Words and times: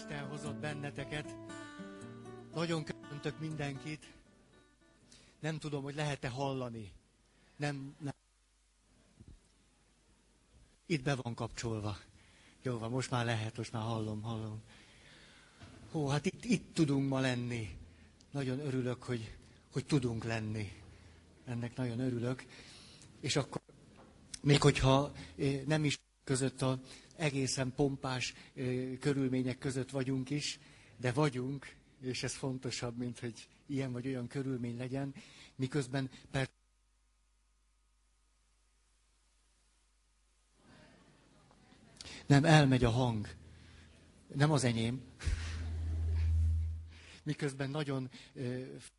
Isten 0.00 0.28
hozott 0.28 0.54
benneteket. 0.54 1.36
Nagyon 2.54 2.84
köszöntök 2.84 3.38
mindenkit. 3.38 4.12
Nem 5.40 5.58
tudom, 5.58 5.82
hogy 5.82 5.94
lehet-e 5.94 6.28
hallani. 6.28 6.92
Nem, 7.56 7.94
nem. 7.98 8.12
Itt 10.86 11.02
be 11.02 11.14
van 11.14 11.34
kapcsolva. 11.34 11.96
Jó 12.62 12.78
van, 12.78 12.90
most 12.90 13.10
már 13.10 13.24
lehet, 13.24 13.56
most 13.56 13.72
már 13.72 13.82
hallom, 13.82 14.22
hallom. 14.22 14.62
Hó, 15.90 16.08
hát 16.08 16.26
itt, 16.26 16.44
itt 16.44 16.74
tudunk 16.74 17.08
ma 17.08 17.20
lenni. 17.20 17.78
Nagyon 18.30 18.58
örülök, 18.58 19.02
hogy, 19.02 19.36
hogy 19.72 19.86
tudunk 19.86 20.24
lenni. 20.24 20.72
Ennek 21.44 21.76
nagyon 21.76 21.98
örülök. 21.98 22.44
És 23.20 23.36
akkor, 23.36 23.60
még 24.42 24.60
hogyha 24.60 25.12
eh, 25.36 25.62
nem 25.66 25.84
is 25.84 26.00
között 26.30 26.62
a 26.62 26.80
egészen 27.16 27.72
pompás 27.74 28.34
körülmények 29.00 29.58
között 29.58 29.90
vagyunk 29.90 30.30
is, 30.30 30.58
de 30.96 31.12
vagyunk, 31.12 31.74
és 32.00 32.22
ez 32.22 32.34
fontosabb, 32.34 32.96
mint 32.96 33.18
hogy 33.18 33.48
ilyen 33.66 33.92
vagy 33.92 34.06
olyan 34.06 34.26
körülmény 34.26 34.76
legyen, 34.76 35.14
miközben 35.56 36.10
persze 36.30 36.52
Nem, 42.26 42.44
elmegy 42.44 42.84
a 42.84 42.90
hang. 42.90 43.28
Nem 44.34 44.50
az 44.50 44.64
enyém. 44.64 45.02
Miközben 47.22 47.70
nagyon 47.70 48.10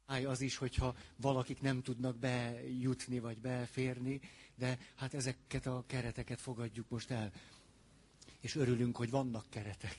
fáj 0.05 0.25
az 0.25 0.41
is, 0.41 0.57
hogyha 0.57 0.95
valakik 1.15 1.61
nem 1.61 1.81
tudnak 1.81 2.17
bejutni 2.17 3.19
vagy 3.19 3.37
beférni, 3.37 4.19
de 4.61 4.77
hát 4.95 5.13
ezeket 5.13 5.65
a 5.65 5.83
kereteket 5.87 6.41
fogadjuk 6.41 6.89
most 6.89 7.11
el 7.11 7.31
és 8.39 8.55
örülünk, 8.55 8.97
hogy 8.97 9.09
vannak 9.09 9.45
keretek. 9.49 9.95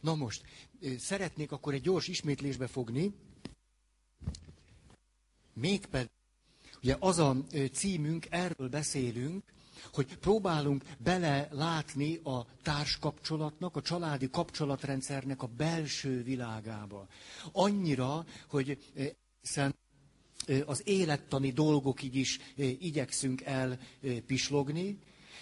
Na 0.00 0.14
most, 0.14 0.42
szeretnék 0.98 1.52
akkor 1.52 1.74
egy 1.74 1.82
gyors 1.82 2.08
ismétlésbe 2.08 2.66
fogni, 2.66 3.14
mégpedig, 5.52 6.10
ugye 6.82 6.96
az 6.98 7.18
a 7.18 7.36
címünk, 7.72 8.26
erről 8.30 8.68
beszélünk, 8.68 9.44
hogy 9.92 10.18
próbálunk 10.18 10.84
bele 10.98 11.48
látni 11.50 12.16
a 12.16 12.46
társkapcsolatnak, 12.62 13.76
a 13.76 13.82
családi 13.82 14.30
kapcsolatrendszernek 14.30 15.42
a 15.42 15.46
belső 15.46 16.22
világába. 16.22 17.06
Annyira, 17.52 18.24
hogy 18.48 18.92
hiszen 19.40 19.74
az 20.66 20.82
élettani 20.84 21.50
dolgokig 21.50 22.14
is 22.14 22.38
igyekszünk 22.78 23.42
elpislogni, 23.42 24.98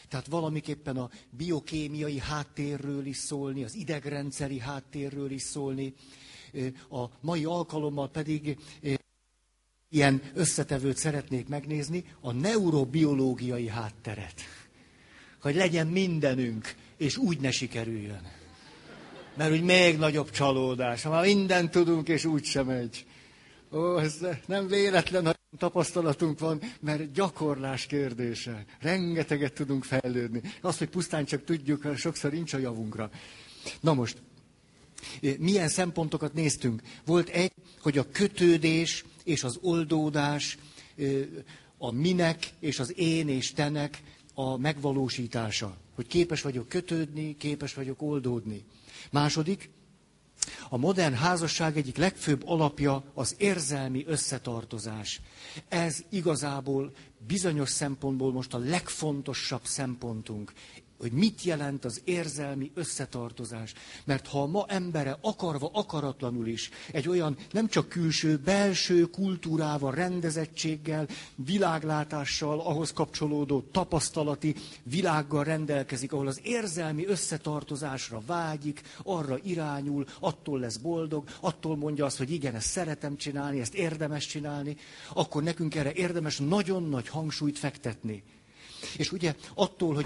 tehát 0.09 0.27
valamiképpen 0.27 0.97
a 0.97 1.11
biokémiai 1.31 2.19
háttérről 2.19 3.07
is 3.07 3.17
szólni, 3.17 3.65
az 3.65 3.75
idegrendszeri 3.75 4.59
háttérről 4.59 5.31
is 5.31 5.43
szólni. 5.43 5.95
A 6.91 7.05
mai 7.21 7.45
alkalommal 7.45 8.11
pedig 8.11 8.59
ilyen 9.89 10.23
összetevőt 10.35 10.97
szeretnék 10.97 11.49
megnézni, 11.49 12.05
a 12.21 12.33
neurobiológiai 12.33 13.69
hátteret. 13.69 14.41
Hogy 15.41 15.55
legyen 15.55 15.87
mindenünk, 15.87 16.75
és 16.97 17.17
úgy 17.17 17.41
ne 17.41 17.51
sikerüljön. 17.51 18.23
Mert 19.37 19.53
úgy 19.53 19.63
még 19.63 19.99
nagyobb 19.99 20.31
csalódás, 20.31 21.03
ha 21.03 21.11
már 21.11 21.25
mindent 21.25 21.71
tudunk, 21.71 22.09
és 22.09 22.25
úgy 22.25 22.45
sem 22.45 22.67
megy. 22.67 23.07
Ó, 23.73 23.99
ez 23.99 24.19
nem 24.47 24.67
véletlen, 24.67 25.25
hogy 25.25 25.37
tapasztalatunk 25.59 26.39
van, 26.39 26.61
mert 26.81 27.13
gyakorlás 27.13 27.87
kérdése. 27.87 28.65
Rengeteget 28.81 29.53
tudunk 29.53 29.85
fejlődni. 29.85 30.43
Az, 30.61 30.79
hogy 30.79 30.89
pusztán 30.89 31.25
csak 31.25 31.45
tudjuk, 31.45 31.97
sokszor 31.97 32.33
nincs 32.33 32.53
a 32.53 32.59
javunkra. 32.59 33.11
Na 33.81 33.95
most, 33.95 34.23
milyen 35.39 35.69
szempontokat 35.69 36.35
néztünk? 36.35 36.83
Volt 37.05 37.29
egy, 37.29 37.53
hogy 37.81 37.99
a 37.99 38.11
kötődés 38.11 39.05
és 39.25 39.45
az 39.45 39.59
oldódás, 39.61 40.59
a 41.79 41.91
minek 41.91 42.49
és 42.61 42.79
az 42.79 42.99
én 42.99 43.29
és 43.29 43.53
tenek 43.53 44.03
a 44.35 44.57
megvalósítása. 44.57 45.77
Hogy 45.95 46.07
képes 46.07 46.43
vagyok 46.43 46.69
kötődni, 46.69 47.37
képes 47.37 47.75
vagyok 47.75 48.03
oldódni. 48.03 48.65
Második, 49.11 49.71
a 50.69 50.77
modern 50.77 51.15
házasság 51.15 51.77
egyik 51.77 51.97
legfőbb 51.97 52.43
alapja 52.47 53.05
az 53.15 53.35
érzelmi 53.39 54.05
összetartozás. 54.07 55.21
Ez 55.69 56.05
igazából 56.11 56.93
bizonyos 57.27 57.71
szempontból 57.71 58.33
most 58.33 58.55
a 58.55 58.59
legfontosabb 58.59 59.65
szempontunk 59.65 60.53
hogy 61.01 61.13
mit 61.13 61.43
jelent 61.43 61.85
az 61.85 62.01
érzelmi 62.05 62.71
összetartozás. 62.75 63.75
Mert 64.05 64.27
ha 64.27 64.47
ma 64.47 64.65
embere 64.69 65.19
akarva, 65.21 65.71
akaratlanul 65.73 66.47
is 66.47 66.71
egy 66.93 67.09
olyan 67.09 67.37
nem 67.51 67.69
csak 67.69 67.89
külső, 67.89 68.37
belső 68.37 69.05
kultúrával, 69.05 69.93
rendezettséggel, 69.93 71.07
világlátással, 71.35 72.61
ahhoz 72.61 72.93
kapcsolódó 72.93 73.61
tapasztalati 73.61 74.55
világgal 74.83 75.45
rendelkezik, 75.45 76.13
ahol 76.13 76.27
az 76.27 76.41
érzelmi 76.43 77.07
összetartozásra 77.07 78.23
vágyik, 78.27 78.83
arra 79.03 79.39
irányul, 79.43 80.07
attól 80.21 80.61
lesz 80.61 80.77
boldog, 80.77 81.29
attól 81.41 81.77
mondja 81.77 82.05
azt, 82.05 82.19
hogy 82.19 82.31
igen, 82.31 82.55
ezt 82.55 82.69
szeretem 82.69 83.17
csinálni, 83.17 83.61
ezt 83.61 83.75
érdemes 83.75 84.27
csinálni, 84.27 84.77
akkor 85.13 85.43
nekünk 85.43 85.75
erre 85.75 85.93
érdemes 85.93 86.39
nagyon 86.39 86.89
nagy 86.89 87.09
hangsúlyt 87.09 87.59
fektetni. 87.59 88.23
És 88.97 89.13
ugye 89.13 89.35
attól, 89.55 89.95
hogy 89.95 90.05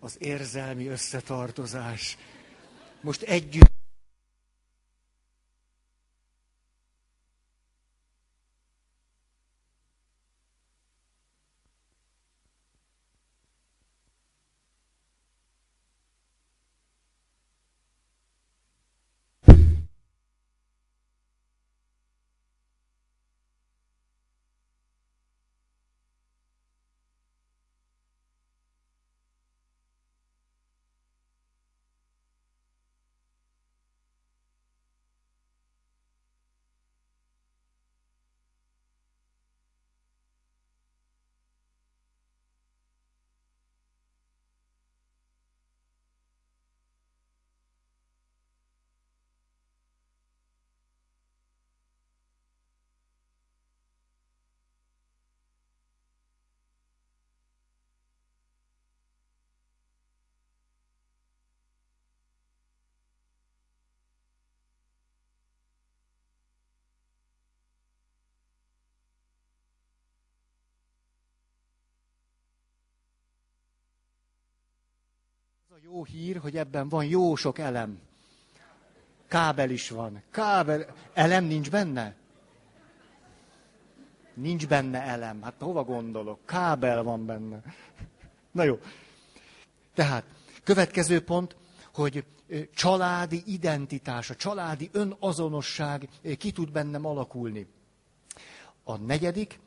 az 0.00 0.16
érzelmi 0.18 0.86
összetartozás. 0.86 2.16
Most 3.00 3.22
együtt 3.22 3.77
a 75.78 75.80
jó 75.84 76.04
hír, 76.04 76.36
hogy 76.36 76.56
ebben 76.56 76.88
van 76.88 77.04
jó 77.04 77.34
sok 77.34 77.58
elem. 77.58 78.00
Kábel 79.28 79.70
is 79.70 79.90
van. 79.90 80.22
Kábel, 80.30 80.94
elem 81.12 81.44
nincs 81.44 81.70
benne? 81.70 82.14
Nincs 84.34 84.66
benne 84.66 85.02
elem. 85.02 85.42
Hát 85.42 85.54
hova 85.58 85.84
gondolok? 85.84 86.46
Kábel 86.46 87.02
van 87.02 87.26
benne. 87.26 87.62
Na 88.50 88.62
jó. 88.62 88.78
Tehát, 89.94 90.24
következő 90.64 91.24
pont, 91.24 91.56
hogy 91.94 92.24
családi 92.74 93.42
identitás, 93.46 94.30
a 94.30 94.34
családi 94.34 94.90
önazonosság 94.92 96.08
ki 96.38 96.50
tud 96.52 96.72
bennem 96.72 97.04
alakulni. 97.04 97.66
A 98.84 98.96
negyedik, 98.96 99.60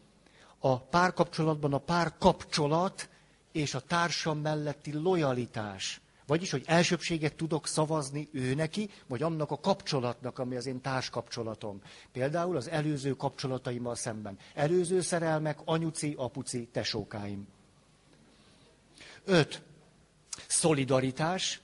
a 0.60 0.80
párkapcsolatban 0.80 1.74
a 1.74 1.78
párkapcsolat 1.78 3.10
és 3.52 3.74
a 3.74 3.80
társam 3.80 4.40
melletti 4.40 4.94
lojalitás 4.94 6.02
Vagyis, 6.32 6.52
hogy 6.52 6.64
elsőbséget 6.66 7.36
tudok 7.36 7.68
szavazni 7.68 8.30
ő 8.32 8.54
neki, 8.54 8.90
vagy 9.08 9.24
annak 9.24 9.52
a 9.52 9.60
kapcsolatnak, 9.60 10.40
ami 10.40 10.56
az 10.56 10.66
én 10.66 10.82
társkapcsolatom. 10.82 11.82
Például 12.12 12.56
az 12.56 12.70
előző 12.70 13.16
kapcsolataimmal 13.16 13.96
szemben. 13.96 14.38
Előző 14.54 15.02
szerelmek, 15.02 15.60
anyuci, 15.66 16.14
apuci, 16.18 16.68
tesókáim. 16.72 17.48
Öt. 19.26 19.62
Szolidaritás. 20.48 21.62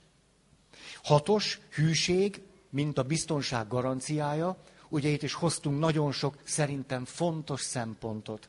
Hatos. 1.02 1.60
Hűség, 1.70 2.42
mint 2.70 2.98
a 2.98 3.02
biztonság 3.02 3.68
garanciája. 3.68 4.56
Ugye 4.88 5.08
itt 5.08 5.22
is 5.22 5.34
hoztunk 5.34 5.78
nagyon 5.78 6.12
sok 6.12 6.36
szerintem 6.44 7.04
fontos 7.04 7.60
szempontot. 7.60 8.48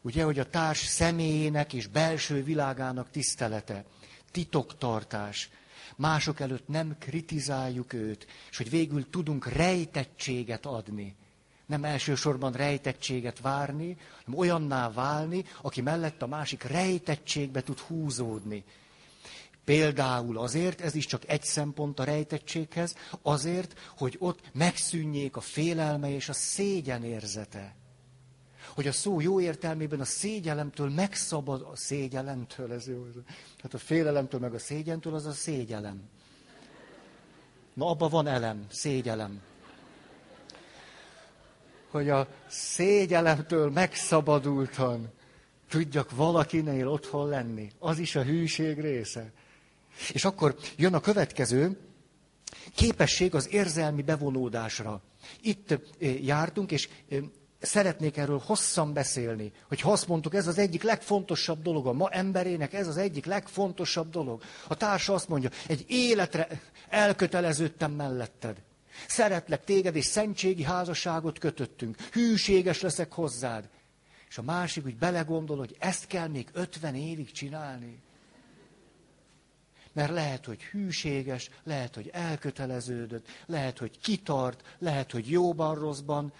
Ugye, 0.00 0.24
hogy 0.24 0.38
a 0.38 0.50
társ 0.50 0.78
személyének 0.86 1.72
és 1.72 1.86
belső 1.86 2.42
világának 2.42 3.10
tisztelete, 3.10 3.84
titoktartás, 4.30 5.50
mások 5.96 6.40
előtt 6.40 6.68
nem 6.68 6.96
kritizáljuk 6.98 7.92
őt, 7.92 8.26
és 8.50 8.56
hogy 8.56 8.70
végül 8.70 9.10
tudunk 9.10 9.46
rejtettséget 9.46 10.66
adni. 10.66 11.16
Nem 11.66 11.84
elsősorban 11.84 12.52
rejtettséget 12.52 13.40
várni, 13.40 13.96
hanem 14.24 14.40
olyanná 14.40 14.90
válni, 14.90 15.44
aki 15.62 15.80
mellett 15.80 16.22
a 16.22 16.26
másik 16.26 16.62
rejtettségbe 16.62 17.62
tud 17.62 17.78
húzódni. 17.78 18.64
Például 19.64 20.38
azért, 20.38 20.80
ez 20.80 20.94
is 20.94 21.06
csak 21.06 21.28
egy 21.28 21.42
szempont 21.42 21.98
a 21.98 22.04
rejtettséghez, 22.04 22.94
azért, 23.22 23.78
hogy 23.96 24.16
ott 24.18 24.40
megszűnjék 24.52 25.36
a 25.36 25.40
félelme 25.40 26.10
és 26.10 26.28
a 26.28 26.32
szégyen 26.32 27.04
érzete. 27.04 27.74
Hogy 28.78 28.86
a 28.86 28.92
szó 28.92 29.20
jó 29.20 29.40
értelmében 29.40 30.00
a 30.00 30.04
szégyelemtől 30.04 30.90
megszabad, 30.90 31.68
a 31.72 31.76
szégyelemtől, 31.76 32.72
ez 32.72 32.88
jó. 32.88 33.06
Hát 33.62 33.74
a 33.74 33.78
félelemtől 33.78 34.40
meg 34.40 34.54
a 34.54 34.58
szégyentől 34.58 35.14
az 35.14 35.26
a 35.26 35.32
szégyelem. 35.32 36.02
Na, 37.74 37.86
abban 37.90 38.10
van 38.10 38.26
elem, 38.26 38.66
szégyelem. 38.70 39.40
Hogy 41.90 42.08
a 42.08 42.28
szégyelemtől 42.48 43.70
megszabadultan 43.70 45.12
tudjak 45.68 46.10
valakinél 46.10 46.88
otthon 46.88 47.28
lenni. 47.28 47.70
Az 47.78 47.98
is 47.98 48.16
a 48.16 48.22
hűség 48.22 48.80
része. 48.80 49.32
És 50.12 50.24
akkor 50.24 50.56
jön 50.76 50.94
a 50.94 51.00
következő, 51.00 51.78
képesség 52.74 53.34
az 53.34 53.52
érzelmi 53.52 54.02
bevonódásra. 54.02 55.02
Itt 55.40 55.70
eh, 55.70 56.24
jártunk, 56.24 56.70
és 56.70 56.88
eh, 57.08 57.18
szeretnék 57.60 58.16
erről 58.16 58.42
hosszan 58.44 58.92
beszélni, 58.92 59.52
hogy 59.68 59.80
ha 59.80 59.92
azt 59.92 60.08
mondtuk, 60.08 60.34
ez 60.34 60.46
az 60.46 60.58
egyik 60.58 60.82
legfontosabb 60.82 61.62
dolog, 61.62 61.86
a 61.86 61.92
ma 61.92 62.08
emberének 62.10 62.72
ez 62.72 62.86
az 62.86 62.96
egyik 62.96 63.24
legfontosabb 63.24 64.10
dolog. 64.10 64.42
A 64.68 64.74
társa 64.74 65.14
azt 65.14 65.28
mondja, 65.28 65.50
egy 65.66 65.84
életre 65.88 66.48
elköteleződtem 66.88 67.92
melletted. 67.92 68.56
Szeretlek 69.06 69.64
téged, 69.64 69.96
és 69.96 70.04
szentségi 70.04 70.62
házasságot 70.62 71.38
kötöttünk. 71.38 72.00
Hűséges 72.12 72.80
leszek 72.80 73.12
hozzád. 73.12 73.68
És 74.28 74.38
a 74.38 74.42
másik 74.42 74.84
úgy 74.84 74.96
belegondol, 74.96 75.56
hogy 75.56 75.76
ezt 75.78 76.06
kell 76.06 76.28
még 76.28 76.48
50 76.52 76.94
évig 76.94 77.32
csinálni. 77.32 78.00
Mert 79.92 80.10
lehet, 80.10 80.44
hogy 80.44 80.62
hűséges, 80.62 81.50
lehet, 81.64 81.94
hogy 81.94 82.10
elköteleződött, 82.12 83.26
lehet, 83.46 83.78
hogy 83.78 83.98
kitart, 84.00 84.76
lehet, 84.78 85.10
hogy 85.12 85.30
jóban, 85.30 85.74
rosszban. 85.74 86.32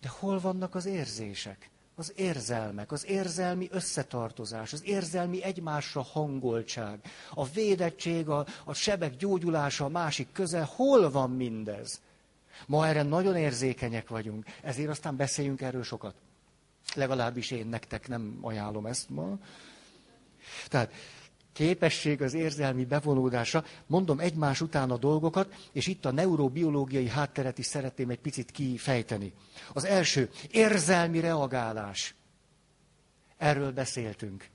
De 0.00 0.08
hol 0.08 0.40
vannak 0.40 0.74
az 0.74 0.86
érzések? 0.86 1.70
Az 1.94 2.12
érzelmek, 2.16 2.92
az 2.92 3.06
érzelmi 3.06 3.68
összetartozás, 3.70 4.72
az 4.72 4.84
érzelmi 4.84 5.42
egymásra 5.42 6.02
hangoltság, 6.02 7.00
a 7.34 7.44
védettség, 7.46 8.28
a, 8.28 8.46
a 8.64 8.74
sebek 8.74 9.16
gyógyulása, 9.16 9.84
a 9.84 9.88
másik 9.88 10.32
közel, 10.32 10.70
hol 10.74 11.10
van 11.10 11.30
mindez? 11.30 12.00
Ma 12.66 12.86
erre 12.86 13.02
nagyon 13.02 13.36
érzékenyek 13.36 14.08
vagyunk, 14.08 14.44
ezért 14.62 14.88
aztán 14.88 15.16
beszéljünk 15.16 15.60
erről 15.60 15.82
sokat. 15.82 16.14
Legalábbis 16.94 17.50
én 17.50 17.66
nektek 17.66 18.08
nem 18.08 18.38
ajánlom 18.40 18.86
ezt 18.86 19.10
ma. 19.10 19.38
Tehát 20.68 20.92
képesség 21.58 22.22
az 22.22 22.34
érzelmi 22.34 22.84
bevonódásra. 22.84 23.64
Mondom 23.86 24.18
egymás 24.20 24.60
után 24.60 24.90
a 24.90 24.96
dolgokat, 24.96 25.68
és 25.72 25.86
itt 25.86 26.04
a 26.04 26.10
neurobiológiai 26.10 27.08
hátteret 27.08 27.58
is 27.58 27.66
szeretném 27.66 28.10
egy 28.10 28.18
picit 28.18 28.50
kifejteni. 28.50 29.32
Az 29.72 29.84
első, 29.84 30.30
érzelmi 30.50 31.20
reagálás. 31.20 32.14
Erről 33.36 33.72
beszéltünk. 33.72 34.48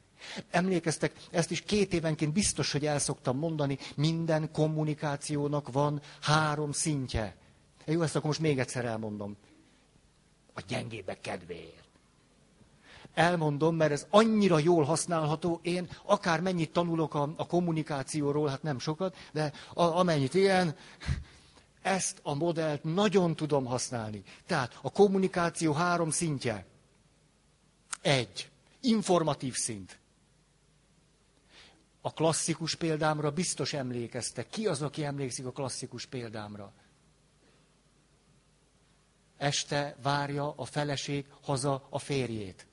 Emlékeztek, 0.50 1.14
ezt 1.32 1.52
is 1.52 1.62
két 1.62 1.94
évenként 1.94 2.34
biztos, 2.34 2.72
hogy 2.72 2.86
el 2.86 3.00
szoktam 3.00 3.38
mondani, 3.38 3.78
minden 3.96 4.52
kommunikációnak 4.52 5.72
van 5.72 6.02
három 6.22 6.72
szintje. 6.72 7.36
Jó, 7.86 8.02
ezt 8.02 8.16
akkor 8.16 8.28
most 8.28 8.40
még 8.40 8.60
egyszer 8.60 8.86
elmondom. 8.86 9.38
A 10.54 10.62
gyengébbek 10.68 11.22
kedvéért 11.22 11.83
elmondom, 13.14 13.76
mert 13.76 13.92
ez 13.92 14.08
annyira 14.10 14.60
jól 14.60 14.84
használható. 14.84 15.60
Én 15.64 15.90
akár 16.06 16.42
mennyit 16.42 16.72
tanulok 16.72 17.14
a, 17.14 17.34
a 17.38 17.48
kommunikációról, 17.48 18.48
hát 18.48 18.64
nem 18.64 18.80
sokat, 18.80 19.16
de 19.32 19.54
a, 19.74 19.84
amennyit 19.84 20.34
ilyen, 20.34 20.76
ezt 21.82 22.20
a 22.24 22.34
modellt 22.34 22.84
nagyon 22.84 23.36
tudom 23.36 23.66
használni. 23.66 24.24
Tehát 24.46 24.80
a 24.82 24.92
kommunikáció 24.92 25.74
három 25.74 26.10
szintje. 26.10 26.66
Egy. 28.02 28.52
Informatív 28.82 29.56
szint. 29.56 30.00
A 32.02 32.14
klasszikus 32.14 32.76
példámra 32.76 33.32
biztos 33.32 33.74
emlékeztek. 33.74 34.50
Ki 34.50 34.68
az, 34.68 34.82
aki 34.82 35.04
emlékszik 35.04 35.46
a 35.46 35.52
klasszikus 35.52 36.06
példámra? 36.06 36.74
Este 39.38 39.96
várja 40.02 40.54
a 40.56 40.66
feleség 40.66 41.26
haza 41.42 41.88
a 41.90 42.00
férjét. 42.00 42.68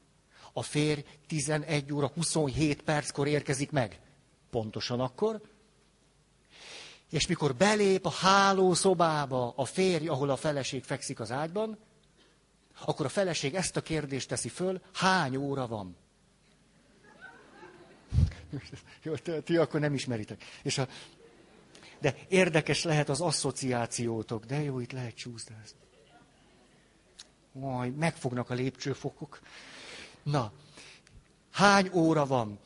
A 0.53 0.63
férj 0.63 1.05
11 1.27 1.93
óra 1.93 2.07
27 2.15 2.83
perckor 2.83 3.27
érkezik 3.27 3.71
meg. 3.71 4.01
Pontosan 4.51 5.01
akkor. 5.01 5.41
És 7.11 7.27
mikor 7.27 7.55
belép 7.55 8.07
a 8.07 8.11
hálószobába 8.11 9.53
a 9.57 9.65
férj, 9.65 10.09
ahol 10.09 10.31
a 10.31 10.37
feleség 10.37 10.85
fekszik 10.85 11.21
az 11.21 11.31
ágyban, 11.31 11.79
akkor 12.85 13.07
a 13.07 13.09
feleség 13.09 13.55
ezt 13.55 13.77
a 13.77 13.81
kérdést 13.81 14.29
teszi 14.29 14.49
föl, 14.49 14.81
hány 14.93 15.37
óra 15.37 15.67
van? 15.67 15.97
Jó, 19.03 19.15
ti 19.45 19.57
akkor 19.57 19.81
nem 19.81 19.95
ismeritek. 19.95 20.45
És 20.63 20.79
a, 20.79 20.89
de 21.99 22.17
érdekes 22.29 22.85
lehet 22.85 23.09
az 23.09 23.21
asszociációtok. 23.21 24.45
De 24.45 24.63
jó, 24.63 24.81
itt 24.81 24.93
lehet 24.93 25.15
csúszni 25.15 25.55
ezt. 25.63 25.75
Majd 27.53 27.97
megfognak 27.97 28.51
a 28.51 28.55
lépcsőfokok. 28.55 29.41
Na, 30.23 30.53
hány 31.51 31.91
óra 31.93 32.27
van? 32.27 32.59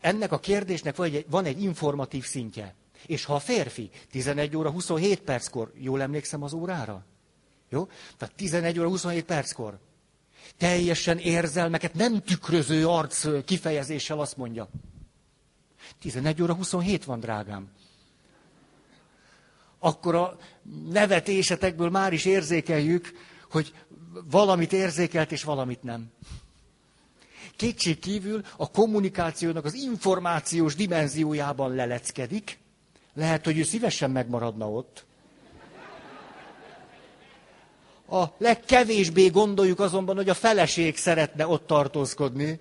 Ennek 0.00 0.32
a 0.32 0.38
kérdésnek 0.38 0.96
van 0.96 1.06
egy, 1.06 1.26
van 1.28 1.44
egy 1.44 1.62
informatív 1.62 2.24
szintje. 2.24 2.74
És 3.06 3.24
ha 3.24 3.34
a 3.34 3.38
férfi 3.38 3.90
11 4.10 4.56
óra 4.56 4.70
27 4.70 5.20
perckor, 5.20 5.72
jól 5.74 6.02
emlékszem 6.02 6.42
az 6.42 6.52
órára? 6.52 7.04
Jó? 7.68 7.88
Tehát 8.16 8.34
11 8.34 8.78
óra 8.78 8.88
27 8.88 9.24
perckor. 9.24 9.78
Teljesen 10.58 11.18
érzelmeket 11.18 11.94
nem 11.94 12.22
tükröző 12.22 12.88
arc 12.88 13.44
kifejezéssel 13.44 14.20
azt 14.20 14.36
mondja. 14.36 14.68
11 15.98 16.42
óra 16.42 16.54
27 16.54 17.04
van, 17.04 17.20
drágám. 17.20 17.70
Akkor 19.78 20.14
a 20.14 20.36
nevetésetekből 20.90 21.90
már 21.90 22.12
is 22.12 22.24
érzékeljük, 22.24 23.12
hogy 23.50 23.74
valamit 24.30 24.72
érzékelt, 24.72 25.32
és 25.32 25.44
valamit 25.44 25.82
nem 25.82 26.10
kétség 27.56 27.98
kívül 27.98 28.42
a 28.56 28.70
kommunikációnak 28.70 29.64
az 29.64 29.74
információs 29.74 30.74
dimenziójában 30.74 31.74
leleckedik. 31.74 32.58
Lehet, 33.14 33.44
hogy 33.44 33.58
ő 33.58 33.62
szívesen 33.62 34.10
megmaradna 34.10 34.70
ott. 34.70 35.04
A 38.08 38.24
legkevésbé 38.38 39.26
gondoljuk 39.28 39.80
azonban, 39.80 40.16
hogy 40.16 40.28
a 40.28 40.34
feleség 40.34 40.96
szeretne 40.96 41.46
ott 41.46 41.66
tartózkodni. 41.66 42.60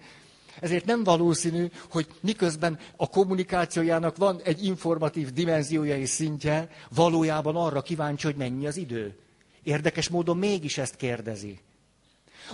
Ezért 0.59 0.85
nem 0.85 1.03
valószínű, 1.03 1.67
hogy 1.89 2.07
miközben 2.19 2.79
a 2.95 3.09
kommunikációjának 3.09 4.17
van 4.17 4.41
egy 4.43 4.65
informatív 4.65 5.31
dimenziója 5.33 5.97
és 5.97 6.09
szintje, 6.09 6.69
valójában 6.95 7.55
arra 7.55 7.81
kíváncsi, 7.81 8.25
hogy 8.25 8.35
mennyi 8.35 8.67
az 8.67 8.77
idő. 8.77 9.15
Érdekes 9.63 10.09
módon 10.09 10.37
mégis 10.37 10.77
ezt 10.77 10.95
kérdezi. 10.95 11.59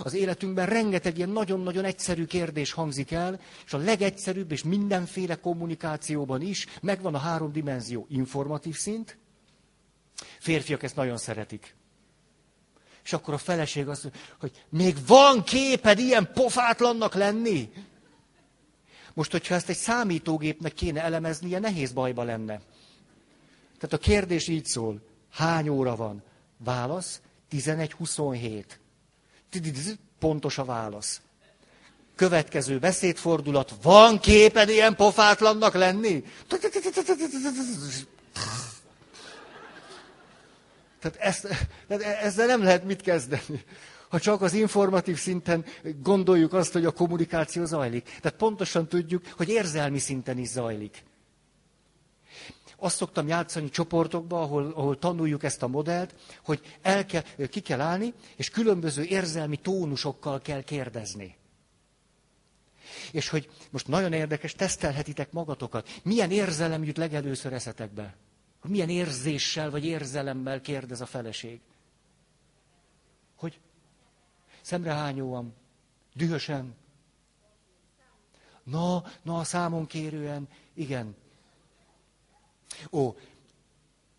Az 0.02 0.14
életünkben 0.14 0.66
rengeteg 0.66 1.16
ilyen 1.16 1.28
nagyon-nagyon 1.28 1.84
egyszerű 1.84 2.24
kérdés 2.24 2.72
hangzik 2.72 3.10
el, 3.10 3.40
és 3.66 3.72
a 3.72 3.78
legegyszerűbb 3.78 4.52
és 4.52 4.62
mindenféle 4.62 5.34
kommunikációban 5.34 6.40
is 6.40 6.66
megvan 6.80 7.14
a 7.14 7.18
három 7.18 7.52
dimenzió. 7.52 8.06
Informatív 8.08 8.76
szint, 8.76 9.18
férfiak 10.38 10.82
ezt 10.82 10.96
nagyon 10.96 11.16
szeretik. 11.16 11.76
És 13.04 13.12
akkor 13.12 13.34
a 13.34 13.38
feleség 13.38 13.88
azt 13.88 14.02
mondja, 14.02 14.20
hogy 14.38 14.64
még 14.68 14.96
van 15.06 15.44
képed 15.44 15.98
ilyen 15.98 16.32
pofátlannak 16.32 17.14
lenni? 17.14 17.70
Most, 19.14 19.30
hogyha 19.30 19.54
ezt 19.54 19.68
egy 19.68 19.76
számítógépnek 19.76 20.72
kéne 20.72 21.02
elemeznie, 21.02 21.58
nehéz 21.58 21.92
bajba 21.92 22.22
lenne. 22.22 22.60
Tehát 23.78 23.92
a 23.92 23.98
kérdés 23.98 24.48
így 24.48 24.64
szól. 24.64 25.00
Hány 25.30 25.68
óra 25.68 25.96
van? 25.96 26.22
Válasz 26.56 27.20
11.27. 27.50 28.64
Pontos 30.18 30.58
a 30.58 30.64
válasz. 30.64 31.20
Következő 32.16 32.78
beszédfordulat. 32.78 33.74
Van 33.82 34.20
képed 34.20 34.68
ilyen 34.68 34.96
pofátlannak 34.96 35.74
lenni? 35.74 36.24
Tehát 41.00 41.16
ezt, 41.18 41.48
ezzel 42.22 42.46
nem 42.46 42.62
lehet 42.62 42.84
mit 42.84 43.00
kezdeni. 43.00 43.64
Ha 44.08 44.20
csak 44.20 44.42
az 44.42 44.52
informatív 44.52 45.18
szinten 45.18 45.64
gondoljuk 46.02 46.52
azt, 46.52 46.72
hogy 46.72 46.84
a 46.84 46.90
kommunikáció 46.90 47.64
zajlik. 47.64 48.04
Tehát 48.04 48.38
pontosan 48.38 48.88
tudjuk, 48.88 49.24
hogy 49.36 49.48
érzelmi 49.48 49.98
szinten 49.98 50.38
is 50.38 50.48
zajlik. 50.48 51.02
Azt 52.80 52.96
szoktam 52.96 53.26
játszani 53.28 53.68
csoportokba, 53.70 54.40
ahol, 54.42 54.72
ahol 54.74 54.98
tanuljuk 54.98 55.42
ezt 55.42 55.62
a 55.62 55.68
modellt, 55.68 56.14
hogy 56.44 56.78
el 56.82 57.06
kell, 57.06 57.22
ki 57.50 57.60
kell 57.60 57.80
állni, 57.80 58.14
és 58.36 58.50
különböző 58.50 59.02
érzelmi 59.04 59.56
tónusokkal 59.56 60.40
kell 60.40 60.62
kérdezni. 60.62 61.36
És 63.12 63.28
hogy 63.28 63.50
most 63.70 63.88
nagyon 63.88 64.12
érdekes, 64.12 64.52
tesztelhetitek 64.54 65.32
magatokat. 65.32 65.88
Milyen 66.02 66.30
érzelem 66.30 66.84
jut 66.84 66.96
legelőször 66.96 67.52
eszetekbe? 67.52 68.16
Milyen 68.62 68.88
érzéssel 68.88 69.70
vagy 69.70 69.84
érzelemmel 69.84 70.60
kérdez 70.60 71.00
a 71.00 71.06
feleség? 71.06 71.60
Hogy 73.36 73.60
szemrehányóan, 74.60 75.54
dühösen. 76.14 76.74
Na, 78.62 79.04
na, 79.22 79.44
számon 79.44 79.86
kérően, 79.86 80.48
igen. 80.74 81.16
Ó, 82.90 83.14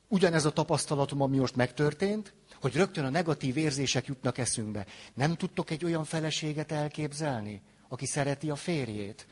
ugyanez 0.07 0.45
a 0.45 0.51
tapasztalatom, 0.51 1.21
ami 1.21 1.37
most 1.37 1.55
megtörtént, 1.55 2.33
hogy 2.61 2.75
rögtön 2.75 3.05
a 3.05 3.09
negatív 3.09 3.57
érzések 3.57 4.05
jutnak 4.05 4.37
eszünkbe. 4.37 4.85
Nem 5.13 5.35
tudtok 5.35 5.69
egy 5.69 5.85
olyan 5.85 6.03
feleséget 6.03 6.71
elképzelni, 6.71 7.61
aki 7.87 8.05
szereti 8.05 8.49
a 8.49 8.55
férjét? 8.55 9.27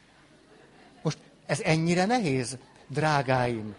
Most 1.01 1.17
ez 1.46 1.60
ennyire 1.60 2.05
nehéz, 2.05 2.57
drágáim? 2.88 3.75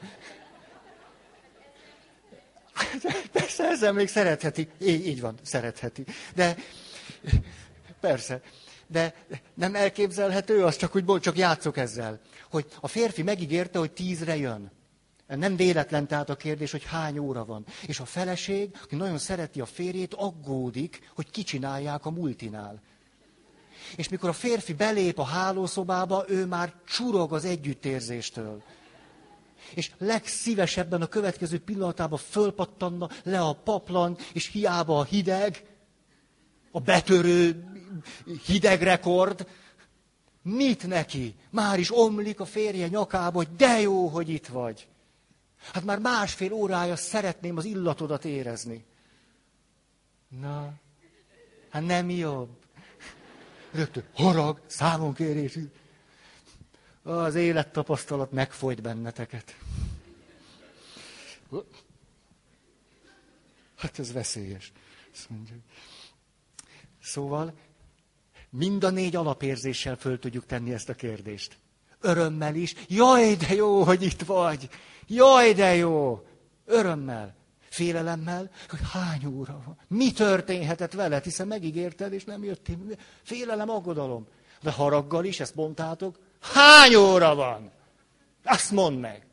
Persze, 3.32 3.64
ezzel 3.64 3.92
még 3.92 4.08
szeretheti. 4.08 4.68
Így, 4.80 5.06
így 5.06 5.20
van, 5.20 5.38
szeretheti. 5.42 6.04
De 6.34 6.56
persze. 8.00 8.40
De 8.86 9.14
nem 9.54 9.74
elképzelhető, 9.74 10.64
az 10.64 10.76
csak 10.76 10.94
úgy, 10.94 11.20
csak 11.20 11.36
játszok 11.36 11.76
ezzel. 11.76 12.20
Hogy 12.50 12.66
a 12.80 12.88
férfi 12.88 13.22
megígérte, 13.22 13.78
hogy 13.78 13.92
tízre 13.92 14.36
jön. 14.36 14.70
Nem 15.36 15.56
véletlen 15.56 16.06
tehát 16.06 16.30
a 16.30 16.36
kérdés, 16.36 16.70
hogy 16.70 16.84
hány 16.84 17.18
óra 17.18 17.44
van. 17.44 17.64
És 17.86 18.00
a 18.00 18.04
feleség, 18.04 18.70
aki 18.82 18.96
nagyon 18.96 19.18
szereti 19.18 19.60
a 19.60 19.66
férjét, 19.66 20.14
aggódik, 20.14 21.10
hogy 21.14 21.30
kicsinálják 21.30 22.06
a 22.06 22.10
multinál. 22.10 22.80
És 23.96 24.08
mikor 24.08 24.28
a 24.28 24.32
férfi 24.32 24.72
belép 24.72 25.18
a 25.18 25.24
hálószobába, 25.24 26.24
ő 26.28 26.46
már 26.46 26.72
csurog 26.86 27.32
az 27.32 27.44
együttérzéstől. 27.44 28.62
És 29.74 29.90
legszívesebben 29.98 31.02
a 31.02 31.06
következő 31.06 31.60
pillanatában 31.60 32.18
fölpattanna 32.18 33.08
le 33.22 33.40
a 33.40 33.52
paplan, 33.52 34.16
és 34.32 34.46
hiába 34.46 34.98
a 34.98 35.04
hideg, 35.04 35.64
a 36.70 36.80
betörő 36.80 37.64
hideg 38.46 38.82
rekord, 38.82 39.46
mit 40.42 40.86
neki? 40.86 41.34
Már 41.50 41.78
is 41.78 41.96
omlik 41.96 42.40
a 42.40 42.44
férje 42.44 42.88
nyakába, 42.88 43.36
hogy 43.36 43.56
de 43.56 43.80
jó, 43.80 44.06
hogy 44.06 44.28
itt 44.28 44.46
vagy. 44.46 44.88
Hát 45.58 45.84
már 45.84 45.98
másfél 45.98 46.52
órája 46.52 46.96
szeretném 46.96 47.56
az 47.56 47.64
illatodat 47.64 48.24
érezni. 48.24 48.84
Na, 50.28 50.72
hát 51.68 51.86
nem 51.86 52.10
jobb. 52.10 52.48
Rögtön 53.70 54.04
harag, 54.14 54.60
számonkérés. 54.66 55.58
Az 57.02 57.34
élettapasztalat 57.34 58.32
megfolyt 58.32 58.82
benneteket. 58.82 59.56
Hát 63.76 63.98
ez 63.98 64.12
veszélyes. 64.12 64.72
Szóval 67.02 67.54
mind 68.50 68.84
a 68.84 68.90
négy 68.90 69.16
alapérzéssel 69.16 69.96
föl 69.96 70.18
tudjuk 70.18 70.46
tenni 70.46 70.72
ezt 70.72 70.88
a 70.88 70.94
kérdést. 70.94 71.56
Örömmel 72.00 72.54
is. 72.54 72.74
Jaj, 72.88 73.34
de 73.34 73.54
jó, 73.54 73.82
hogy 73.82 74.02
itt 74.02 74.22
vagy. 74.22 74.68
Jaj, 75.08 75.52
de 75.52 75.74
jó. 75.74 76.26
Örömmel. 76.64 77.36
Félelemmel, 77.68 78.50
hogy 78.68 78.80
hány 78.92 79.26
óra 79.26 79.62
van. 79.64 79.78
Mi 79.88 80.12
történhetett 80.12 80.92
veled, 80.92 81.24
hiszen 81.24 81.46
megígérted, 81.46 82.12
és 82.12 82.24
nem 82.24 82.44
jöttél. 82.44 82.76
Félelem, 83.22 83.70
aggodalom. 83.70 84.26
De 84.62 84.70
haraggal 84.70 85.24
is, 85.24 85.40
ezt 85.40 85.54
mondtátok. 85.54 86.18
Hány 86.40 86.94
óra 86.94 87.34
van? 87.34 87.70
Azt 88.44 88.70
mondd 88.70 88.96
meg. 88.96 89.26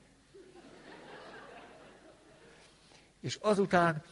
És 3.21 3.37
azután 3.41 4.03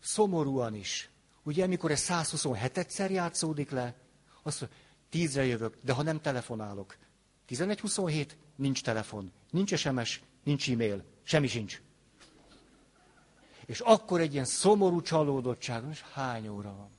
szomorúan 0.00 0.74
is. 0.74 1.10
Ugye, 1.42 1.64
amikor 1.64 1.90
ez 1.90 2.06
127-szer 2.08 3.10
játszódik 3.10 3.70
le, 3.70 3.94
azt 4.42 4.60
mondja, 4.60 4.78
tízre 5.10 5.44
jövök, 5.44 5.76
de 5.80 5.92
ha 5.92 6.02
nem 6.02 6.20
telefonálok. 6.20 6.96
11-27, 7.48 8.28
nincs 8.56 8.82
telefon, 8.82 9.32
nincs 9.50 9.74
SMS, 9.74 10.20
nincs 10.42 10.70
e-mail, 10.70 11.04
semmi 11.22 11.46
sincs. 11.46 11.80
És 13.66 13.80
akkor 13.80 14.20
egy 14.20 14.32
ilyen 14.32 14.44
szomorú 14.44 15.00
csalódottság, 15.00 15.84
és 15.90 16.02
hány 16.02 16.48
óra 16.48 16.74
van? 16.76 16.90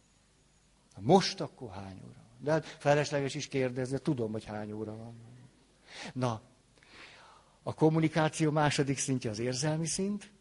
Most 1.00 1.42
akkor 1.42 1.72
hány 1.72 2.00
óra 2.04 2.14
van? 2.16 2.38
De 2.40 2.52
hát 2.52 2.66
felesleges 2.66 3.36
is 3.36 3.48
kérdezni, 3.48 4.00
tudom, 4.00 4.32
hogy 4.32 4.44
hány 4.44 4.72
óra 4.72 4.96
van. 4.96 5.16
Na, 6.14 6.42
a 7.64 7.74
kommunikáció 7.74 8.52
második 8.52 8.98
szintje 8.98 9.30
az 9.30 9.40
érzelmi 9.40 9.86
szint, 9.86 10.32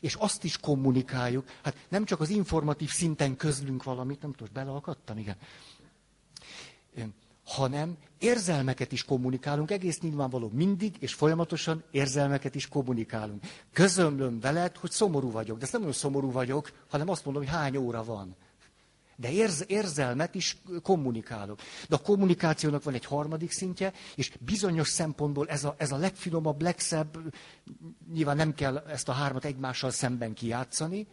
és 0.00 0.14
azt 0.14 0.44
is 0.44 0.58
kommunikáljuk. 0.58 1.48
Hát 1.62 1.86
nem 1.88 2.04
csak 2.04 2.20
az 2.20 2.28
informatív 2.28 2.90
szinten 2.90 3.36
közlünk 3.36 3.82
valamit, 3.82 4.22
nem 4.22 4.32
tudom, 4.32 4.52
beleakadtam, 4.52 5.18
igen 5.18 5.36
hanem 7.48 7.96
érzelmeket 8.18 8.92
is 8.92 9.04
kommunikálunk, 9.04 9.70
egész 9.70 10.00
nyilvánvaló 10.00 10.50
mindig 10.52 10.96
és 10.98 11.14
folyamatosan 11.14 11.84
érzelmeket 11.90 12.54
is 12.54 12.68
kommunikálunk. 12.68 13.42
Közömlöm 13.72 14.40
veled, 14.40 14.76
hogy 14.76 14.90
szomorú 14.90 15.30
vagyok, 15.30 15.56
de 15.56 15.62
ezt 15.62 15.72
nem 15.72 15.80
olyan 15.80 15.92
szomorú 15.92 16.30
vagyok, 16.30 16.72
hanem 16.88 17.08
azt 17.08 17.24
mondom, 17.24 17.42
hogy 17.42 17.52
hány 17.52 17.76
óra 17.76 18.04
van. 18.04 18.36
De 19.16 19.30
érz, 19.30 19.64
érzelmet 19.66 20.34
is 20.34 20.56
kommunikálok. 20.82 21.60
De 21.88 21.94
a 21.94 22.02
kommunikációnak 22.02 22.82
van 22.82 22.94
egy 22.94 23.04
harmadik 23.04 23.50
szintje, 23.50 23.92
és 24.14 24.32
bizonyos 24.40 24.88
szempontból 24.88 25.48
ez 25.48 25.64
a, 25.64 25.74
ez 25.78 25.92
a 25.92 25.96
legfinomabb, 25.96 26.62
legszebb, 26.62 27.34
nyilván 28.12 28.36
nem 28.36 28.54
kell 28.54 28.76
ezt 28.76 29.08
a 29.08 29.12
hármat 29.12 29.44
egymással 29.44 29.90
szemben 29.90 30.34
kijátszani, 30.34 31.06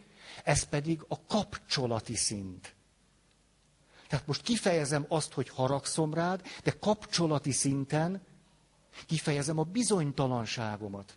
ez 0.44 0.62
pedig 0.62 1.04
a 1.08 1.24
kapcsolati 1.26 2.14
szint. 2.14 2.75
Tehát 4.08 4.26
most 4.26 4.42
kifejezem 4.42 5.04
azt, 5.08 5.32
hogy 5.32 5.48
haragszom 5.48 6.14
rád, 6.14 6.42
de 6.64 6.70
kapcsolati 6.80 7.52
szinten 7.52 8.20
kifejezem 9.06 9.58
a 9.58 9.62
bizonytalanságomat. 9.62 11.16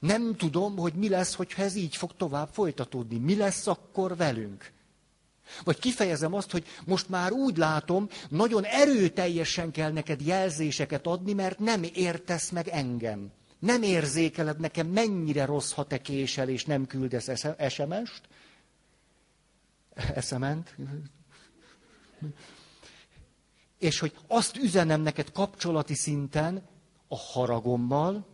Nem 0.00 0.36
tudom, 0.36 0.76
hogy 0.76 0.94
mi 0.94 1.08
lesz, 1.08 1.34
hogyha 1.34 1.62
ez 1.62 1.74
így 1.74 1.96
fog 1.96 2.16
tovább 2.16 2.48
folytatódni. 2.52 3.18
Mi 3.18 3.36
lesz 3.36 3.66
akkor 3.66 4.16
velünk? 4.16 4.72
Vagy 5.64 5.78
kifejezem 5.78 6.34
azt, 6.34 6.50
hogy 6.50 6.66
most 6.84 7.08
már 7.08 7.32
úgy 7.32 7.56
látom, 7.56 8.08
nagyon 8.28 8.64
erőteljesen 8.64 9.70
kell 9.70 9.92
neked 9.92 10.20
jelzéseket 10.20 11.06
adni, 11.06 11.32
mert 11.32 11.58
nem 11.58 11.82
értesz 11.94 12.50
meg 12.50 12.68
engem. 12.68 13.30
Nem 13.58 13.82
érzékeled 13.82 14.60
nekem, 14.60 14.86
mennyire 14.86 15.44
rossz, 15.44 15.72
ha 15.72 15.84
te 15.84 16.00
késel, 16.00 16.48
és 16.48 16.64
nem 16.64 16.86
küldesz 16.86 17.30
SMS-t. 17.68 18.28
Eszement? 20.14 20.74
És 23.78 23.98
hogy 23.98 24.14
azt 24.26 24.56
üzenem 24.56 25.00
neked 25.00 25.32
kapcsolati 25.32 25.94
szinten, 25.94 26.68
a 27.08 27.16
haragommal, 27.16 28.26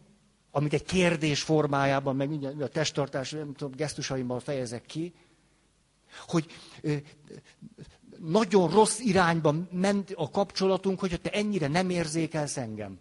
amit 0.50 0.72
egy 0.72 0.84
kérdés 0.84 1.42
formájában, 1.42 2.16
meg 2.16 2.44
a 2.60 2.68
testtartás, 2.68 3.30
nem 3.30 3.54
tudom, 3.54 3.76
gesztusaimmal 3.76 4.40
fejezek 4.40 4.86
ki, 4.86 5.14
hogy 6.26 6.46
ö, 6.80 6.96
nagyon 8.18 8.70
rossz 8.70 8.98
irányba 8.98 9.54
ment 9.70 10.12
a 10.14 10.30
kapcsolatunk, 10.30 11.00
hogyha 11.00 11.16
te 11.16 11.30
ennyire 11.30 11.68
nem 11.68 11.90
érzékelsz 11.90 12.56
engem. 12.56 12.98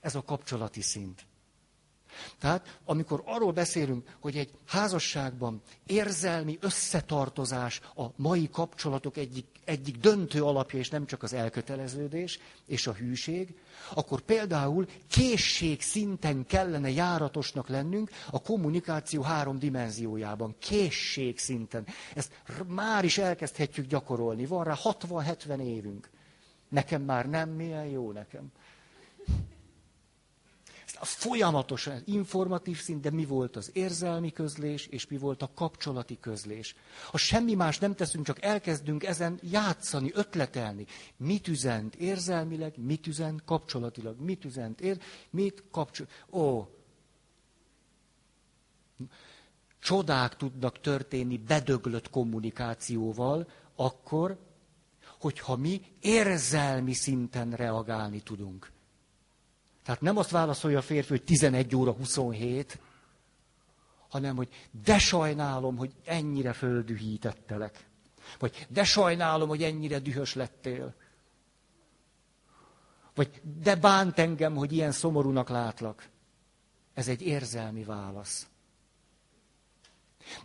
Ez 0.00 0.14
a 0.14 0.22
kapcsolati 0.22 0.80
szint. 0.80 1.26
Tehát 2.38 2.78
amikor 2.84 3.22
arról 3.24 3.52
beszélünk, 3.52 4.16
hogy 4.20 4.36
egy 4.36 4.50
házasságban 4.66 5.62
érzelmi 5.86 6.58
összetartozás 6.60 7.80
a 7.96 8.04
mai 8.16 8.48
kapcsolatok 8.52 9.16
egyik, 9.16 9.46
egyik 9.64 9.96
döntő 9.96 10.44
alapja, 10.44 10.78
és 10.78 10.88
nem 10.88 11.06
csak 11.06 11.22
az 11.22 11.32
elköteleződés 11.32 12.38
és 12.66 12.86
a 12.86 12.92
hűség, 12.92 13.54
akkor 13.94 14.20
például 14.20 14.86
készség 15.08 15.80
szinten 15.82 16.46
kellene 16.46 16.90
járatosnak 16.90 17.68
lennünk 17.68 18.10
a 18.30 18.42
kommunikáció 18.42 19.22
három 19.22 19.58
dimenziójában. 19.58 20.54
Készség 20.58 21.38
szinten. 21.38 21.86
Ezt 22.14 22.42
már 22.66 23.04
is 23.04 23.18
elkezdhetjük 23.18 23.86
gyakorolni. 23.86 24.46
Van 24.46 24.64
rá 24.64 24.74
60-70 24.82 25.60
évünk. 25.60 26.10
Nekem 26.68 27.02
már 27.02 27.28
nem, 27.28 27.50
milyen 27.50 27.86
jó 27.86 28.12
nekem 28.12 28.52
folyamatosan 31.06 32.02
informatív 32.04 32.80
szint, 32.80 33.00
de 33.00 33.10
mi 33.10 33.24
volt 33.24 33.56
az 33.56 33.70
érzelmi 33.72 34.32
közlés, 34.32 34.86
és 34.86 35.06
mi 35.06 35.16
volt 35.16 35.42
a 35.42 35.50
kapcsolati 35.54 36.18
közlés. 36.20 36.74
Ha 37.10 37.16
semmi 37.16 37.54
más 37.54 37.78
nem 37.78 37.94
teszünk, 37.94 38.24
csak 38.26 38.42
elkezdünk 38.42 39.04
ezen 39.04 39.38
játszani, 39.42 40.10
ötletelni. 40.14 40.86
Mit 41.16 41.48
üzent 41.48 41.94
érzelmileg, 41.94 42.72
mit 42.76 43.06
üzent 43.06 43.44
kapcsolatilag, 43.44 44.20
mit 44.20 44.44
üzent 44.44 44.80
ér, 44.80 44.98
mit 45.30 45.62
kapcsol... 45.70 46.06
Ó, 46.30 46.68
csodák 49.80 50.36
tudnak 50.36 50.80
történni 50.80 51.36
bedöglött 51.36 52.10
kommunikációval, 52.10 53.48
akkor, 53.76 54.38
hogyha 55.18 55.56
mi 55.56 55.80
érzelmi 56.00 56.92
szinten 56.92 57.50
reagálni 57.52 58.20
tudunk. 58.20 58.70
Tehát 59.88 60.02
nem 60.02 60.16
azt 60.16 60.30
válaszolja 60.30 60.78
a 60.78 60.82
férfi, 60.82 61.08
hogy 61.08 61.24
11 61.24 61.76
óra 61.76 61.92
27, 61.92 62.78
hanem 64.08 64.36
hogy 64.36 64.48
de 64.84 64.98
sajnálom, 64.98 65.76
hogy 65.76 65.92
ennyire 66.04 66.52
földühítettelek. 66.52 67.86
Vagy 68.38 68.66
de 68.68 68.84
sajnálom, 68.84 69.48
hogy 69.48 69.62
ennyire 69.62 69.98
dühös 69.98 70.34
lettél. 70.34 70.94
Vagy 73.14 73.40
de 73.62 73.76
bánt 73.76 74.18
engem, 74.18 74.54
hogy 74.54 74.72
ilyen 74.72 74.92
szomorúnak 74.92 75.48
látlak. 75.48 76.08
Ez 76.94 77.08
egy 77.08 77.22
érzelmi 77.22 77.84
válasz. 77.84 78.48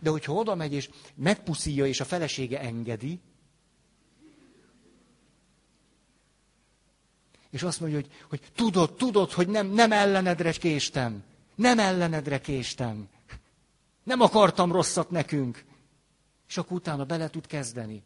De 0.00 0.10
hogyha 0.10 0.32
oda 0.32 0.54
megy 0.54 0.72
és 0.72 0.90
megpuszíja, 1.14 1.86
és 1.86 2.00
a 2.00 2.04
felesége 2.04 2.60
engedi, 2.60 3.20
És 7.54 7.62
azt 7.62 7.80
mondja, 7.80 7.98
hogy, 7.98 8.10
hogy 8.28 8.40
tudod, 8.54 8.94
tudod, 8.94 9.32
hogy 9.32 9.48
nem, 9.48 9.66
nem 9.66 9.92
ellenedre 9.92 10.52
késtem. 10.52 11.22
Nem 11.54 11.78
ellenedre 11.78 12.40
késtem. 12.40 13.08
Nem 14.02 14.20
akartam 14.20 14.72
rosszat 14.72 15.10
nekünk. 15.10 15.64
És 16.48 16.56
akkor 16.56 16.76
utána 16.76 17.04
bele 17.04 17.28
tud 17.28 17.46
kezdeni. 17.46 18.02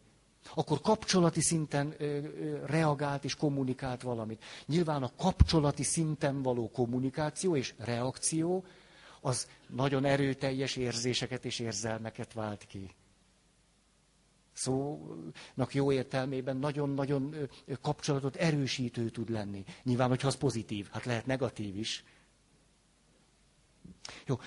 Akkor 0.53 0.81
kapcsolati 0.81 1.41
szinten 1.41 1.93
ö, 1.97 2.03
ö, 2.03 2.65
reagált 2.65 3.23
és 3.23 3.35
kommunikált 3.35 4.01
valamit. 4.01 4.43
Nyilván 4.65 5.03
a 5.03 5.11
kapcsolati 5.17 5.83
szinten 5.83 6.41
való 6.41 6.69
kommunikáció 6.69 7.55
és 7.55 7.73
reakció 7.77 8.63
az 9.21 9.47
nagyon 9.67 10.05
erőteljes 10.05 10.75
érzéseket 10.75 11.45
és 11.45 11.59
érzelmeket 11.59 12.33
vált 12.33 12.65
ki 12.67 12.89
szónak 14.59 15.73
jó 15.73 15.91
értelmében 15.91 16.57
nagyon-nagyon 16.57 17.35
kapcsolatot 17.81 18.35
erősítő 18.35 19.09
tud 19.09 19.29
lenni. 19.29 19.63
Nyilván, 19.83 20.09
hogyha 20.09 20.27
az 20.27 20.35
pozitív, 20.35 20.87
hát 20.91 21.05
lehet 21.05 21.25
negatív 21.25 21.77
is. 21.77 22.03
Jó, 24.25 24.39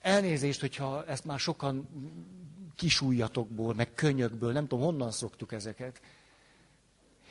elnézést, 0.00 0.60
hogyha 0.60 1.06
ezt 1.06 1.24
már 1.24 1.38
sokan 1.38 1.88
kisújjatokból, 2.76 3.74
meg 3.74 3.94
könyökből, 3.94 4.52
nem 4.52 4.66
tudom, 4.66 4.84
honnan 4.84 5.10
szoktuk 5.10 5.52
ezeket. 5.52 6.00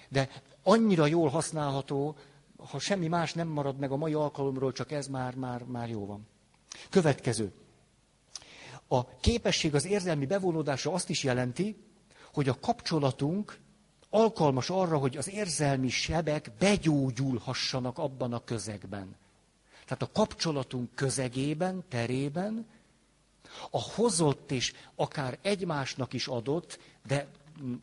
De 0.10 0.30
annyira 0.64 1.06
jól 1.06 1.30
használható, 1.30 2.16
ha 2.58 2.80
semmi 2.80 3.08
más 3.08 3.34
nem 3.34 3.48
marad 3.48 3.80
meg 3.80 3.92
a 3.92 3.96
mai 3.96 4.14
alkalomról, 4.14 4.72
csak 4.72 4.92
ez 4.92 5.08
már, 5.08 5.36
már, 5.36 5.64
már 5.64 5.90
jó 5.90 6.06
van. 6.06 6.28
Következő. 6.90 7.52
A 8.88 9.06
képesség 9.20 9.76
az 9.76 9.86
érzelmi 9.86 10.26
bevonódásra 10.26 10.92
azt 10.94 11.10
is 11.10 11.24
jelenti, 11.24 11.84
hogy 12.36 12.50
a 12.50 12.60
kapcsolatunk 12.60 13.58
alkalmas 14.10 14.70
arra, 14.70 14.98
hogy 14.98 15.18
az 15.18 15.30
érzelmi 15.30 15.90
sebek 15.90 16.52
begyógyulhassanak 16.60 17.98
abban 17.98 18.34
a 18.34 18.44
közegben. 18.44 19.16
Tehát 19.86 20.02
a 20.02 20.12
kapcsolatunk 20.12 20.96
közegében, 20.96 21.84
terében 21.90 22.68
a 23.72 23.82
hozott 23.82 24.52
és 24.52 24.74
akár 24.96 25.38
egymásnak 25.42 26.14
is 26.14 26.28
adott, 26.28 26.80
de 27.08 27.28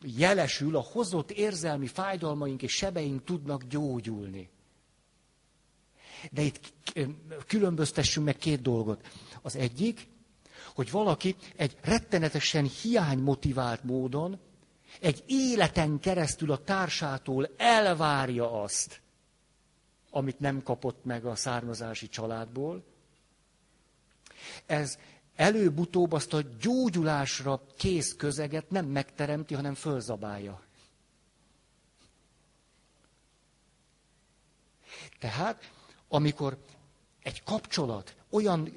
jelesül, 0.01 0.75
a 0.75 0.81
hozott 0.91 1.31
érzelmi 1.31 1.87
fájdalmaink 1.87 2.61
és 2.61 2.71
sebeink 2.71 3.23
tudnak 3.23 3.63
gyógyulni. 3.63 4.49
De 6.31 6.41
itt 6.41 6.73
különböztessünk 7.47 8.25
meg 8.25 8.37
két 8.37 8.61
dolgot. 8.61 9.07
Az 9.41 9.55
egyik, 9.55 10.07
hogy 10.73 10.91
valaki 10.91 11.35
egy 11.55 11.77
rettenetesen 11.81 12.65
hiánymotivált 12.65 13.83
módon 13.83 14.39
egy 14.99 15.23
életen 15.27 15.99
keresztül 15.99 16.51
a 16.51 16.63
társától 16.63 17.49
elvárja 17.57 18.61
azt, 18.61 19.01
amit 20.09 20.39
nem 20.39 20.63
kapott 20.63 21.05
meg 21.05 21.25
a 21.25 21.35
származási 21.35 22.09
családból. 22.09 22.83
Ez 24.65 24.97
előbb-utóbb 25.35 26.11
azt 26.11 26.33
a 26.33 26.41
gyógyulásra 26.59 27.61
kész 27.77 28.15
közeget 28.15 28.69
nem 28.69 28.85
megteremti, 28.85 29.53
hanem 29.53 29.73
fölzabálja. 29.73 30.61
Tehát, 35.19 35.71
amikor 36.07 36.57
egy 37.23 37.43
kapcsolat 37.43 38.15
olyan 38.33 38.73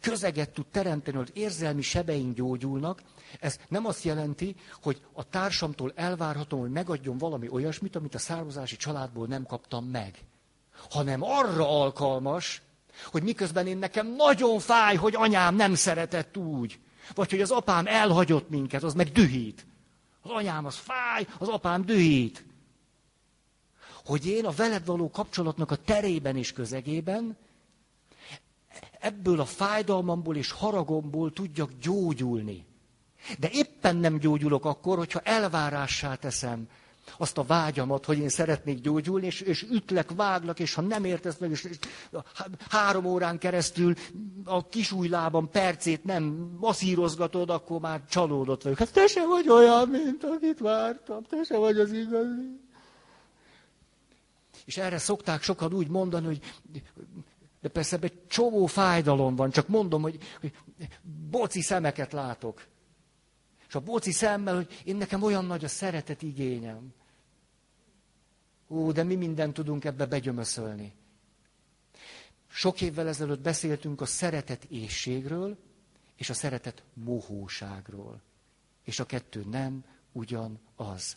közeget 0.00 0.50
tud 0.50 0.66
teremteni, 0.66 1.16
hogy 1.16 1.30
érzelmi 1.34 1.82
sebeink 1.82 2.34
gyógyulnak, 2.34 3.02
ez 3.40 3.58
nem 3.68 3.86
azt 3.86 4.04
jelenti, 4.04 4.56
hogy 4.82 5.00
a 5.12 5.28
társamtól 5.28 5.92
elvárhatom, 5.94 6.60
hogy 6.60 6.70
megadjon 6.70 7.18
valami 7.18 7.48
olyasmit, 7.50 7.96
amit 7.96 8.14
a 8.14 8.18
származási 8.18 8.76
családból 8.76 9.26
nem 9.26 9.46
kaptam 9.46 9.84
meg. 9.84 10.18
Hanem 10.90 11.22
arra 11.22 11.80
alkalmas, 11.80 12.62
hogy 13.04 13.22
miközben 13.22 13.66
én 13.66 13.78
nekem 13.78 14.14
nagyon 14.16 14.58
fáj, 14.58 14.96
hogy 14.96 15.14
anyám 15.16 15.54
nem 15.54 15.74
szeretett 15.74 16.36
úgy, 16.36 16.78
vagy 17.14 17.30
hogy 17.30 17.40
az 17.40 17.50
apám 17.50 17.86
elhagyott 17.86 18.48
minket, 18.48 18.82
az 18.82 18.94
meg 18.94 19.08
dühít. 19.12 19.66
Az 20.22 20.30
anyám 20.30 20.64
az 20.64 20.76
fáj, 20.76 21.26
az 21.38 21.48
apám 21.48 21.84
dühít. 21.84 22.44
Hogy 24.04 24.26
én 24.26 24.44
a 24.44 24.50
veled 24.50 24.84
való 24.84 25.10
kapcsolatnak 25.10 25.70
a 25.70 25.76
terében 25.76 26.36
és 26.36 26.52
közegében 26.52 27.36
ebből 29.00 29.40
a 29.40 29.44
fájdalmamból 29.44 30.36
és 30.36 30.50
haragomból 30.50 31.32
tudjak 31.32 31.70
gyógyulni. 31.80 32.66
De 33.38 33.48
éppen 33.52 33.96
nem 33.96 34.18
gyógyulok 34.18 34.64
akkor, 34.64 34.98
hogyha 34.98 35.20
elvárássá 35.20 36.14
teszem 36.14 36.68
azt 37.16 37.38
a 37.38 37.42
vágyamat, 37.42 38.04
hogy 38.04 38.18
én 38.18 38.28
szeretnék 38.28 38.80
gyógyulni, 38.80 39.26
és, 39.26 39.40
és 39.40 39.62
ütlek, 39.62 40.10
váglak, 40.14 40.58
és 40.58 40.74
ha 40.74 40.80
nem 40.80 41.04
értesz 41.04 41.38
meg, 41.38 41.50
és, 41.50 41.64
és 41.64 41.78
három 42.68 43.04
órán 43.04 43.38
keresztül 43.38 43.94
a 44.44 44.68
kisújlában 44.68 45.50
percét 45.50 46.04
nem 46.04 46.22
masszírozgatod, 46.60 47.50
akkor 47.50 47.80
már 47.80 48.02
csalódott 48.08 48.62
vagyok. 48.62 48.78
Hát 48.78 48.92
te 48.92 49.06
se 49.06 49.26
vagy 49.26 49.48
olyan, 49.48 49.88
mint 49.88 50.24
akit 50.24 50.58
vártam, 50.58 51.22
te 51.22 51.42
se 51.44 51.56
vagy 51.56 51.78
az 51.78 51.92
igazi. 51.92 52.62
És 54.64 54.76
erre 54.76 54.98
szokták 54.98 55.42
sokan 55.42 55.72
úgy 55.72 55.88
mondani, 55.88 56.26
hogy 56.26 56.40
de 57.64 57.70
persze 57.70 57.98
egy 58.00 58.26
csomó 58.26 58.66
fájdalom 58.66 59.36
van, 59.36 59.50
csak 59.50 59.68
mondom, 59.68 60.02
hogy, 60.02 60.18
hogy 60.40 60.52
boci 61.30 61.60
szemeket 61.60 62.12
látok. 62.12 62.66
És 63.68 63.74
a 63.74 63.80
boci 63.80 64.12
szemmel, 64.12 64.54
hogy 64.54 64.80
én 64.84 64.96
nekem 64.96 65.22
olyan 65.22 65.44
nagy 65.44 65.64
a 65.64 65.68
szeretet 65.68 66.22
igényem. 66.22 66.92
Ó, 68.68 68.92
de 68.92 69.02
mi 69.02 69.14
mindent 69.14 69.54
tudunk 69.54 69.84
ebbe 69.84 70.06
begyömöszölni. 70.06 70.92
Sok 72.48 72.80
évvel 72.80 73.08
ezelőtt 73.08 73.40
beszéltünk 73.40 74.00
a 74.00 74.06
szeretet 74.06 74.64
éjségről, 74.64 75.56
és 76.16 76.30
a 76.30 76.34
szeretet 76.34 76.82
mohóságról. 76.94 78.20
És 78.82 79.00
a 79.00 79.06
kettő 79.06 79.44
nem 79.50 79.84
ugyanaz. 80.12 81.16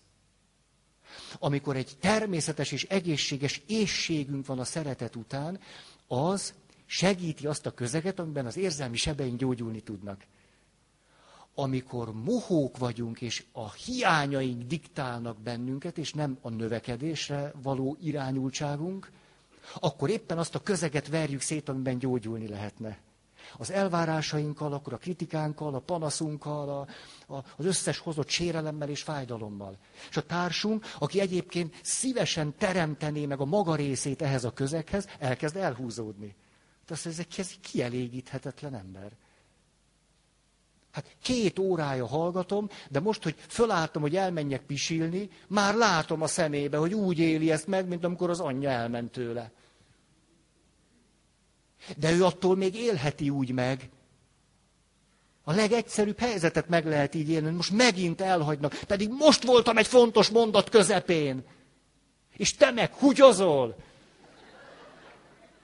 Amikor 1.39 1.75
egy 1.75 1.97
természetes 1.99 2.71
és 2.71 2.83
egészséges 2.83 3.61
éjségünk 3.67 4.45
van 4.45 4.59
a 4.59 4.63
szeretet 4.63 5.15
után, 5.15 5.59
az 6.07 6.53
segíti 6.85 7.47
azt 7.47 7.65
a 7.65 7.73
közeget, 7.73 8.19
amiben 8.19 8.45
az 8.45 8.57
érzelmi 8.57 8.97
sebeink 8.97 9.39
gyógyulni 9.39 9.81
tudnak. 9.81 10.25
Amikor 11.55 12.13
mohók 12.13 12.77
vagyunk, 12.77 13.21
és 13.21 13.43
a 13.51 13.73
hiányaink 13.73 14.63
diktálnak 14.63 15.39
bennünket, 15.41 15.97
és 15.97 16.13
nem 16.13 16.37
a 16.41 16.49
növekedésre 16.49 17.51
való 17.61 17.97
irányultságunk, 18.01 19.11
akkor 19.79 20.09
éppen 20.09 20.37
azt 20.37 20.55
a 20.55 20.59
közeget 20.63 21.07
verjük 21.07 21.41
szét, 21.41 21.69
amiben 21.69 21.97
gyógyulni 21.97 22.47
lehetne. 22.47 22.97
Az 23.57 23.71
elvárásainkkal, 23.71 24.73
akkor 24.73 24.93
a 24.93 24.97
kritikánkkal, 24.97 25.75
a 25.75 25.79
panaszunkkal, 25.79 26.69
a, 26.69 26.87
a, 27.33 27.43
az 27.57 27.65
összes 27.65 27.97
hozott 27.97 28.29
sérelemmel 28.29 28.89
és 28.89 29.01
fájdalommal. 29.01 29.77
És 30.09 30.17
a 30.17 30.25
társunk, 30.25 30.85
aki 30.99 31.19
egyébként 31.19 31.79
szívesen 31.83 32.55
teremtené 32.57 33.25
meg 33.25 33.39
a 33.39 33.45
maga 33.45 33.75
részét 33.75 34.21
ehhez 34.21 34.43
a 34.43 34.53
közeghez, 34.53 35.07
elkezd 35.19 35.55
elhúzódni. 35.55 36.35
Tehát 36.85 37.05
egy, 37.05 37.27
ez 37.37 37.49
egy 37.51 37.59
kielégíthetetlen 37.59 38.75
ember. 38.75 39.11
Hát 40.91 41.15
két 41.21 41.59
órája 41.59 42.07
hallgatom, 42.07 42.69
de 42.89 42.99
most, 42.99 43.23
hogy 43.23 43.35
fölálltam, 43.47 44.01
hogy 44.01 44.15
elmenjek 44.15 44.61
pisilni, 44.61 45.29
már 45.47 45.75
látom 45.75 46.21
a 46.21 46.27
szemébe, 46.27 46.77
hogy 46.77 46.93
úgy 46.93 47.19
éli 47.19 47.51
ezt 47.51 47.67
meg, 47.67 47.87
mint 47.87 48.03
amikor 48.03 48.29
az 48.29 48.39
anyja 48.39 48.69
elment 48.69 49.11
tőle. 49.11 49.51
De 51.95 52.11
ő 52.11 52.23
attól 52.23 52.55
még 52.55 52.75
élheti 52.75 53.29
úgy 53.29 53.51
meg. 53.51 53.89
A 55.43 55.53
legegyszerűbb 55.53 56.19
helyzetet 56.19 56.67
meg 56.69 56.85
lehet 56.85 57.15
így 57.15 57.29
élni, 57.29 57.49
most 57.49 57.71
megint 57.71 58.21
elhagynak, 58.21 58.73
pedig 58.87 59.09
most 59.09 59.43
voltam 59.43 59.77
egy 59.77 59.87
fontos 59.87 60.29
mondat 60.29 60.69
közepén. 60.69 61.43
És 62.37 62.55
te 62.55 62.71
meg 62.71 62.93
húgyozol. 62.93 63.75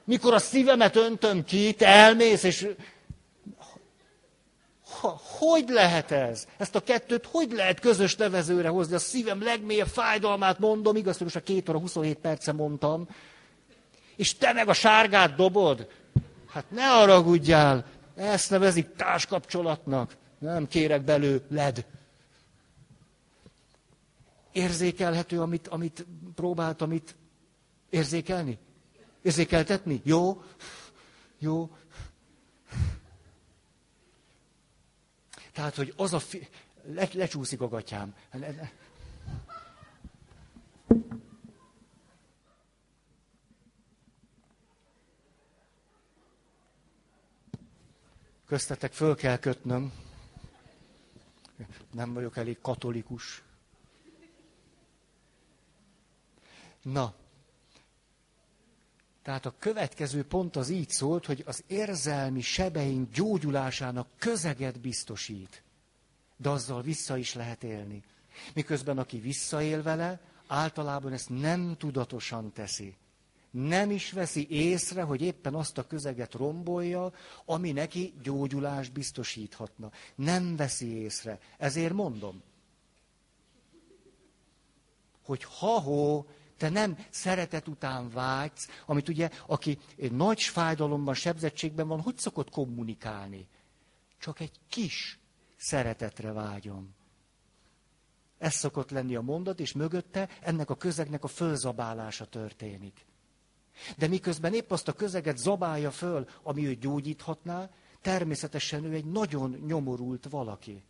Mikor 0.04 0.34
a 0.34 0.40
szívemet 0.40 0.96
öntöm 0.96 1.44
ki, 1.44 1.74
te 1.74 1.88
elmész, 1.88 2.44
és 2.44 2.68
hogy 5.40 5.70
lehet 5.70 6.12
ez? 6.12 6.48
Ezt 6.58 6.76
a 6.76 6.80
kettőt 6.84 7.28
hogy 7.32 7.52
lehet 7.52 7.80
közös 7.80 8.16
nevezőre 8.16 8.68
hozni? 8.68 8.96
A 8.96 9.00
szívem 9.00 9.44
legmélyebb 9.44 9.88
fájdalmát 9.88 10.60
mondom, 10.60 10.96
igaz, 10.96 11.14
hogy 11.14 11.24
most 11.24 11.36
a 11.36 11.42
két 11.42 11.70
óra 11.70 11.80
27 11.80 12.18
perce 12.18 12.52
mondtam, 12.52 13.08
és 14.16 14.36
te 14.36 14.54
meg 14.54 14.68
a 14.68 14.74
sárgát 14.74 15.36
dobod? 15.36 15.88
Hát 16.54 16.72
ne 16.72 16.86
haragudjál, 16.88 17.86
ezt 18.16 18.50
nevezik 18.50 18.96
társkapcsolatnak. 18.96 20.16
Nem 20.38 20.68
kérek 20.68 21.02
belőled. 21.04 21.86
Érzékelhető, 24.52 25.42
amit, 25.42 25.68
amit 25.68 26.06
próbáltam 26.36 26.92
itt 26.92 27.16
érzékelni? 27.90 28.58
Érzékeltetni? 29.22 30.02
Jó? 30.04 30.44
Jó? 31.40 31.76
Tehát, 35.54 35.76
hogy 35.76 35.94
az 35.98 36.14
a... 36.14 36.20
Fi... 36.20 36.48
Le, 36.94 37.08
lecsúszik 37.14 37.62
a 37.62 37.68
gatyám. 37.68 38.14
Köztetek 48.54 48.94
föl 48.94 49.16
kell 49.16 49.38
kötnöm. 49.38 49.92
Nem 51.92 52.14
vagyok 52.14 52.38
elég 52.38 52.62
katolikus. 52.62 53.44
Na, 56.82 57.14
tehát 59.22 59.46
a 59.46 59.54
következő 59.60 60.24
pont 60.24 60.56
az 60.56 60.70
így 60.70 60.90
szólt, 60.90 61.26
hogy 61.26 61.44
az 61.46 61.64
érzelmi 61.68 62.42
sebeink 62.42 63.12
gyógyulásának 63.14 64.08
közeget 64.18 64.80
biztosít. 64.80 65.64
De 66.38 66.50
azzal 66.50 66.82
vissza 66.82 67.18
is 67.18 67.34
lehet 67.34 67.64
élni. 67.64 68.04
Miközben 68.54 68.98
aki 68.98 69.20
visszaél 69.20 69.82
vele, 69.84 70.20
általában 70.48 71.14
ezt 71.14 71.30
nem 71.30 71.76
tudatosan 71.78 72.52
teszi. 72.52 72.96
Nem 73.54 73.92
is 73.92 74.12
veszi 74.12 74.48
észre, 74.50 75.02
hogy 75.02 75.22
éppen 75.22 75.54
azt 75.54 75.78
a 75.78 75.88
közeget 75.88 76.34
rombolja, 76.34 77.14
ami 77.46 77.72
neki 77.72 78.14
gyógyulást 78.24 78.92
biztosíthatna. 78.92 79.92
Nem 80.16 80.56
veszi 80.56 80.88
észre. 80.88 81.40
Ezért 81.58 81.94
mondom, 81.94 82.42
hogy 85.26 85.44
ha-ho, 85.44 86.26
te 86.58 86.70
nem 86.70 86.98
szeretet 87.10 87.68
után 87.68 88.10
vágysz, 88.10 88.68
amit 88.86 89.10
ugye, 89.10 89.30
aki 89.48 89.80
nagy 90.12 90.42
fájdalomban, 90.42 91.14
sebzettségben 91.14 91.88
van, 91.88 92.02
hogy 92.02 92.18
szokott 92.18 92.50
kommunikálni? 92.50 93.48
Csak 94.20 94.40
egy 94.40 94.60
kis 94.70 95.20
szeretetre 95.58 96.32
vágyom. 96.32 96.96
Ez 98.38 98.54
szokott 98.54 98.90
lenni 98.90 99.16
a 99.16 99.22
mondat, 99.22 99.60
és 99.60 99.74
mögötte 99.74 100.30
ennek 100.42 100.70
a 100.70 100.76
közegnek 100.76 101.24
a 101.24 101.28
fölzabálása 101.28 102.26
történik. 102.26 103.06
De 103.98 104.08
miközben 104.08 104.54
épp 104.54 104.72
azt 104.72 104.88
a 104.88 104.94
közeget 104.94 105.38
zabálja 105.38 105.92
föl, 105.92 106.30
ami 106.44 106.68
őt 106.68 106.80
gyógyíthatná, 106.80 107.70
természetesen 108.02 108.84
ő 108.84 108.94
egy 108.94 109.06
nagyon 109.06 109.64
nyomorult 109.66 110.28
valaki. 110.30 110.84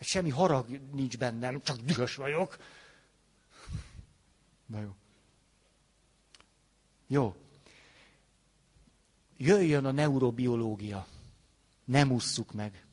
Semmi 0.00 0.30
harag 0.30 0.80
nincs 0.92 1.18
bennem, 1.18 1.62
csak 1.62 1.76
dühös 1.76 2.14
vagyok. 2.14 2.56
Na 4.66 4.80
jó. 4.80 4.94
Jó. 7.06 7.36
Jöjjön 9.36 9.84
a 9.84 9.90
neurobiológia. 9.90 11.06
Nem 11.84 12.12
usszuk 12.12 12.52
meg. 12.52 12.86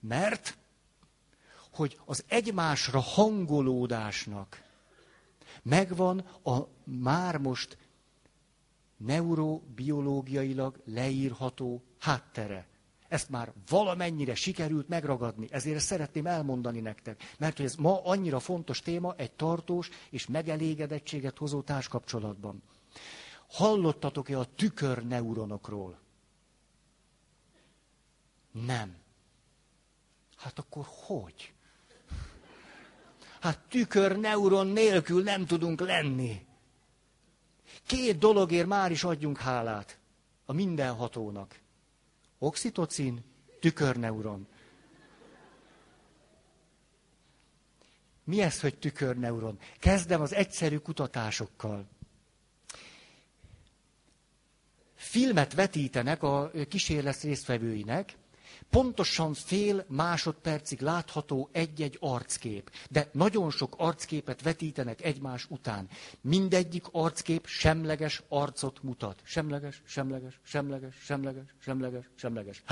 Mert, 0.00 0.58
hogy 1.70 2.00
az 2.04 2.24
egymásra 2.28 3.00
hangolódásnak 3.00 4.62
megvan 5.62 6.18
a 6.44 6.60
már 6.84 7.38
most 7.38 7.78
neurobiológiailag 8.96 10.82
leírható 10.84 11.82
háttere. 11.98 12.66
Ezt 13.08 13.28
már 13.28 13.52
valamennyire 13.68 14.34
sikerült 14.34 14.88
megragadni, 14.88 15.46
ezért 15.50 15.80
szeretném 15.80 16.26
elmondani 16.26 16.80
nektek. 16.80 17.22
Mert 17.38 17.56
hogy 17.56 17.66
ez 17.66 17.74
ma 17.74 18.04
annyira 18.04 18.40
fontos 18.40 18.80
téma 18.80 19.14
egy 19.16 19.32
tartós 19.32 19.90
és 20.10 20.26
megelégedettséget 20.26 21.38
hozó 21.38 21.62
társkapcsolatban. 21.62 22.62
Hallottatok-e 23.48 24.38
a 24.38 24.44
tükörneuronokról? 24.54 25.98
Nem. 28.50 28.96
Hát 30.36 30.58
akkor 30.58 30.84
hogy? 30.88 31.51
Hát 33.42 33.58
tükörneuron 33.68 34.66
nélkül 34.66 35.22
nem 35.22 35.46
tudunk 35.46 35.80
lenni. 35.80 36.46
Két 37.86 38.18
dologért 38.18 38.66
már 38.66 38.90
is 38.90 39.04
adjunk 39.04 39.38
hálát 39.38 39.98
a 40.44 40.52
mindenhatónak. 40.52 41.60
Oxitocin, 42.38 43.24
tükörneuron. 43.60 44.46
Mi 48.24 48.40
ez, 48.40 48.60
hogy 48.60 48.78
tükörneuron? 48.78 49.58
Kezdem 49.78 50.20
az 50.20 50.34
egyszerű 50.34 50.76
kutatásokkal. 50.78 51.88
Filmet 54.94 55.54
vetítenek 55.54 56.22
a 56.22 56.50
kísérlet 56.68 57.20
résztvevőinek, 57.20 58.14
pontosan 58.72 59.34
fél 59.34 59.84
másodpercig 59.88 60.80
látható 60.80 61.48
egy-egy 61.52 61.96
arckép, 62.00 62.70
de 62.90 63.08
nagyon 63.12 63.50
sok 63.50 63.74
arcképet 63.78 64.42
vetítenek 64.42 65.04
egymás 65.04 65.46
után. 65.48 65.88
Mindegyik 66.20 66.84
arckép 66.92 67.46
semleges 67.46 68.22
arcot 68.28 68.82
mutat. 68.82 69.20
Semleges, 69.24 69.82
semleges, 69.84 70.40
semleges, 70.44 70.94
semleges, 71.04 71.44
semleges, 71.58 72.04
semleges. 72.14 72.62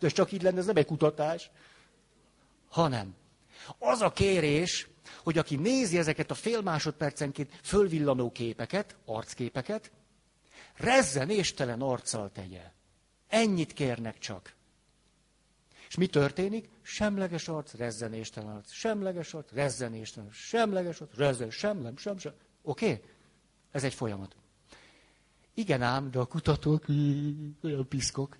de 0.00 0.08
csak 0.08 0.32
így 0.32 0.42
lenne, 0.42 0.58
ez 0.58 0.66
nem 0.66 0.76
egy 0.76 0.86
kutatás, 0.86 1.50
hanem 2.68 3.14
az 3.78 4.00
a 4.00 4.12
kérés, 4.12 4.88
hogy 5.22 5.38
aki 5.38 5.56
nézi 5.56 5.98
ezeket 5.98 6.30
a 6.30 6.34
fél 6.34 6.60
másodpercenként 6.60 7.60
fölvillanó 7.62 8.32
képeket, 8.32 8.96
arcképeket, 9.04 9.90
rezzenéstelen 10.74 11.80
arccal 11.80 12.30
tegye. 12.32 12.62
Ennyit 13.28 13.72
kérnek 13.72 14.18
csak. 14.18 14.55
És 15.88 15.96
mi 15.96 16.06
történik? 16.06 16.68
Semleges 16.82 17.48
arc, 17.48 17.74
rezzenéstelen 17.74 18.54
arc. 18.54 18.72
Semleges 18.72 19.34
arc, 19.34 19.50
rezzenéstelen 19.52 20.28
arc. 20.28 20.36
Semleges 20.36 21.00
arc, 21.00 21.14
rezzen, 21.16 21.50
semlem, 21.50 21.96
sem, 21.96 22.18
sem. 22.18 22.32
Oké? 22.62 23.02
Ez 23.70 23.84
egy 23.84 23.94
folyamat. 23.94 24.36
Igen 25.54 25.82
ám, 25.82 26.10
de 26.10 26.18
a 26.18 26.24
kutatók 26.24 26.84
olyan 27.62 27.88
piszkok. 27.88 28.36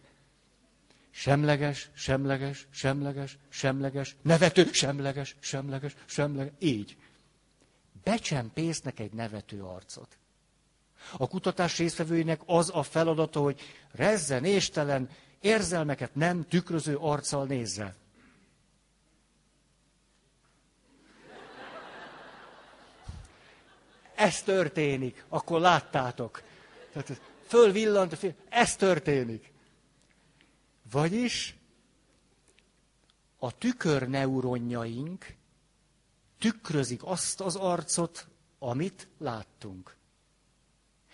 Semleges, 1.11 1.91
semleges, 1.95 2.67
semleges, 2.71 3.39
semleges, 3.49 4.17
nevető, 4.23 4.73
semleges, 4.73 5.37
semleges, 5.41 5.95
semleges. 6.07 6.53
Így. 6.59 6.97
Becsempésznek 8.03 9.01
egy 9.01 9.13
nevető 9.13 9.63
arcot. 9.63 10.19
A 11.17 11.29
kutatás 11.29 11.79
résztvevőinek 11.79 12.41
az 12.47 12.71
a 12.75 12.83
feladata, 12.83 13.41
hogy 13.41 13.61
rezzenéstelen, 13.91 15.11
érzelmeket 15.41 16.15
nem 16.15 16.49
tükröző 16.49 16.97
arccal 16.97 17.47
nézze. 17.47 17.95
ez 24.17 24.43
történik, 24.43 25.25
akkor 25.29 25.61
láttátok. 25.61 26.43
Tehát 26.93 27.21
fölvillant, 27.47 28.35
ez 28.49 28.77
történik. 28.77 29.53
Vagyis 30.91 31.57
a 33.39 33.59
tükörneuronjaink 33.59 35.35
tükrözik 36.39 37.05
azt 37.05 37.41
az 37.41 37.57
arcot, 37.57 38.27
amit 38.59 39.09
láttunk. 39.19 39.96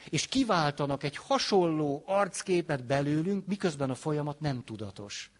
És 0.09 0.27
kiváltanak 0.27 1.03
egy 1.03 1.17
hasonló 1.17 2.03
arcképet 2.07 2.85
belőlünk, 2.85 3.47
miközben 3.47 3.91
a 3.91 3.95
folyamat 3.95 4.41
nem 4.41 4.65
tudatos. 4.65 5.31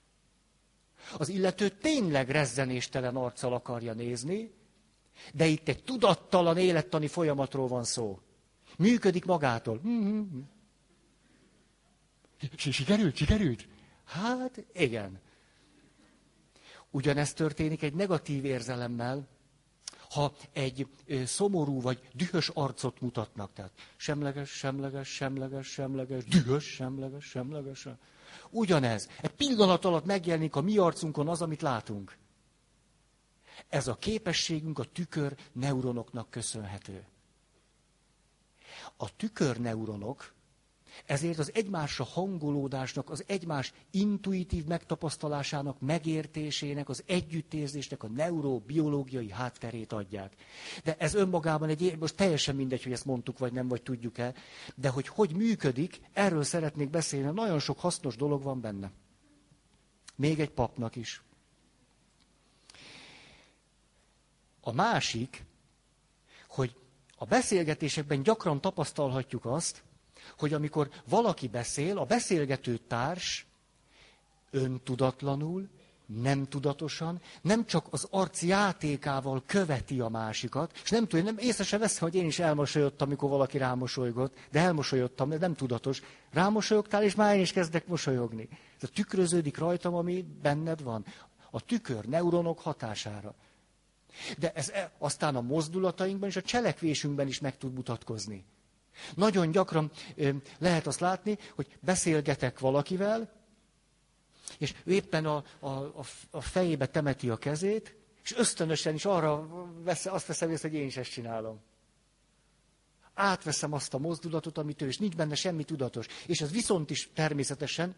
Az 1.19 1.29
illető 1.29 1.69
tényleg 1.69 2.31
rezzenéstelen 2.31 3.17
arccal 3.17 3.53
akarja 3.53 3.93
nézni, 3.93 4.55
de 5.33 5.47
itt 5.47 5.69
egy 5.69 5.85
tudattalan 5.85 6.57
élettani 6.57 7.07
folyamatról 7.07 7.69
van 7.69 7.85
szó. 7.85 8.21
Működik 8.79 9.25
magától. 9.25 9.81
Sikerült, 12.57 13.17
sikerült? 13.17 13.69
Hát, 14.05 14.65
igen. 14.73 15.21
Ugyanezt 16.91 17.37
történik 17.37 17.83
egy 17.83 17.95
negatív 17.95 18.45
érzelemmel, 18.45 19.29
ha 20.13 20.35
egy 20.53 20.87
szomorú 21.25 21.81
vagy 21.81 22.09
dühös 22.15 22.49
arcot 22.49 23.01
mutatnak. 23.01 23.53
Tehát 23.53 23.73
semleges, 23.97 24.51
semleges, 24.51 25.09
semleges, 25.09 25.67
semleges, 25.67 26.25
dühös, 26.25 26.65
semleges, 26.65 27.25
semleges. 27.25 27.87
Ugyanez. 28.51 29.09
Egy 29.21 29.31
pillanat 29.31 29.85
alatt 29.85 30.05
megjelenik 30.05 30.57
a 30.57 30.61
mi 30.61 30.79
arcunkon 30.79 31.29
az, 31.29 31.43
amit 31.43 31.63
látunk. 31.63 32.17
Ez 33.69 33.89
a 33.89 33.95
képességünk 33.95 34.79
a 34.79 34.85
tükör 34.85 35.37
neuronoknak 35.53 36.31
köszönhető. 36.31 37.05
A 38.97 39.17
tükör 39.17 39.61
neuronok 39.61 40.33
ezért 41.05 41.39
az 41.39 41.51
egymásra 41.55 42.05
hangolódásnak, 42.05 43.11
az 43.11 43.25
egymás 43.27 43.73
intuitív 43.91 44.65
megtapasztalásának, 44.65 45.81
megértésének, 45.81 46.89
az 46.89 47.03
együttérzésnek 47.07 48.03
a 48.03 48.09
neurobiológiai 48.09 49.31
hátterét 49.31 49.93
adják. 49.93 50.33
De 50.85 50.97
ez 50.99 51.15
önmagában 51.15 51.69
egy, 51.69 51.97
most 51.99 52.17
teljesen 52.17 52.57
mindegy, 52.57 52.83
hogy 52.83 52.93
ezt 52.93 53.05
mondtuk, 53.05 53.39
vagy 53.39 53.53
nem, 53.53 53.69
vagy 53.69 53.83
tudjuk-e, 53.83 54.35
de 54.75 54.89
hogy 54.89 55.09
hogy 55.09 55.35
működik, 55.37 56.01
erről 56.13 56.43
szeretnék 56.43 56.91
beszélni, 56.91 57.31
nagyon 57.35 57.59
sok 57.59 57.81
hasznos 57.81 58.17
dolog 58.17 58.43
van 58.43 58.61
benne. 58.61 58.91
Még 60.17 60.41
egy 60.41 60.51
papnak 60.51 60.97
is. 60.97 61.23
A 64.61 64.73
másik, 64.73 65.45
hogy 66.49 66.75
a 67.17 67.25
beszélgetésekben 67.25 68.23
gyakran 68.23 68.61
tapasztalhatjuk 68.61 69.45
azt, 69.45 69.83
hogy 70.39 70.53
amikor 70.53 70.91
valaki 71.09 71.49
beszél, 71.49 71.99
a 71.99 72.05
beszélgető 72.05 72.77
társ 72.77 73.47
öntudatlanul, 74.51 75.69
nem 76.21 76.49
tudatosan, 76.49 77.21
nem 77.43 77.67
csak 77.67 77.87
az 77.91 78.07
arc 78.11 78.43
játékával 78.43 79.43
követi 79.47 80.01
a 80.01 80.09
másikat, 80.09 80.81
és 80.83 80.91
nem 80.91 81.07
tudja, 81.07 81.25
nem 81.25 81.39
észre 81.39 81.65
se 81.65 81.79
vesz, 81.79 81.99
hogy 81.99 82.15
én 82.15 82.27
is 82.27 82.39
elmosolyodtam, 82.39 83.09
amikor 83.09 83.29
valaki 83.29 83.59
rámosolygott, 83.59 84.37
de 84.51 84.61
elmosolyodtam, 84.61 85.29
de 85.29 85.39
nem 85.39 85.55
tudatos. 85.55 86.03
Rámosolyogtál, 86.33 87.03
és 87.03 87.15
már 87.15 87.35
én 87.35 87.41
is 87.41 87.53
kezdek 87.53 87.87
mosolyogni. 87.87 88.49
Ez 88.81 88.89
tükröződik 88.95 89.59
rajtam, 89.59 89.95
ami 89.95 90.25
benned 90.43 90.83
van. 90.83 91.05
A 91.51 91.61
tükör 91.61 92.05
neuronok 92.05 92.61
hatására. 92.61 93.35
De 94.39 94.53
ez 94.53 94.69
e, 94.69 94.93
aztán 94.99 95.37
a 95.37 95.41
mozdulatainkban 95.41 96.29
és 96.29 96.37
a 96.37 96.43
cselekvésünkben 96.43 97.27
is 97.27 97.41
meg 97.41 97.59
tud 97.59 97.73
mutatkozni. 97.73 98.45
Nagyon 99.15 99.51
gyakran 99.51 99.91
lehet 100.59 100.87
azt 100.87 101.01
látni, 101.01 101.39
hogy 101.55 101.77
beszélgetek 101.81 102.59
valakivel, 102.59 103.33
és 104.59 104.75
ő 104.85 104.93
éppen 104.93 105.27
a, 105.27 105.45
a, 105.59 106.05
a 106.31 106.41
fejébe 106.41 106.87
temeti 106.87 107.31
a 107.31 107.37
kezét, 107.37 107.95
és 108.23 108.37
ösztönösen 108.37 108.95
is 108.95 109.05
arra 109.05 109.49
vesz, 109.83 110.07
azt 110.07 110.27
veszem 110.27 110.51
észre, 110.51 110.69
hogy 110.69 110.79
én 110.79 110.87
is 110.87 110.97
ezt 110.97 111.11
csinálom. 111.11 111.61
Átveszem 113.15 113.73
azt 113.73 113.95
a 113.95 113.99
mozdulatot, 113.99 114.59
amit 114.59 114.83
ő, 114.83 114.87
és 114.87 114.99
nincs 114.99 115.17
benne 115.17 115.35
semmi 115.35 115.65
tudatos. 115.65 116.07
És 116.27 116.41
ez 116.41 116.51
viszont 116.51 116.91
is 116.91 117.11
természetesen 117.15 117.95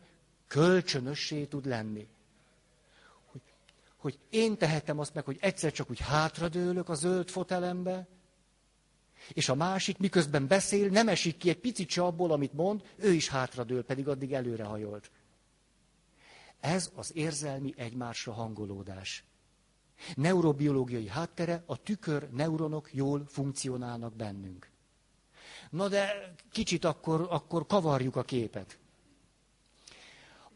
kölcsönössé 0.46 1.44
tud 1.44 1.66
lenni. 1.66 2.08
Hogy, 3.26 3.40
hogy 3.96 4.18
én 4.30 4.56
tehetem 4.56 4.98
azt 4.98 5.14
meg, 5.14 5.24
hogy 5.24 5.38
egyszer 5.40 5.72
csak 5.72 5.90
úgy 5.90 6.00
hátradőlök 6.00 6.88
a 6.88 6.94
zöld 6.94 7.28
fotelembe, 7.28 8.06
és 9.32 9.48
a 9.48 9.54
másik, 9.54 9.98
miközben 9.98 10.46
beszél, 10.46 10.88
nem 10.88 11.08
esik 11.08 11.36
ki 11.36 11.48
egy 11.48 11.58
picit 11.58 11.88
se 11.88 12.02
abból, 12.02 12.32
amit 12.32 12.52
mond, 12.52 12.82
ő 12.96 13.12
is 13.12 13.28
hátradől, 13.28 13.84
pedig 13.84 14.08
addig 14.08 14.32
előrehajolt. 14.32 15.10
Ez 16.60 16.90
az 16.94 17.10
érzelmi 17.14 17.74
egymásra 17.76 18.32
hangolódás. 18.32 19.24
Neurobiológiai 20.14 21.08
háttere, 21.08 21.62
a 21.66 21.82
tükör 21.82 22.30
neuronok 22.30 22.94
jól 22.94 23.24
funkcionálnak 23.28 24.14
bennünk. 24.16 24.70
Na 25.70 25.88
de 25.88 26.34
kicsit 26.50 26.84
akkor, 26.84 27.26
akkor 27.30 27.66
kavarjuk 27.66 28.16
a 28.16 28.22
képet. 28.22 28.78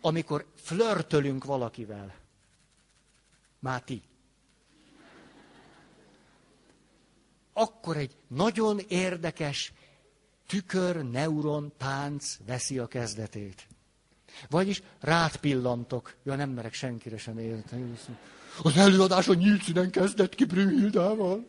Amikor 0.01 0.47
flörtölünk 0.55 1.45
valakivel, 1.45 2.15
Máti, 3.59 4.03
akkor 7.59 7.97
egy 7.97 8.17
nagyon 8.29 8.81
érdekes 8.89 9.73
tükör-neuron 10.47 11.73
tánc 11.77 12.37
veszi 12.47 12.79
a 12.79 12.87
kezdetét. 12.87 13.67
Vagyis 14.51 14.83
rád 15.01 15.37
pillantok. 15.37 16.15
Ja, 16.25 16.35
nem 16.35 16.51
merek 16.51 16.73
senkire 16.73 17.19
sem 17.19 17.39
érteni. 17.39 17.93
Az 18.63 18.77
előadás 18.77 19.29
a 19.29 19.35
nyílt 19.35 19.63
színen 19.63 19.91
kezdett 19.91 20.35
ki 20.35 20.45
Brühildával. 20.45 21.47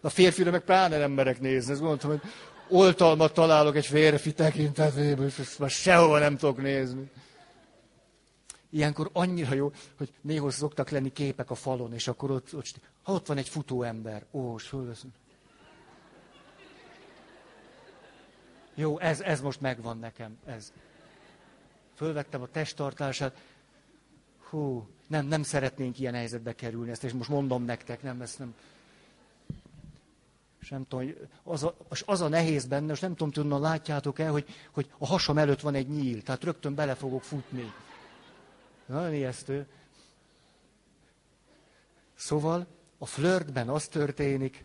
A 0.00 0.08
férfire 0.08 0.50
meg 0.50 0.60
pláne 0.64 0.98
nem 0.98 1.10
merek 1.12 1.40
nézni. 1.40 1.72
Ezt 1.72 1.80
gondoltam, 1.80 2.10
hogy 2.10 2.20
oltalmat 2.68 3.34
találok 3.34 3.76
egy 3.76 3.86
férfi 3.86 4.32
tekintetében, 4.32 5.26
és 5.26 5.38
ezt 5.38 5.58
már 5.58 5.70
sehova 5.70 6.18
nem 6.18 6.36
tudok 6.36 6.62
nézni. 6.62 7.10
Ilyenkor 8.70 9.10
annyira 9.12 9.54
jó, 9.54 9.72
hogy 9.96 10.12
néha 10.20 10.50
szoktak 10.50 10.90
lenni 10.90 11.12
képek 11.12 11.50
a 11.50 11.54
falon, 11.54 11.92
és 11.92 12.08
akkor 12.08 12.30
ott, 12.30 12.54
ott, 12.54 12.80
ha 13.02 13.12
ott 13.12 13.26
van 13.26 13.36
egy 13.36 13.48
futó 13.48 13.82
ember, 13.82 14.26
ó, 14.30 14.54
és 14.56 14.62
fölveszem. 14.62 15.10
Jó, 18.74 18.98
ez, 18.98 19.20
ez 19.20 19.40
most 19.40 19.60
megvan 19.60 19.98
nekem, 19.98 20.38
ez. 20.44 20.72
Fölvettem 21.94 22.42
a 22.42 22.46
testtartását. 22.46 23.36
Hú, 24.48 24.88
nem, 25.06 25.26
nem 25.26 25.42
szeretnénk 25.42 25.98
ilyen 25.98 26.14
helyzetbe 26.14 26.54
kerülni, 26.54 26.90
ezt 26.90 27.04
és 27.04 27.12
most 27.12 27.28
mondom 27.28 27.64
nektek, 27.64 28.02
nem, 28.02 28.20
ezt 28.20 28.38
nem. 28.38 28.54
És 30.60 30.68
nem 30.68 30.86
tudom, 30.88 31.12
az 31.42 31.62
a, 31.64 31.76
az 32.04 32.20
a 32.20 32.28
nehéz 32.28 32.66
benne, 32.66 32.92
és 32.92 33.00
nem 33.00 33.14
tudom, 33.14 33.50
hogy 33.50 33.60
látjátok 33.60 34.18
el, 34.18 34.30
hogy, 34.30 34.46
hogy 34.70 34.90
a 34.98 35.06
hasam 35.06 35.38
előtt 35.38 35.60
van 35.60 35.74
egy 35.74 35.88
nyíl, 35.88 36.22
tehát 36.22 36.44
rögtön 36.44 36.74
bele 36.74 36.94
fogok 36.94 37.22
futni. 37.22 37.72
Nagyon 38.90 39.14
ijesztő. 39.14 39.66
Szóval 42.14 42.66
a 42.98 43.06
flörtben 43.06 43.68
az 43.68 43.88
történik, 43.88 44.64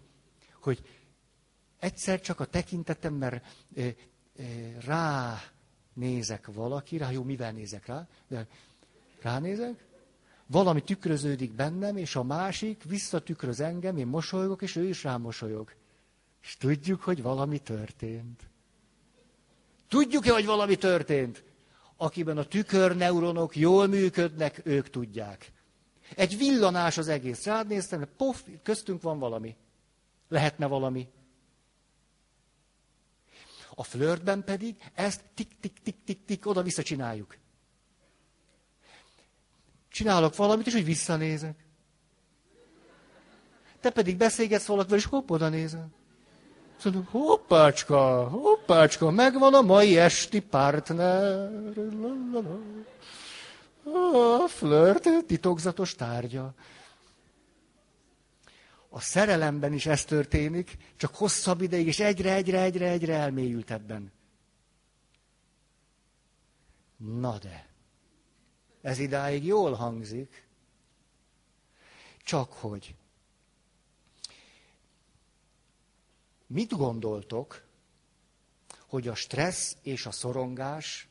hogy 0.59 0.81
egyszer 1.79 2.21
csak 2.21 2.39
a 2.39 2.45
tekintetem, 2.45 3.13
mert 3.13 3.45
e, 3.75 3.81
e, 3.81 3.93
rá 4.85 5.41
nézek 5.93 6.47
valakire, 6.53 7.11
jó, 7.11 7.23
mivel 7.23 7.51
nézek 7.51 7.85
rá, 7.85 8.07
de 8.27 8.47
ránézek, 9.21 9.85
valami 10.45 10.83
tükröződik 10.83 11.53
bennem, 11.53 11.97
és 11.97 12.15
a 12.15 12.23
másik 12.23 12.83
visszatükröz 12.83 13.59
engem, 13.59 13.97
én 13.97 14.07
mosolygok, 14.07 14.61
és 14.61 14.75
ő 14.75 14.88
is 14.88 15.03
rámosolyog. 15.03 15.73
És 16.41 16.57
tudjuk, 16.57 17.01
hogy 17.01 17.21
valami 17.21 17.59
történt. 17.59 18.49
Tudjuk-e, 19.88 20.31
hogy 20.31 20.45
valami 20.45 20.75
történt? 20.75 21.43
Akiben 21.97 22.38
a 22.38 22.43
tükörneuronok 22.43 23.55
jól 23.55 23.88
működnek, 23.88 24.62
ők 24.63 24.89
tudják. 24.89 25.51
Egy 26.15 26.38
villanás 26.38 26.97
az 26.97 27.08
egész. 27.08 27.45
Rád 27.45 27.67
néztem, 27.67 28.08
pof, 28.17 28.43
köztünk 28.63 29.01
van 29.01 29.19
valami. 29.19 29.55
Lehetne 30.27 30.65
valami. 30.65 31.08
A 33.75 33.84
flörtben 33.84 34.43
pedig 34.43 34.75
ezt 34.93 35.23
tik-tik-tik-tik-tik 35.34 36.45
oda-vissza 36.45 36.84
csináljuk. 36.84 37.38
Csinálok 39.89 40.36
valamit, 40.36 40.67
és 40.67 40.73
úgy 40.73 40.86
visszanézek. 40.86 41.65
Te 43.79 43.89
pedig 43.89 44.17
beszélgetsz 44.17 44.65
valakivel, 44.65 44.97
és 44.97 45.05
hopp, 45.05 45.29
oda 45.29 45.49
nézel. 45.49 45.89
Szóval, 46.86 47.08
hoppácska, 47.10 48.28
hoppácska, 48.28 49.12
megvan 49.12 49.54
a 49.54 49.62
mai 49.62 49.98
esti 49.98 50.39
partner. 50.39 51.50
A 53.84 54.48
flirt 54.48 55.26
titokzatos 55.26 55.95
tárgya. 55.95 56.54
A 58.89 59.00
szerelemben 59.00 59.74
is 59.74 59.86
ez 59.86 60.06
történik, 60.06 60.78
csak 60.98 61.15
hosszabb 61.15 61.62
ideig, 61.62 61.88
és 61.88 62.00
egyre, 62.00 62.34
egyre, 62.34 62.62
egyre, 62.62 62.89
egyre 62.89 63.13
elmélyült 63.13 63.71
ebben. 63.71 64.12
Na 66.98 67.38
de, 67.38 67.67
ez 68.82 69.00
idáig 69.00 69.45
jól 69.45 69.74
hangzik, 69.74 70.48
csak 72.24 72.54
hogy 72.54 72.95
mit 76.47 76.71
gondoltok, 76.71 77.63
hogy 78.88 79.08
a 79.08 79.15
stressz 79.15 79.77
és 79.81 80.05
a 80.05 80.12
szorongás 80.12 81.08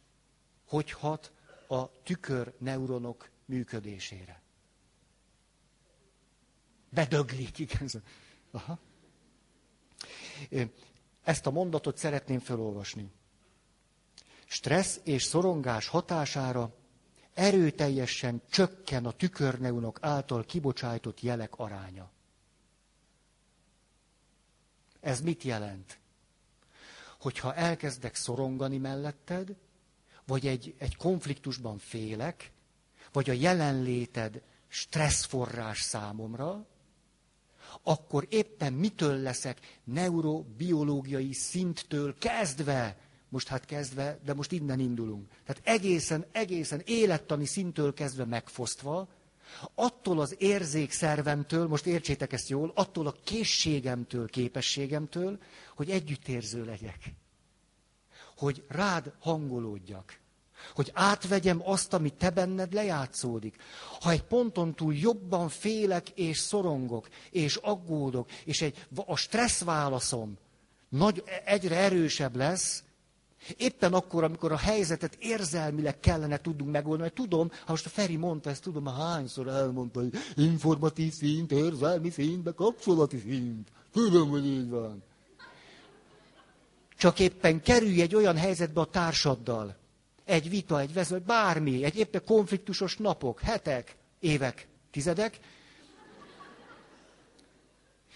hogy 0.67 0.91
hat 0.91 1.33
a 1.69 2.03
tükör 2.03 2.55
neuronok 2.59 3.31
működésére? 3.45 4.43
Bedöglik, 6.91 7.59
igen. 7.67 7.91
Aha. 8.51 8.79
Ezt 11.23 11.47
a 11.47 11.51
mondatot 11.51 11.97
szeretném 11.97 12.39
felolvasni. 12.39 13.11
Stressz 14.47 15.01
és 15.05 15.23
szorongás 15.23 15.87
hatására 15.87 16.75
erőteljesen 17.35 18.43
csökken 18.51 19.07
a 19.07 19.13
tükörneunok 19.13 19.99
által 20.01 20.45
kibocsájtott 20.45 21.21
jelek 21.21 21.55
aránya. 21.55 22.11
Ez 25.05 25.21
mit 25.21 25.43
jelent? 25.43 25.99
Hogyha 27.21 27.55
elkezdek 27.55 28.15
szorongani 28.15 28.79
melletted, 28.79 29.55
vagy 30.27 30.47
egy, 30.47 30.75
egy 30.79 30.97
konfliktusban 30.97 31.79
félek, 31.79 32.53
vagy 33.13 33.31
a 33.31 33.33
jelenléted 33.33 34.43
stresszforrás 34.69 35.81
számomra, 35.81 36.67
akkor 37.83 38.27
éppen 38.29 38.73
mitől 38.73 39.17
leszek 39.17 39.81
neurobiológiai 39.85 41.33
szinttől 41.33 42.19
kezdve, 42.19 42.97
most 43.29 43.49
hát 43.49 43.65
kezdve, 43.65 44.19
de 44.25 44.35
most 44.35 44.53
innen 44.53 44.81
indulunk. 44.81 45.29
Tehát 45.47 45.63
egészen, 45.65 46.27
egészen 46.33 46.83
élettani 46.85 47.45
szintől 47.45 47.95
kezdve 47.95 48.25
megfosztva, 48.25 49.09
attól 49.75 50.21
az 50.21 50.35
érzékszervemtől, 50.39 51.67
most 51.67 51.87
értsétek 51.87 52.33
ezt 52.33 52.49
jól, 52.49 52.73
attól 52.75 53.07
a 53.07 53.15
készségemtől, 53.25 54.29
képességemtől, 54.29 55.39
hogy 55.75 55.91
együttérző 55.91 56.65
legyek. 56.65 57.15
Hogy 58.37 58.65
rád 58.69 59.13
hangolódjak. 59.19 60.19
Hogy 60.75 60.91
átvegyem 60.95 61.63
azt, 61.65 61.93
ami 61.93 62.11
te 62.11 62.31
benned 62.31 62.73
lejátszódik. 62.73 63.57
Ha 64.01 64.11
egy 64.11 64.23
ponton 64.23 64.75
túl 64.75 64.95
jobban 64.95 65.49
félek 65.49 66.11
és 66.11 66.39
szorongok, 66.39 67.09
és 67.31 67.57
aggódok, 67.57 68.31
és 68.45 68.63
egy, 68.63 68.87
a 69.07 69.17
stressz 69.17 69.63
válaszom 69.65 70.39
nagy, 70.89 71.23
egyre 71.45 71.77
erősebb 71.77 72.37
lesz, 72.37 72.84
Éppen 73.57 73.93
akkor, 73.93 74.25
amikor 74.25 74.53
a 74.53 74.57
helyzetet 74.57 75.17
érzelmileg 75.21 76.01
kellene 76.01 76.41
tudnunk 76.41 76.71
megoldani, 76.71 77.03
mert 77.03 77.15
tudom, 77.15 77.51
ha 77.51 77.71
most 77.73 77.87
a 77.87 77.89
Feri 77.89 78.17
mondta 78.17 78.51
ezt, 78.51 78.63
tudom, 78.63 78.83
már 78.83 78.95
hányszor 78.95 79.49
elmondta, 79.49 80.01
hogy 80.01 80.13
informatív 80.37 81.13
szint, 81.13 81.53
érzelmi 81.53 82.11
szint, 82.11 82.55
kapcsolati 82.55 83.19
szint. 83.19 83.69
Tudom, 83.93 84.29
hogy 84.29 84.47
így 84.47 84.69
van. 84.69 85.03
Csak 86.97 87.21
éppen 87.21 87.63
kerülj 87.63 88.01
egy 88.01 88.15
olyan 88.15 88.37
helyzetbe 88.37 88.81
a 88.81 88.85
társaddal, 88.85 89.77
egy 90.25 90.49
vita, 90.49 90.81
egy 90.81 90.93
vezet, 90.93 91.23
bármi, 91.23 91.85
egy 91.85 91.97
éppen 91.97 92.23
konfliktusos 92.27 92.97
napok, 92.97 93.41
hetek, 93.41 93.97
évek, 94.21 94.69
tizedek, 94.91 95.39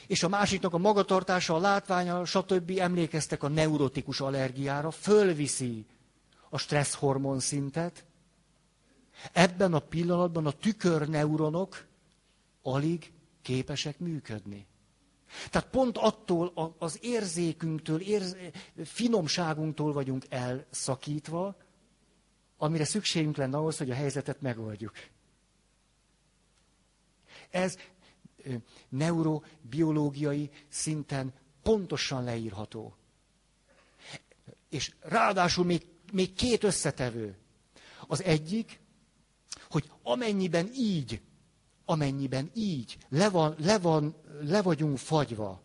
és 0.08 0.22
a 0.22 0.28
másiknak 0.28 0.74
a 0.74 0.78
magatartása, 0.78 1.54
a 1.54 1.58
látványa, 1.58 2.24
stb. 2.24 2.72
emlékeztek 2.78 3.42
a 3.42 3.48
neurotikus 3.48 4.20
allergiára, 4.20 4.90
fölviszi 4.90 5.86
a 6.50 6.58
stresszhormon 6.58 7.40
szintet. 7.40 8.04
Ebben 9.32 9.74
a 9.74 9.78
pillanatban 9.78 10.46
a 10.46 10.50
tükörneuronok 10.50 11.86
alig 12.62 13.12
képesek 13.42 13.98
működni. 13.98 14.66
Tehát 15.50 15.68
pont 15.68 15.98
attól 15.98 16.74
az 16.78 16.98
érzékünktől, 17.02 18.00
érz, 18.00 18.36
finomságunktól 18.84 19.92
vagyunk 19.92 20.24
elszakítva, 20.28 21.56
amire 22.56 22.84
szükségünk 22.84 23.36
lenne 23.36 23.56
ahhoz, 23.56 23.78
hogy 23.78 23.90
a 23.90 23.94
helyzetet 23.94 24.40
megoldjuk. 24.40 24.92
Ez 27.50 27.78
neurobiológiai 28.88 30.50
szinten 30.68 31.32
pontosan 31.62 32.24
leírható. 32.24 32.94
És 34.68 34.94
ráadásul 35.00 35.64
még, 35.64 35.86
még 36.12 36.32
két 36.32 36.64
összetevő. 36.64 37.36
Az 38.06 38.22
egyik, 38.22 38.80
hogy 39.70 39.90
amennyiben 40.02 40.70
így, 40.74 41.20
amennyiben 41.84 42.50
így 42.54 42.98
le, 43.08 43.30
van, 43.30 43.54
le, 43.58 43.78
van, 43.78 44.14
le 44.40 44.62
vagyunk 44.62 44.98
fagyva, 44.98 45.62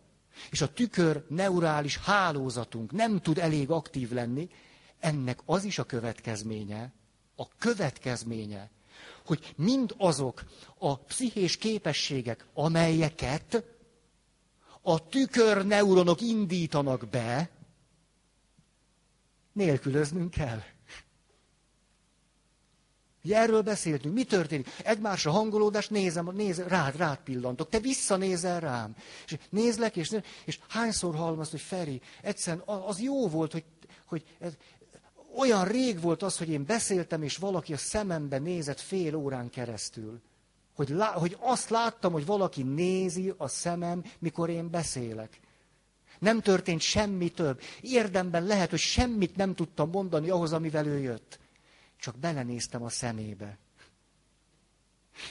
és 0.50 0.60
a 0.60 0.72
tükör 0.72 1.24
neurális 1.28 1.96
hálózatunk 1.98 2.92
nem 2.92 3.20
tud 3.20 3.38
elég 3.38 3.70
aktív 3.70 4.12
lenni, 4.12 4.48
ennek 4.98 5.40
az 5.44 5.64
is 5.64 5.78
a 5.78 5.84
következménye, 5.84 6.92
a 7.36 7.48
következménye, 7.48 8.70
hogy 9.24 9.54
mind 9.56 9.94
azok 9.98 10.44
a 10.78 10.98
pszichés 10.98 11.56
képességek, 11.56 12.46
amelyeket 12.54 13.64
a 14.82 15.08
tükörneuronok 15.08 16.20
indítanak 16.20 17.08
be, 17.08 17.50
nélkülöznünk 19.52 20.30
kell. 20.30 20.62
Ugye 23.24 23.36
erről 23.36 23.62
beszéltünk. 23.62 24.14
Mi 24.14 24.24
történik? 24.24 24.68
Egymásra 24.84 25.30
hangolódás, 25.30 25.88
nézem, 25.88 26.30
néz, 26.34 26.58
rád, 26.58 26.96
rád 26.96 27.18
pillantok. 27.18 27.68
Te 27.68 27.78
visszanézel 27.78 28.60
rám. 28.60 28.96
És 29.26 29.36
nézlek, 29.50 29.96
és, 29.96 30.16
és 30.44 30.58
hányszor 30.68 31.14
hallom 31.14 31.38
azt, 31.38 31.50
hogy 31.50 31.60
Feri, 31.60 32.00
egyszerűen 32.22 32.62
az 32.66 33.00
jó 33.00 33.28
volt, 33.28 33.52
hogy, 33.52 33.64
hogy 34.06 34.24
ez, 34.38 34.52
olyan 35.36 35.64
rég 35.64 36.00
volt 36.00 36.22
az, 36.22 36.38
hogy 36.38 36.48
én 36.48 36.64
beszéltem, 36.64 37.22
és 37.22 37.36
valaki 37.36 37.72
a 37.72 37.76
szemembe 37.76 38.38
nézett 38.38 38.80
fél 38.80 39.14
órán 39.14 39.50
keresztül. 39.50 40.20
Hogy, 40.74 40.88
lá, 40.88 41.12
hogy 41.12 41.36
azt 41.40 41.70
láttam, 41.70 42.12
hogy 42.12 42.26
valaki 42.26 42.62
nézi 42.62 43.34
a 43.36 43.48
szemem, 43.48 44.04
mikor 44.18 44.50
én 44.50 44.70
beszélek. 44.70 45.40
Nem 46.18 46.40
történt 46.40 46.80
semmi 46.80 47.28
több. 47.28 47.60
Érdemben 47.80 48.44
lehet, 48.44 48.70
hogy 48.70 48.78
semmit 48.78 49.36
nem 49.36 49.54
tudtam 49.54 49.90
mondani 49.90 50.30
ahhoz, 50.30 50.52
amivel 50.52 50.86
ő 50.86 50.98
jött. 50.98 51.38
Csak 51.98 52.18
belenéztem 52.18 52.82
a 52.82 52.88
szemébe. 52.88 53.58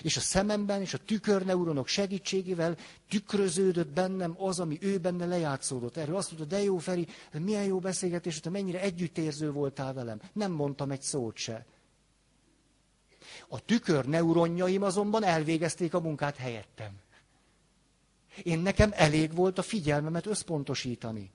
És 0.02 0.17
a 0.17 0.19
szememben 0.19 0.82
és 0.82 0.93
a 0.93 0.98
tükörneuronok 0.98 1.88
segítségével 1.88 2.78
tükröződött 3.10 3.88
bennem 3.88 4.36
az, 4.38 4.60
ami 4.60 4.78
ő 4.82 4.98
benne 4.98 5.26
lejátszódott. 5.26 5.98
Erről 5.98 6.15
azt 6.15 6.32
mondta, 6.32 6.56
de 6.56 6.63
jó 6.63 6.78
Feri, 6.78 7.08
milyen 7.39 7.63
jó 7.63 7.80
beszélgetés, 7.80 8.39
te 8.39 8.50
mennyire 8.50 8.82
együttérző 8.82 9.52
voltál 9.52 9.93
velem. 9.93 10.22
Nem 10.34 10.52
mondtam 10.52 10.91
egy 10.91 11.02
szót 11.02 11.38
se. 11.38 11.65
A 13.48 13.65
tükörneuronjaim 13.65 14.84
azonban 14.84 15.24
elvégezték 15.24 15.93
a 15.93 16.00
munkát 16.00 16.36
helyettem. 16.36 16.91
Én 18.43 18.60
nekem 18.60 18.91
elég 18.93 19.36
volt 19.36 19.58
a 19.58 19.62
figyelmemet 19.62 20.26
összpontosítani. 20.26 21.32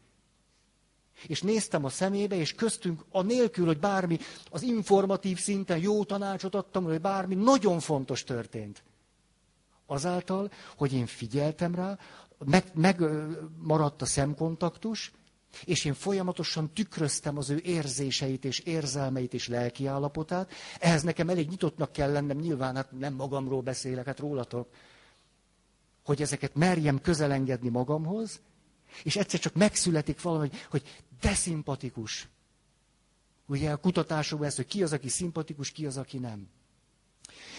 És 1.27 1.43
néztem 1.43 1.85
a 1.85 1.89
szemébe, 1.89 2.37
és 2.37 2.55
köztünk, 2.55 3.05
a 3.11 3.23
nélkül, 3.23 3.67
hogy 3.67 3.79
bármi 3.79 4.19
az 4.51 4.63
informatív 4.63 5.39
szinten 5.39 5.79
jó 5.79 6.05
tanácsot 6.05 6.55
adtam, 6.55 6.85
hogy 6.85 7.01
bármi 7.01 7.35
nagyon 7.35 7.81
fontos 7.81 8.25
történt. 8.25 8.83
Azáltal, 9.87 10.51
hogy 10.77 10.93
én 10.93 11.07
figyeltem 11.07 11.75
rá, 11.75 11.99
megmaradt 12.75 14.01
meg 14.01 14.03
a 14.03 14.05
szemkontaktus, 14.05 15.13
és 15.65 15.85
én 15.85 15.95
folyamatosan 15.95 16.73
tükröztem 16.73 17.37
az 17.37 17.51
ő 17.51 17.61
érzéseit 17.65 18.45
és 18.45 18.59
érzelmeit 18.59 19.35
és 19.35 19.49
lelki 19.49 19.87
állapotát. 19.87 20.51
Ehhez 20.79 21.03
nekem 21.03 21.29
elég 21.29 21.49
nyitottnak 21.49 21.93
kell 21.93 22.13
lennem, 22.13 22.37
nyilván 22.37 22.75
hát 22.77 22.93
nem 22.99 23.15
magamról 23.15 23.61
beszélek, 23.63 24.07
hát 24.07 24.19
rólatok, 24.19 24.69
hogy 26.05 26.23
ezeket 26.23 26.55
merjem 26.55 27.01
közelengedni 27.01 27.69
magamhoz, 27.69 28.41
és 29.03 29.17
egyszer 29.17 29.41
csak 29.41 29.55
megszületik 29.55 30.23
valami, 30.23 30.51
hogy, 30.71 31.03
de 31.21 31.35
szimpatikus. 31.35 32.29
Ugye 33.47 33.71
a 33.71 33.77
kutatásokban 33.77 34.47
ez, 34.47 34.57
hogy 34.57 34.67
ki 34.67 34.83
az, 34.83 34.93
aki 34.93 35.09
szimpatikus, 35.09 35.71
ki 35.71 35.87
az, 35.87 35.97
aki 35.97 36.19
nem. 36.19 36.49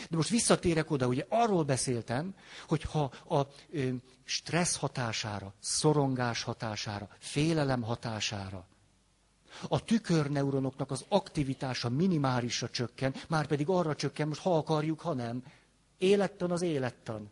De 0.09 0.15
most 0.15 0.29
visszatérek 0.29 0.91
oda, 0.91 1.07
ugye 1.07 1.25
arról 1.29 1.63
beszéltem, 1.63 2.35
hogy 2.67 2.81
ha 2.81 3.03
a 3.27 3.47
ö, 3.71 3.89
stressz 4.23 4.75
hatására, 4.75 5.53
szorongás 5.59 6.43
hatására, 6.43 7.09
félelem 7.19 7.81
hatására, 7.81 8.67
a 9.67 9.83
tükörneuronoknak 9.83 10.91
az 10.91 11.05
aktivitása 11.07 11.89
minimálisra 11.89 12.69
csökken, 12.69 13.15
már 13.27 13.47
pedig 13.47 13.69
arra 13.69 13.95
csökken, 13.95 14.27
most 14.27 14.41
ha 14.41 14.57
akarjuk, 14.57 14.99
ha 14.99 15.13
nem. 15.13 15.43
Élettan 15.97 16.51
az 16.51 16.61
élettan. 16.61 17.31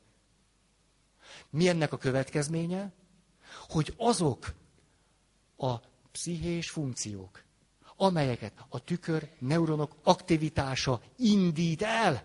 Mi 1.50 1.68
ennek 1.68 1.94
a 1.94 1.98
következménye? 1.98 2.92
Hogy 3.70 3.94
azok 3.98 4.54
a 5.58 5.76
pszichés 6.12 6.70
funkciók, 6.70 7.44
amelyeket 7.96 8.54
a 8.70 8.84
tükör 8.84 9.30
neuronok 9.40 9.96
aktivitása 10.04 11.02
indít 11.16 11.82
el, 11.82 12.24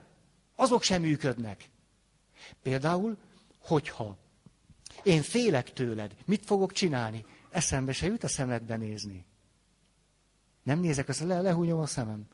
azok 0.57 0.83
sem 0.83 1.01
működnek. 1.03 1.71
Például, 2.63 3.17
hogyha 3.59 4.17
én 5.03 5.23
félek 5.23 5.73
tőled, 5.73 6.17
mit 6.25 6.45
fogok 6.45 6.73
csinálni? 6.73 7.25
Eszembe 7.51 7.93
se 7.93 8.07
jut 8.07 8.25
a 8.25 8.29
szemedbe 8.29 8.77
nézni. 8.77 9.25
Nem 10.63 10.79
nézek, 10.79 11.09
azt 11.09 11.21
le, 11.21 11.41
lehúnyom 11.41 11.81
a 11.81 11.87
szemem. 11.87 12.27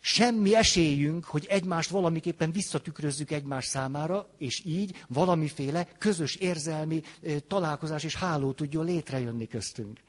Semmi 0.00 0.54
esélyünk, 0.54 1.24
hogy 1.24 1.46
egymást 1.48 1.90
valamiképpen 1.90 2.52
visszatükrözzük 2.52 3.30
egymás 3.30 3.64
számára, 3.64 4.28
és 4.38 4.62
így 4.64 5.04
valamiféle 5.08 5.88
közös 5.98 6.34
érzelmi 6.34 7.02
találkozás 7.46 8.04
és 8.04 8.14
háló 8.14 8.52
tudjon 8.52 8.84
létrejönni 8.84 9.46
köztünk. 9.46 10.00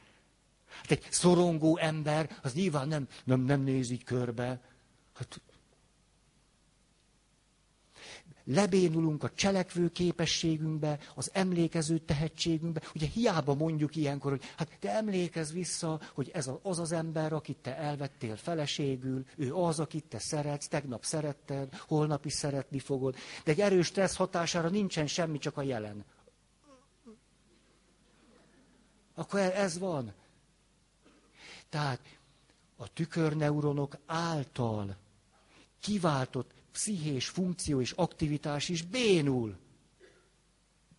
Hát 0.67 0.91
egy 0.91 1.03
szorongó 1.09 1.77
ember, 1.77 2.37
az 2.41 2.53
nyilván 2.53 2.87
nem, 2.87 3.07
nem, 3.23 3.41
nem 3.41 3.61
néz 3.61 3.89
így 3.89 4.03
körbe. 4.03 4.61
Hát 5.15 5.41
lebénulunk 8.45 9.23
a 9.23 9.29
cselekvő 9.29 9.89
képességünkbe, 9.89 10.99
az 11.15 11.29
emlékező 11.33 11.97
tehetségünkbe. 11.97 12.81
Ugye 12.95 13.07
hiába 13.07 13.53
mondjuk 13.53 13.95
ilyenkor, 13.95 14.31
hogy 14.31 14.43
hát 14.57 14.77
te 14.79 14.89
emlékezz 14.95 15.51
vissza, 15.51 15.99
hogy 16.13 16.29
ez 16.33 16.49
az 16.61 16.79
az 16.79 16.91
ember, 16.91 17.33
akit 17.33 17.57
te 17.57 17.77
elvettél 17.77 18.35
feleségül, 18.35 19.25
ő 19.35 19.53
az, 19.53 19.79
akit 19.79 20.05
te 20.05 20.19
szeretsz, 20.19 20.67
tegnap 20.67 21.03
szeretted, 21.03 21.73
holnap 21.75 22.25
is 22.25 22.33
szeretni 22.33 22.79
fogod. 22.79 23.15
De 23.43 23.51
egy 23.51 23.61
erős 23.61 23.85
stressz 23.85 24.15
hatására 24.15 24.69
nincsen 24.69 25.07
semmi, 25.07 25.37
csak 25.37 25.57
a 25.57 25.61
jelen. 25.61 26.05
Akkor 29.15 29.39
e- 29.39 29.61
ez 29.61 29.79
van. 29.79 30.13
Tehát 31.69 31.99
a 32.77 32.93
tükörneuronok 32.93 33.97
által 34.05 34.95
kiváltott 35.79 36.51
pszichés 36.75 37.27
funkció 37.27 37.81
és 37.81 37.91
aktivitás 37.91 38.69
is 38.69 38.81
bénul. 38.81 39.57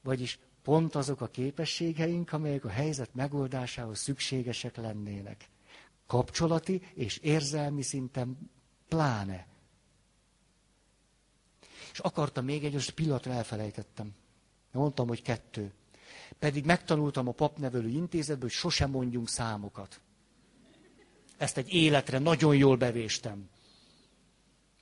Vagyis 0.02 0.38
pont 0.62 0.94
azok 0.94 1.20
a 1.20 1.28
képességeink, 1.28 2.32
amelyek 2.32 2.64
a 2.64 2.68
helyzet 2.68 3.14
megoldásához 3.14 3.98
szükségesek 3.98 4.76
lennének. 4.76 5.48
Kapcsolati 6.06 6.82
és 6.94 7.16
érzelmi 7.16 7.82
szinten 7.82 8.50
pláne. 8.88 9.46
És 11.92 11.98
akartam 11.98 12.44
még 12.44 12.64
egy, 12.64 12.72
most 12.72 12.90
pillanatra 12.90 13.32
elfelejtettem. 13.32 14.14
Mondtam, 14.72 15.08
hogy 15.08 15.22
kettő. 15.22 15.72
Pedig 16.38 16.64
megtanultam 16.64 17.28
a 17.28 17.32
papnevelő 17.32 17.88
intézetből, 17.88 18.48
hogy 18.48 18.58
sosem 18.58 18.90
mondjunk 18.90 19.28
számokat. 19.28 20.00
Ezt 21.36 21.56
egy 21.56 21.72
életre 21.72 22.18
nagyon 22.18 22.56
jól 22.56 22.76
bevéstem. 22.76 23.48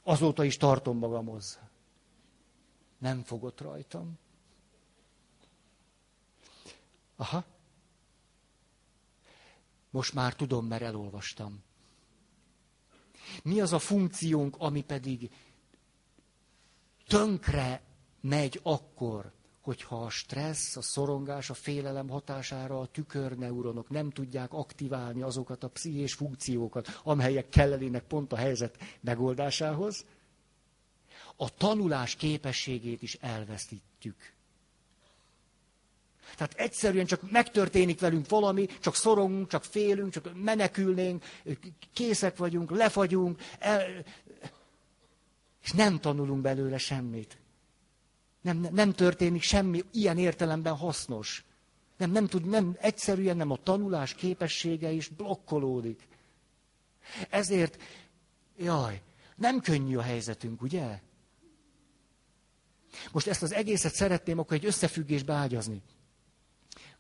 Azóta 0.07 0.45
is 0.45 0.57
tartom 0.57 0.99
magamhoz. 0.99 1.59
Nem 2.99 3.23
fogott 3.23 3.61
rajtam. 3.61 4.19
Aha. 7.17 7.45
Most 9.91 10.15
már 10.15 10.35
tudom, 10.35 10.67
mert 10.67 10.83
elolvastam. 10.83 11.63
Mi 13.43 13.61
az 13.61 13.73
a 13.73 13.79
funkciónk, 13.79 14.57
ami 14.59 14.83
pedig 14.83 15.31
tönkre 17.07 17.83
megy 18.21 18.61
akkor, 18.63 19.33
hogyha 19.65 20.05
a 20.05 20.11
stressz, 20.11 20.77
a 20.77 20.83
szorongás, 20.83 21.51
a 21.51 21.55
félelem 21.55 22.09
hatására 22.09 22.81
a 22.81 22.87
tükörneuronok 22.87 23.89
nem 23.89 24.11
tudják 24.11 24.53
aktiválni 24.53 25.23
azokat 25.23 25.65
a 25.65 25.69
pszichés 25.69 26.15
funkciókat, 26.15 27.01
amelyek 27.03 27.49
kellenének 27.49 28.03
pont 28.03 28.33
a 28.33 28.37
helyzet 28.37 28.77
megoldásához, 29.01 30.05
a 31.37 31.55
tanulás 31.55 32.15
képességét 32.15 33.03
is 33.03 33.15
elveszítjük. 33.15 34.17
Tehát 36.37 36.55
egyszerűen 36.55 37.07
csak 37.07 37.31
megtörténik 37.31 38.01
velünk 38.01 38.29
valami, 38.29 38.67
csak 38.81 38.95
szorongunk, 38.95 39.49
csak 39.49 39.65
félünk, 39.65 40.13
csak 40.13 40.31
menekülnénk, 40.43 41.25
készek 41.93 42.37
vagyunk, 42.37 42.71
lefagyunk, 42.71 43.41
el, 43.59 44.05
és 45.63 45.73
nem 45.73 46.01
tanulunk 46.01 46.41
belőle 46.41 46.79
semmit. 46.79 47.37
Nem, 48.45 48.59
nem, 48.59 48.75
nem 48.75 48.93
történik 48.93 49.43
semmi 49.43 49.85
ilyen 49.93 50.19
értelemben 50.19 50.77
hasznos. 50.77 51.45
Nem, 51.97 52.11
nem 52.11 52.27
tud, 52.27 52.45
nem, 52.45 52.77
egyszerűen 52.81 53.37
nem 53.37 53.51
a 53.51 53.63
tanulás 53.63 54.15
képessége 54.15 54.91
is 54.91 55.09
blokkolódik. 55.09 56.09
Ezért, 57.31 57.83
jaj, 58.57 59.03
nem 59.37 59.61
könnyű 59.61 59.97
a 59.97 60.03
helyzetünk, 60.03 60.63
ugye? 60.63 61.01
Most 63.13 63.27
ezt 63.27 63.43
az 63.43 63.53
egészet 63.53 63.95
szeretném 63.95 64.39
akkor 64.39 64.57
egy 64.57 64.65
összefüggésbe 64.65 65.33
ágyazni. 65.33 65.83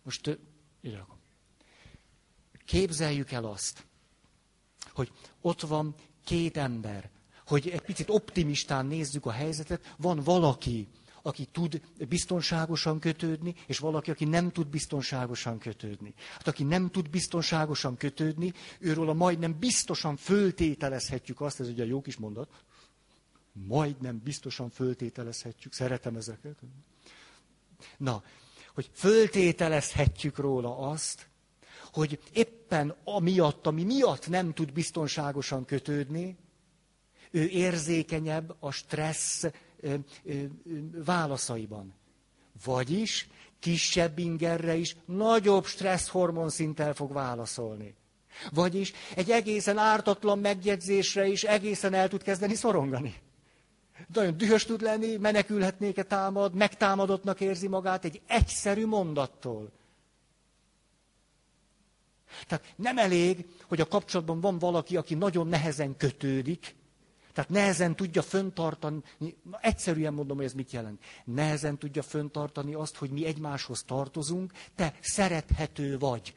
Most 0.02 0.38
ide 0.80 0.96
rakom. 0.96 1.18
Képzeljük 2.64 3.30
el 3.30 3.44
azt, 3.44 3.86
hogy 4.92 5.12
ott 5.40 5.60
van 5.60 5.94
két 6.24 6.56
ember, 6.56 7.10
hogy 7.46 7.68
egy 7.68 7.80
picit 7.80 8.10
optimistán 8.10 8.86
nézzük 8.86 9.26
a 9.26 9.30
helyzetet, 9.30 9.94
van 9.96 10.20
valaki, 10.20 10.88
aki 11.26 11.44
tud 11.52 11.80
biztonságosan 12.08 12.98
kötődni, 12.98 13.54
és 13.66 13.78
valaki, 13.78 14.10
aki 14.10 14.24
nem 14.24 14.50
tud 14.50 14.66
biztonságosan 14.66 15.58
kötődni. 15.58 16.14
Hát 16.32 16.48
aki 16.48 16.62
nem 16.62 16.90
tud 16.90 17.10
biztonságosan 17.10 17.96
kötődni, 17.96 18.52
őről 18.78 19.08
a 19.08 19.12
majdnem 19.12 19.58
biztosan 19.58 20.16
föltételezhetjük 20.16 21.40
azt, 21.40 21.60
ez 21.60 21.68
ugye 21.68 21.82
a 21.82 21.86
jó 21.86 22.00
kis 22.00 22.16
mondat, 22.16 22.50
majdnem 23.52 24.20
biztosan 24.24 24.70
föltételezhetjük, 24.70 25.72
szeretem 25.72 26.16
ezeket. 26.16 26.58
Na, 27.96 28.22
hogy 28.74 28.90
föltételezhetjük 28.92 30.38
róla 30.38 30.78
azt, 30.78 31.28
hogy 31.92 32.20
éppen 32.32 32.94
amiatt, 33.04 33.66
ami 33.66 33.84
miatt 33.84 34.28
nem 34.28 34.52
tud 34.52 34.72
biztonságosan 34.72 35.64
kötődni, 35.64 36.36
ő 37.30 37.48
érzékenyebb 37.48 38.56
a 38.60 38.70
stressz 38.70 39.44
válaszaiban. 41.04 41.94
Vagyis 42.64 43.28
kisebb 43.58 44.18
ingerre 44.18 44.74
is 44.74 44.96
nagyobb 45.04 45.64
stresszhormon 45.64 46.50
szinttel 46.50 46.94
fog 46.94 47.12
válaszolni. 47.12 47.94
Vagyis 48.52 48.92
egy 49.16 49.30
egészen 49.30 49.78
ártatlan 49.78 50.38
megjegyzésre 50.38 51.26
is 51.26 51.44
egészen 51.44 51.94
el 51.94 52.08
tud 52.08 52.22
kezdeni 52.22 52.54
szorongani. 52.54 53.14
Nagyon 54.12 54.36
dühös 54.36 54.64
tud 54.64 54.80
lenni, 54.80 55.16
menekülhetnéke 55.16 56.02
támad, 56.02 56.54
megtámadottnak 56.54 57.40
érzi 57.40 57.68
magát 57.68 58.04
egy 58.04 58.20
egyszerű 58.26 58.86
mondattól. 58.86 59.72
Tehát 62.46 62.74
nem 62.76 62.98
elég, 62.98 63.46
hogy 63.68 63.80
a 63.80 63.86
kapcsolatban 63.88 64.40
van 64.40 64.58
valaki, 64.58 64.96
aki 64.96 65.14
nagyon 65.14 65.46
nehezen 65.46 65.96
kötődik, 65.96 66.74
tehát 67.34 67.50
nehezen 67.50 67.96
tudja 67.96 68.22
föntartani, 68.22 69.02
egyszerűen 69.60 70.14
mondom, 70.14 70.36
hogy 70.36 70.46
ez 70.46 70.52
mit 70.52 70.72
jelent. 70.72 71.02
Nehezen 71.24 71.78
tudja 71.78 72.02
föntartani 72.02 72.74
azt, 72.74 72.96
hogy 72.96 73.10
mi 73.10 73.26
egymáshoz 73.26 73.82
tartozunk, 73.82 74.52
te 74.74 74.94
szerethető 75.00 75.98
vagy. 75.98 76.34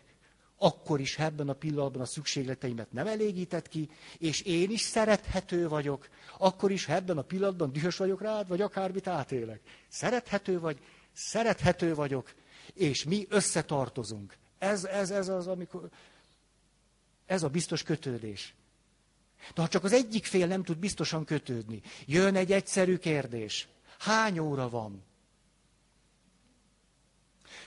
Akkor 0.58 1.00
is 1.00 1.18
ebben 1.18 1.50
a 1.50 1.54
pillanatban 1.54 2.02
a 2.02 2.06
szükségleteimet 2.06 2.92
nem 2.92 3.08
elégített 3.08 3.68
ki, 3.68 3.90
és 4.18 4.42
én 4.42 4.70
is 4.70 4.82
szerethető 4.82 5.68
vagyok, 5.68 6.08
akkor 6.38 6.72
is 6.72 6.88
ebben 6.88 7.18
a 7.18 7.22
pillanatban 7.22 7.72
dühös 7.72 7.98
vagyok 7.98 8.22
rád, 8.22 8.48
vagy 8.48 8.62
akármit 8.62 9.08
átélek. 9.08 9.62
Szerethető 9.88 10.60
vagy, 10.60 10.80
szerethető 11.14 11.96
vagyok, 11.96 12.34
és 12.74 13.04
mi 13.04 13.26
összetartozunk. 13.30 14.38
Ez, 14.58 14.84
ez, 14.84 15.12
ez 15.12 15.28
az, 15.28 15.48
amikor... 15.48 15.90
Ez 17.26 17.44
a 17.44 17.50
biztos 17.50 17.84
kötődés. 17.84 18.56
De 19.54 19.62
ha 19.62 19.68
csak 19.68 19.84
az 19.84 19.94
egyik 19.94 20.26
fél 20.26 20.48
nem 20.48 20.64
tud 20.64 20.78
biztosan 20.78 21.26
kötődni, 21.26 21.82
jön 22.06 22.36
egy 22.36 22.52
egyszerű 22.52 22.98
kérdés. 22.98 23.68
Hány 24.00 24.40
óra 24.40 24.70
van? 24.70 25.04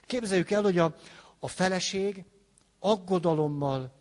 Képzeljük 0.07 0.51
el, 0.51 0.63
hogy 0.63 0.79
a, 0.79 0.97
a 1.39 1.49
feleség 1.49 2.25
aggodalommal, 2.79 3.93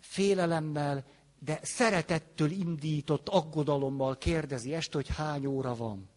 félelemmel, 0.00 1.04
de 1.38 1.58
szeretettől 1.62 2.50
indított 2.50 3.28
aggodalommal 3.28 4.18
kérdezi 4.18 4.74
este, 4.74 4.96
hogy 4.96 5.08
hány 5.08 5.46
óra 5.46 5.74
van. 5.74 6.08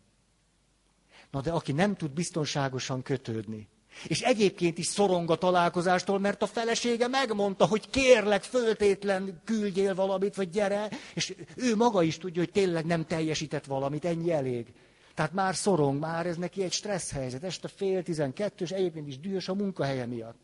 Na 1.31 1.41
de 1.41 1.51
aki 1.51 1.71
nem 1.71 1.95
tud 1.95 2.11
biztonságosan 2.11 3.01
kötődni, 3.01 3.67
és 4.05 4.21
egyébként 4.21 4.77
is 4.77 4.85
szorong 4.85 5.31
a 5.31 5.35
találkozástól, 5.35 6.19
mert 6.19 6.41
a 6.41 6.45
felesége 6.47 7.07
megmondta, 7.07 7.65
hogy 7.65 7.89
kérlek, 7.89 8.43
föltétlen 8.43 9.41
küldjél 9.43 9.95
valamit, 9.95 10.35
vagy 10.35 10.49
gyere, 10.49 10.89
és 11.13 11.35
ő 11.55 11.75
maga 11.75 12.03
is 12.03 12.17
tudja, 12.17 12.41
hogy 12.41 12.51
tényleg 12.51 12.85
nem 12.85 13.05
teljesített 13.05 13.65
valamit, 13.65 14.05
ennyi 14.05 14.31
elég. 14.31 14.73
Tehát 15.13 15.33
már 15.33 15.55
szorong, 15.55 15.99
már 15.99 16.25
ez 16.25 16.37
neki 16.37 16.63
egy 16.63 16.71
stressz 16.71 17.11
helyzet. 17.11 17.43
Este 17.43 17.67
fél 17.67 18.03
tizenkettő, 18.03 18.63
és 18.63 18.71
egyébként 18.71 19.07
is 19.07 19.19
dühös 19.19 19.47
a 19.47 19.53
munkahelye 19.53 20.05
miatt. 20.05 20.39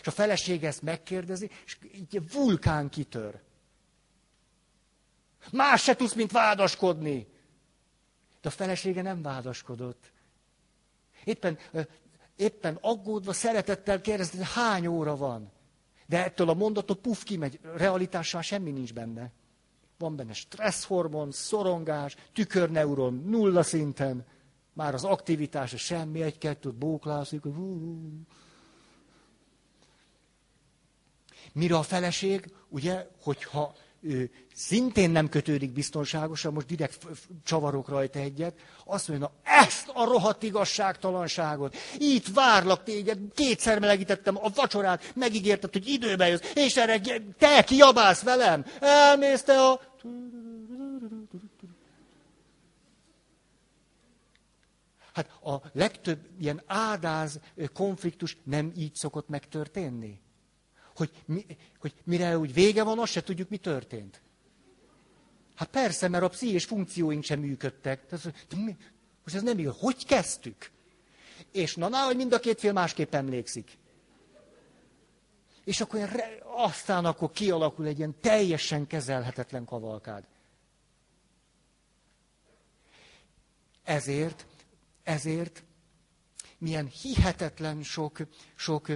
És 0.00 0.06
a 0.06 0.10
feleség 0.10 0.64
ezt 0.64 0.82
megkérdezi, 0.82 1.50
és 1.64 1.76
egy 1.92 2.32
vulkán 2.32 2.88
kitör. 2.88 3.40
Más 5.52 5.82
se 5.82 5.94
tudsz, 5.94 6.14
mint 6.14 6.32
vádaskodni. 6.32 7.26
De 8.40 8.48
a 8.48 8.52
felesége 8.52 9.02
nem 9.02 9.22
vádaskodott. 9.22 10.12
Éppen, 11.26 11.58
éppen 12.36 12.78
aggódva, 12.80 13.32
szeretettel 13.32 14.00
kérdezte, 14.00 14.48
hány 14.54 14.86
óra 14.86 15.16
van. 15.16 15.50
De 16.06 16.24
ettől 16.24 16.48
a 16.48 16.54
mondatot 16.54 16.98
puf 16.98 17.22
kimegy, 17.22 17.60
realitással 17.76 18.42
semmi 18.42 18.70
nincs 18.70 18.94
benne. 18.94 19.32
Van 19.98 20.16
benne 20.16 20.32
stresszhormon, 20.32 21.30
szorongás, 21.32 22.16
tükörneuron 22.32 23.14
nulla 23.14 23.62
szinten, 23.62 24.26
már 24.72 24.94
az 24.94 25.04
aktivitás 25.04 25.76
semmi, 25.76 26.22
egy-kettőt 26.22 26.74
bóklászik. 26.74 27.42
Mire 31.52 31.76
a 31.76 31.82
feleség, 31.82 32.54
ugye, 32.68 33.08
hogyha 33.22 33.74
szintén 34.54 35.10
nem 35.10 35.28
kötődik 35.28 35.72
biztonságosan, 35.72 36.52
most 36.52 36.66
direkt 36.66 37.06
csavarok 37.44 37.88
rajta 37.88 38.18
egyet, 38.18 38.54
azt 38.84 39.08
mondja, 39.08 39.26
na 39.26 39.50
ezt 39.50 39.88
a 39.94 40.04
rohadt 40.04 40.42
igazságtalanságot, 40.42 41.76
itt 41.98 42.26
várlak 42.34 42.82
téged, 42.82 43.18
kétszer 43.34 43.78
melegítettem 43.78 44.36
a 44.36 44.48
vacsorát, 44.54 45.12
megígérted, 45.14 45.72
hogy 45.72 45.88
időbe 45.88 46.28
jössz, 46.28 46.52
és 46.54 46.76
erre 46.76 47.00
te 47.38 47.64
kiabálsz 47.64 48.22
velem, 48.22 48.64
elmész 48.80 49.42
te 49.42 49.60
a... 49.62 49.80
Hát 55.12 55.30
a 55.42 55.62
legtöbb 55.72 56.18
ilyen 56.40 56.62
ádáz 56.66 57.40
konfliktus 57.74 58.36
nem 58.44 58.72
így 58.76 58.94
szokott 58.94 59.28
megtörténni 59.28 60.20
hogy, 60.96 61.10
mi, 61.24 61.46
hogy 61.78 61.94
mire 62.04 62.38
úgy 62.38 62.52
vége 62.52 62.82
van, 62.82 62.98
azt 62.98 63.12
se 63.12 63.22
tudjuk, 63.22 63.48
mi 63.48 63.56
történt. 63.56 64.20
Hát 65.54 65.68
persze, 65.68 66.08
mert 66.08 66.24
a 66.24 66.28
pszichés 66.28 66.64
funkcióink 66.64 67.24
sem 67.24 67.40
működtek. 67.40 68.10
Most 68.10 69.36
ez 69.36 69.42
nem 69.42 69.58
igaz. 69.58 69.76
Hogy 69.78 70.06
kezdtük? 70.06 70.70
És 71.52 71.74
na, 71.74 71.88
na, 71.88 72.04
hogy 72.04 72.16
mind 72.16 72.32
a 72.32 72.38
két 72.38 72.60
fél 72.60 72.72
másképp 72.72 73.14
emlékszik. 73.14 73.78
És 75.64 75.80
akkor 75.80 76.24
aztán 76.42 77.04
akkor 77.04 77.30
kialakul 77.30 77.86
egy 77.86 77.98
ilyen 77.98 78.14
teljesen 78.20 78.86
kezelhetetlen 78.86 79.64
kavalkád. 79.64 80.24
Ezért, 83.82 84.46
ezért 85.02 85.62
milyen 86.58 86.86
hihetetlen 86.86 87.82
sok, 87.82 88.18
sok 88.54 88.88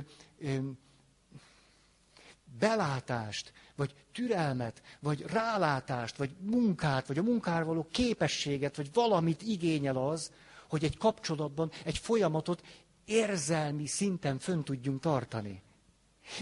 belátást, 2.60 3.52
vagy 3.76 3.94
türelmet, 4.12 4.82
vagy 5.00 5.24
rálátást, 5.26 6.16
vagy 6.16 6.30
munkát, 6.40 7.06
vagy 7.06 7.18
a 7.18 7.22
munkára 7.22 7.64
való 7.64 7.86
képességet, 7.90 8.76
vagy 8.76 8.90
valamit 8.92 9.42
igényel 9.42 9.96
az, 9.96 10.32
hogy 10.68 10.84
egy 10.84 10.96
kapcsolatban 10.96 11.70
egy 11.84 11.98
folyamatot 11.98 12.62
érzelmi 13.04 13.86
szinten 13.86 14.38
fönn 14.38 14.62
tudjunk 14.62 15.00
tartani. 15.00 15.62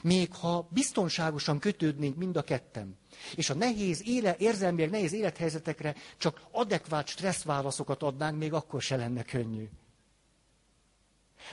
Még 0.02 0.34
ha 0.34 0.68
biztonságosan 0.70 1.58
kötődnénk 1.58 2.16
mind 2.16 2.36
a 2.36 2.42
ketten, 2.42 2.96
és 3.34 3.50
a 3.50 3.54
nehéz 3.54 4.02
éle, 4.06 4.36
érzelmileg 4.38 4.90
nehéz 4.90 5.12
élethelyzetekre 5.12 5.94
csak 6.16 6.42
adekvát 6.50 7.06
stresszválaszokat 7.06 8.02
adnánk, 8.02 8.38
még 8.38 8.52
akkor 8.52 8.82
se 8.82 8.96
lenne 8.96 9.22
könnyű. 9.22 9.68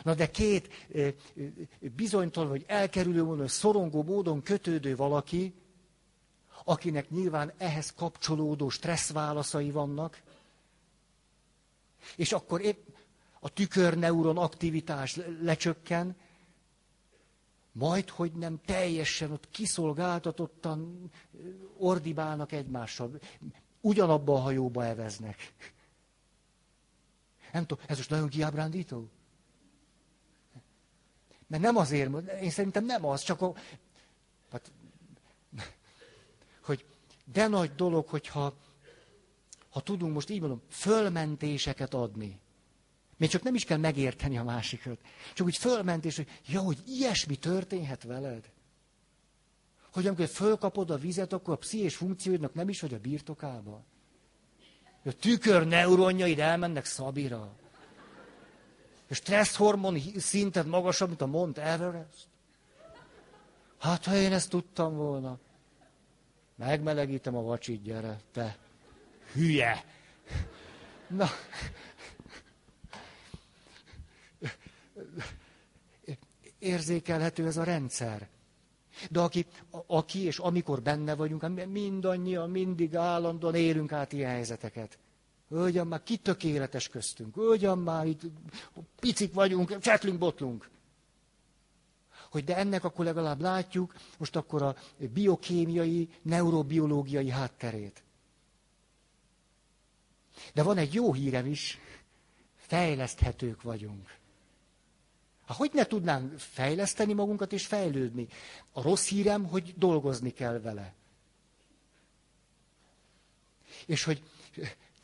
Na 0.04 0.14
de 0.14 0.30
két 0.32 0.70
bizonytalan, 1.96 2.50
vagy 2.50 2.64
elkerülő 2.68 3.24
módon, 3.24 3.48
szorongó 3.48 4.04
módon 4.04 4.42
kötődő 4.42 4.96
valaki, 4.96 5.54
akinek 6.64 7.10
nyilván 7.10 7.54
ehhez 7.58 7.94
kapcsolódó 7.94 8.70
stressz 8.70 9.12
válaszai 9.12 9.72
vannak, 9.72 10.22
és 12.16 12.32
akkor 12.32 12.62
épp 12.62 12.88
a 13.40 13.50
tükörneuron 13.50 14.38
aktivitás 14.38 15.20
lecsökken, 15.42 16.16
majd, 17.72 18.10
hogy 18.10 18.32
nem 18.32 18.60
teljesen 18.66 19.32
ott 19.32 19.50
kiszolgáltatottan 19.50 21.12
ordibálnak 21.78 22.52
egymással. 22.52 23.20
Ugyanabban 23.82 24.36
a 24.36 24.40
hajóba 24.40 24.86
eveznek. 24.86 25.54
Nem 27.52 27.66
tudom, 27.66 27.84
ez 27.88 27.98
most 27.98 28.10
nagyon 28.10 28.30
kiábrándító? 28.30 29.10
Mert 31.48 31.64
nem 31.64 31.78
azért, 31.78 32.32
én 32.42 32.50
szerintem 32.50 32.86
nem 32.86 33.06
az, 33.06 33.22
csak 33.22 33.42
a, 33.42 33.54
hát, 34.52 34.72
hogy 36.62 36.86
de 37.26 37.48
nagy 37.48 37.76
dolog, 37.76 38.08
hogyha 38.08 38.54
ha 39.70 39.82
tudunk 39.82 40.14
most 40.14 40.30
így 40.30 40.40
mondom, 40.40 40.62
fölmentéseket 40.70 41.94
adni. 41.94 42.40
Még 43.18 43.30
csak 43.30 43.44
nem 43.44 43.56
is 43.56 43.64
kell 43.64 43.78
megérteni 43.78 44.38
a 44.38 44.44
másikat. 44.44 45.00
Csak 45.34 45.46
úgy 45.46 45.58
fölmentés, 45.58 46.16
hogy 46.16 46.28
ja, 46.48 46.60
hogy 46.60 46.78
ilyesmi 46.86 47.36
történhet 47.36 48.04
veled. 48.04 48.52
Hogy 49.94 50.08
amikor 50.08 50.28
fölkapod 50.28 50.90
a 50.92 50.98
vizet, 50.98 51.34
akkor 51.34 51.54
a 51.54 51.58
pszichés 51.58 51.96
funkcióidnak 51.96 52.54
nem 52.54 52.70
is 52.70 52.82
vagy 52.82 52.94
a 52.94 53.00
birtokába. 53.00 53.84
A 55.06 55.12
tükör 55.12 55.68
neuronjaid 55.68 56.40
elmennek 56.40 56.86
szabira. 56.86 57.56
És 59.08 59.18
stresszhormon 59.18 59.98
szintet 60.18 60.66
magasabb, 60.66 61.08
mint 61.08 61.22
a 61.22 61.26
Mont 61.26 61.58
Everest? 61.58 62.28
Hát, 63.80 64.06
ha 64.06 64.16
én 64.16 64.34
ezt 64.34 64.50
tudtam 64.50 64.96
volna. 64.96 65.38
Megmelegítem 66.56 67.36
a 67.36 67.42
vacsit, 67.42 67.82
gyere, 67.82 68.20
te. 68.32 68.58
Hülye. 69.34 69.86
Na. 71.08 71.28
Érzékelhető 76.60 77.46
ez 77.46 77.58
a 77.58 77.64
rendszer. 77.64 78.28
De 79.10 79.20
aki, 79.20 79.46
aki 79.88 80.20
és 80.20 80.38
amikor 80.38 80.82
benne 80.82 81.16
vagyunk, 81.16 81.68
mindannyian, 81.72 82.50
mindig 82.50 82.96
állandóan 82.96 83.56
élünk 83.56 83.92
át 83.92 84.14
ilyen 84.14 84.30
helyzeteket. 84.30 84.98
Hölgyem, 85.50 85.88
már 85.88 86.04
ki 86.04 86.18
tökéletes 86.18 86.88
köztünk. 86.88 87.36
Hölgyem, 87.36 87.80
már 87.80 88.06
itt 88.08 88.22
picik 89.00 89.34
vagyunk, 89.34 89.80
csetlünk, 89.80 90.18
botlunk. 90.18 90.70
Hogy 92.32 92.44
de 92.44 92.56
ennek 92.56 92.84
akkor 92.84 93.06
legalább 93.06 93.42
látjuk 93.42 93.96
most 94.18 94.36
akkor 94.36 94.62
a 94.62 94.76
biokémiai, 94.98 96.10
neurobiológiai 96.22 97.30
hátterét. 97.30 98.04
De 100.54 100.64
van 100.64 100.78
egy 100.78 100.94
jó 100.94 101.14
hírem 101.14 101.46
is, 101.46 101.80
fejleszthetők 102.56 103.62
vagyunk. 103.62 104.18
Hát 105.46 105.58
hogy 105.58 105.72
ne 105.74 105.86
tudnánk 105.86 106.40
fejleszteni 106.40 107.14
magunkat 107.14 107.54
és 107.54 107.66
fejlődni? 107.66 108.28
A 108.72 108.82
rossz 108.82 109.08
hírem, 109.08 109.46
hogy 109.46 109.74
dolgozni 109.78 110.34
kell 110.34 110.60
vele. 110.60 110.94
És 113.86 114.04
hogy 114.04 114.24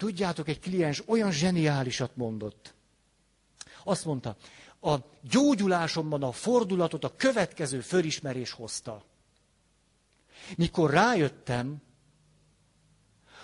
Tudjátok, 0.02 0.48
egy 0.48 0.60
kliens 0.60 1.04
olyan 1.08 1.32
zseniálisat 1.32 2.16
mondott. 2.16 2.74
Azt 3.84 4.06
mondta, 4.06 4.36
a 4.82 4.96
gyógyulásomban 5.22 6.24
a 6.24 6.32
fordulatot 6.32 7.04
a 7.04 7.16
következő 7.16 7.80
fölismerés 7.80 8.52
hozta. 8.52 9.04
Mikor 10.58 10.90
rájöttem, 10.90 11.82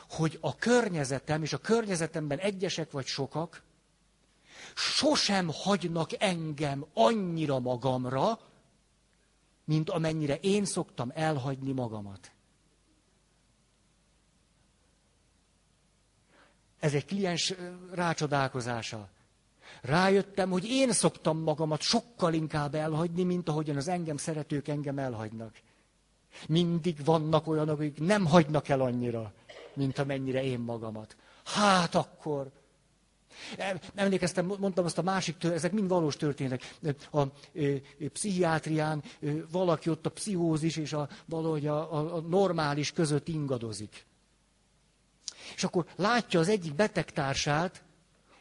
hogy 0.10 0.38
a 0.42 0.56
környezetem 0.56 1.44
és 1.44 1.54
a 1.54 1.58
környezetemben 1.58 2.40
egyesek 2.40 2.92
vagy 2.92 3.06
sokak 3.06 3.64
sosem 4.76 5.50
hagynak 5.54 6.22
engem 6.22 6.86
annyira 6.94 7.60
magamra, 7.60 8.40
mint 9.66 9.90
amennyire 9.90 10.36
én 10.36 10.66
szoktam 10.66 11.12
elhagyni 11.16 11.72
magamat. 11.72 12.32
Ez 16.80 16.94
egy 16.94 17.06
kliens 17.06 17.54
rácsodálkozása. 17.92 19.10
Rájöttem, 19.82 20.50
hogy 20.50 20.66
én 20.66 20.92
szoktam 20.92 21.38
magamat 21.40 21.82
sokkal 21.82 22.34
inkább 22.34 22.76
elhagyni, 22.76 23.24
mint 23.24 23.50
ahogyan 23.50 23.76
az 23.76 23.88
engem 23.88 24.18
szeretők 24.18 24.68
engem 24.68 24.98
elhagynak. 24.98 25.54
Mindig 26.48 27.06
vannak 27.06 27.48
olyanok, 27.48 27.80
akik 27.80 28.00
nem 28.00 28.26
hagynak 28.26 28.68
el 28.70 28.82
annyira, 28.82 29.34
mint 29.74 29.98
amennyire 29.98 30.44
én 30.44 30.60
magamat. 30.60 31.16
Hát 31.44 31.96
akkor. 31.96 32.52
Emlékeztem, 33.96 34.54
mondtam 34.60 34.86
azt 34.86 34.98
a 34.98 35.02
másik, 35.02 35.44
ezek 35.44 35.72
mind 35.72 35.88
valós 35.88 36.16
történetek. 36.16 36.78
A, 37.12 37.24
pszichiátrián 38.14 39.04
valaki 39.52 39.90
ott 39.90 40.06
a 40.06 40.10
pszichózis 40.10 40.78
és 40.78 40.94
a, 40.94 41.10
valahogy 41.26 41.68
a, 41.68 42.16
a 42.16 42.22
normális 42.22 42.92
között 42.92 43.28
ingadozik. 43.28 44.06
És 45.56 45.64
akkor 45.64 45.86
látja 45.96 46.40
az 46.40 46.48
egyik 46.48 46.76
betegtársát, 46.76 47.84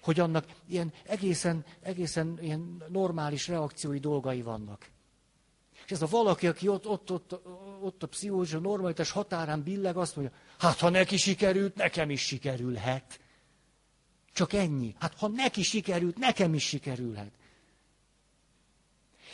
hogy 0.03 0.21
annak 0.21 0.45
ilyen 0.69 0.93
egészen, 1.05 1.65
egészen 1.83 2.39
ilyen 2.41 2.85
normális 2.89 3.49
reakciói 3.49 3.99
dolgai 3.99 4.43
vannak. 4.43 4.91
És 5.85 5.91
ez 5.93 6.03
a 6.03 6.07
valaki, 6.07 6.47
aki 6.47 6.69
ott, 6.69 6.87
ott, 6.87 7.11
ott, 7.11 7.41
ott 7.81 8.03
a 8.03 8.07
pszichózis, 8.07 8.55
a 8.55 8.59
normalitás 8.59 9.11
határán 9.11 9.63
billeg, 9.63 9.97
azt 9.97 10.17
mondja, 10.17 10.37
hát 10.59 10.79
ha 10.79 10.89
neki 10.89 11.17
sikerült, 11.17 11.75
nekem 11.75 12.11
is 12.11 12.21
sikerülhet. 12.21 13.21
Csak 14.33 14.53
ennyi. 14.53 14.95
Hát 14.99 15.15
ha 15.19 15.29
neki 15.29 15.63
sikerült, 15.63 16.19
nekem 16.19 16.55
is 16.55 16.67
sikerülhet. 16.67 17.33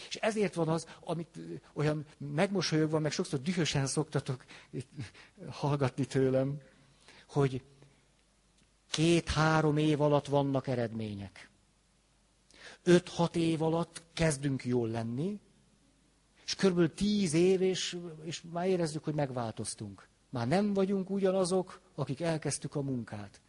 És 0.08 0.16
ezért 0.16 0.54
van 0.54 0.68
az, 0.68 0.86
amit 1.00 1.38
olyan 1.74 2.06
megmosolyogva, 2.18 2.98
meg 2.98 3.12
sokszor 3.12 3.40
dühösen 3.40 3.86
szoktatok 3.86 4.44
hallgatni 5.50 6.04
tőlem, 6.04 6.60
hogy 7.32 7.62
két-három 8.90 9.76
év 9.76 10.00
alatt 10.00 10.26
vannak 10.26 10.66
eredmények. 10.66 11.50
Öt-hat 12.82 13.36
év 13.36 13.62
alatt 13.62 14.02
kezdünk 14.12 14.64
jól 14.64 14.88
lenni, 14.88 15.40
és 16.44 16.54
körülbelül 16.54 16.94
tíz 16.94 17.32
év, 17.34 17.60
és, 17.60 17.98
és 18.22 18.42
már 18.52 18.66
érezzük, 18.66 19.04
hogy 19.04 19.14
megváltoztunk. 19.14 20.08
Már 20.30 20.48
nem 20.48 20.72
vagyunk 20.72 21.10
ugyanazok, 21.10 21.80
akik 21.94 22.20
elkezdtük 22.20 22.74
a 22.74 22.82
munkát. 22.82 23.40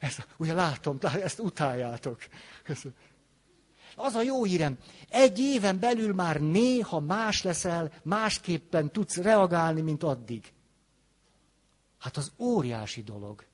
Ezt, 0.00 0.26
ugye 0.36 0.52
látom, 0.52 0.98
ezt 1.00 1.38
utáljátok. 1.38 2.18
Az 3.96 4.14
a 4.14 4.22
jó 4.22 4.44
hírem, 4.44 4.78
egy 5.08 5.38
éven 5.38 5.78
belül 5.78 6.14
már 6.14 6.40
néha 6.40 7.00
más 7.00 7.42
leszel, 7.42 7.92
másképpen 8.02 8.92
tudsz 8.92 9.16
reagálni, 9.16 9.80
mint 9.80 10.02
addig. 10.02 10.52
Hát 11.98 12.16
az 12.16 12.32
óriási 12.38 13.02
dolog. 13.02 13.44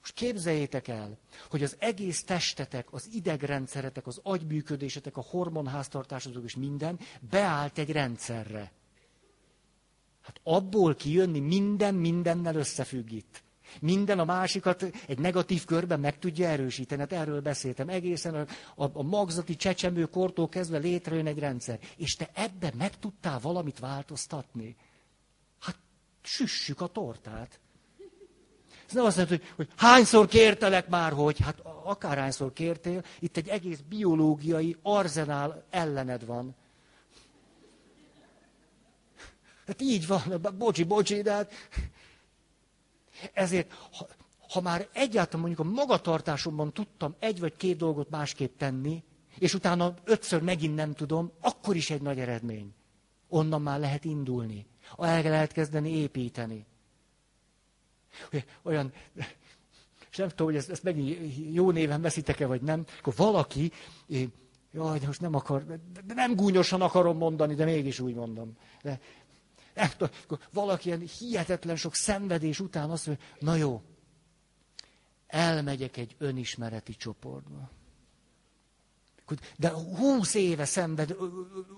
Most 0.00 0.14
képzeljétek 0.14 0.88
el, 0.88 1.18
hogy 1.50 1.62
az 1.62 1.76
egész 1.78 2.24
testetek, 2.24 2.92
az 2.92 3.08
idegrendszeretek, 3.12 4.06
az 4.06 4.20
agyműködésetek, 4.22 5.16
a 5.16 5.24
hormonháztartásotok 5.28 6.44
és 6.44 6.56
minden 6.56 6.98
beállt 7.30 7.78
egy 7.78 7.90
rendszerre. 7.90 8.72
Hát 10.22 10.40
abból 10.42 10.94
kijönni 10.94 11.40
minden 11.40 11.94
mindennel 11.94 12.54
összefügg 12.54 13.10
itt. 13.10 13.42
Minden 13.80 14.18
a 14.18 14.24
másikat 14.24 14.82
egy 15.06 15.18
negatív 15.18 15.64
körben 15.64 16.00
meg 16.00 16.18
tudja 16.18 16.48
erősíteni. 16.48 17.00
Hát 17.00 17.12
erről 17.12 17.40
beszéltem. 17.40 17.88
Egészen 17.88 18.34
a, 18.34 18.46
a, 18.84 18.90
a 18.92 19.02
magzati 19.02 19.56
csecsemőkortól 19.56 20.48
kezdve 20.48 20.78
létrejön 20.78 21.26
egy 21.26 21.38
rendszer. 21.38 21.78
És 21.96 22.16
te 22.16 22.30
ebben 22.34 22.72
meg 22.76 22.98
tudtál 22.98 23.38
valamit 23.38 23.78
változtatni? 23.78 24.76
Süssük 26.28 26.80
a 26.80 26.86
tortát. 26.86 27.60
Ez 28.86 28.94
nem 28.94 29.04
azt 29.04 29.16
jelenti, 29.16 29.36
hogy, 29.36 29.52
hogy 29.56 29.68
hányszor 29.76 30.26
kértelek 30.26 30.88
már, 30.88 31.12
hogy 31.12 31.40
hát 31.40 31.60
akárhányszor 31.84 32.52
kértél, 32.52 33.04
itt 33.18 33.36
egy 33.36 33.48
egész 33.48 33.78
biológiai 33.88 34.76
arzenál 34.82 35.64
ellened 35.70 36.26
van. 36.26 36.54
Hát 39.66 39.80
így 39.80 40.06
van, 40.06 40.46
bocsi, 40.58 40.84
bocsi, 40.84 41.22
de 41.22 41.32
hát 41.32 41.52
ezért, 43.32 43.72
ha, 43.92 44.06
ha 44.48 44.60
már 44.60 44.88
egyáltalán 44.92 45.46
mondjuk 45.46 45.66
a 45.66 45.70
magatartásomban 45.70 46.72
tudtam 46.72 47.14
egy 47.18 47.40
vagy 47.40 47.56
két 47.56 47.76
dolgot 47.76 48.10
másképp 48.10 48.58
tenni, 48.58 49.02
és 49.38 49.54
utána 49.54 49.94
ötször 50.04 50.42
megint 50.42 50.74
nem 50.74 50.94
tudom, 50.94 51.32
akkor 51.40 51.76
is 51.76 51.90
egy 51.90 52.02
nagy 52.02 52.18
eredmény. 52.18 52.74
Onnan 53.28 53.62
már 53.62 53.78
lehet 53.78 54.04
indulni. 54.04 54.66
El 54.96 55.22
lehet 55.22 55.52
kezdeni 55.52 55.90
építeni. 55.90 56.66
Olyan, 58.62 58.92
és 60.10 60.16
nem 60.16 60.28
tudom, 60.28 60.46
hogy 60.46 60.56
ezt, 60.56 60.70
ezt 60.70 60.82
megint 60.82 61.34
jó 61.54 61.70
néven 61.70 62.00
veszitek-e, 62.00 62.46
vagy 62.46 62.62
nem, 62.62 62.84
akkor 62.98 63.14
valaki, 63.16 63.72
jaj, 64.72 64.98
de 64.98 65.06
most 65.06 65.20
nem 65.20 65.34
akar, 65.34 65.64
de 66.04 66.14
nem 66.14 66.34
gúnyosan 66.34 66.80
akarom 66.80 67.16
mondani, 67.16 67.54
de 67.54 67.64
mégis 67.64 68.00
úgy 68.00 68.14
mondom. 68.14 68.56
De 68.82 69.00
nem 69.74 69.88
tudom, 69.96 70.14
akkor 70.22 70.38
valaki 70.52 70.88
ilyen 70.88 71.00
hihetetlen 71.18 71.76
sok 71.76 71.94
szenvedés 71.94 72.60
után 72.60 72.90
azt 72.90 73.06
mondja, 73.06 73.24
na 73.38 73.54
jó, 73.54 73.82
elmegyek 75.26 75.96
egy 75.96 76.14
önismereti 76.18 76.96
csoportba. 76.96 77.70
De 79.56 79.70
húsz 79.70 80.34
éve 80.34 80.64
szenved 80.64 81.16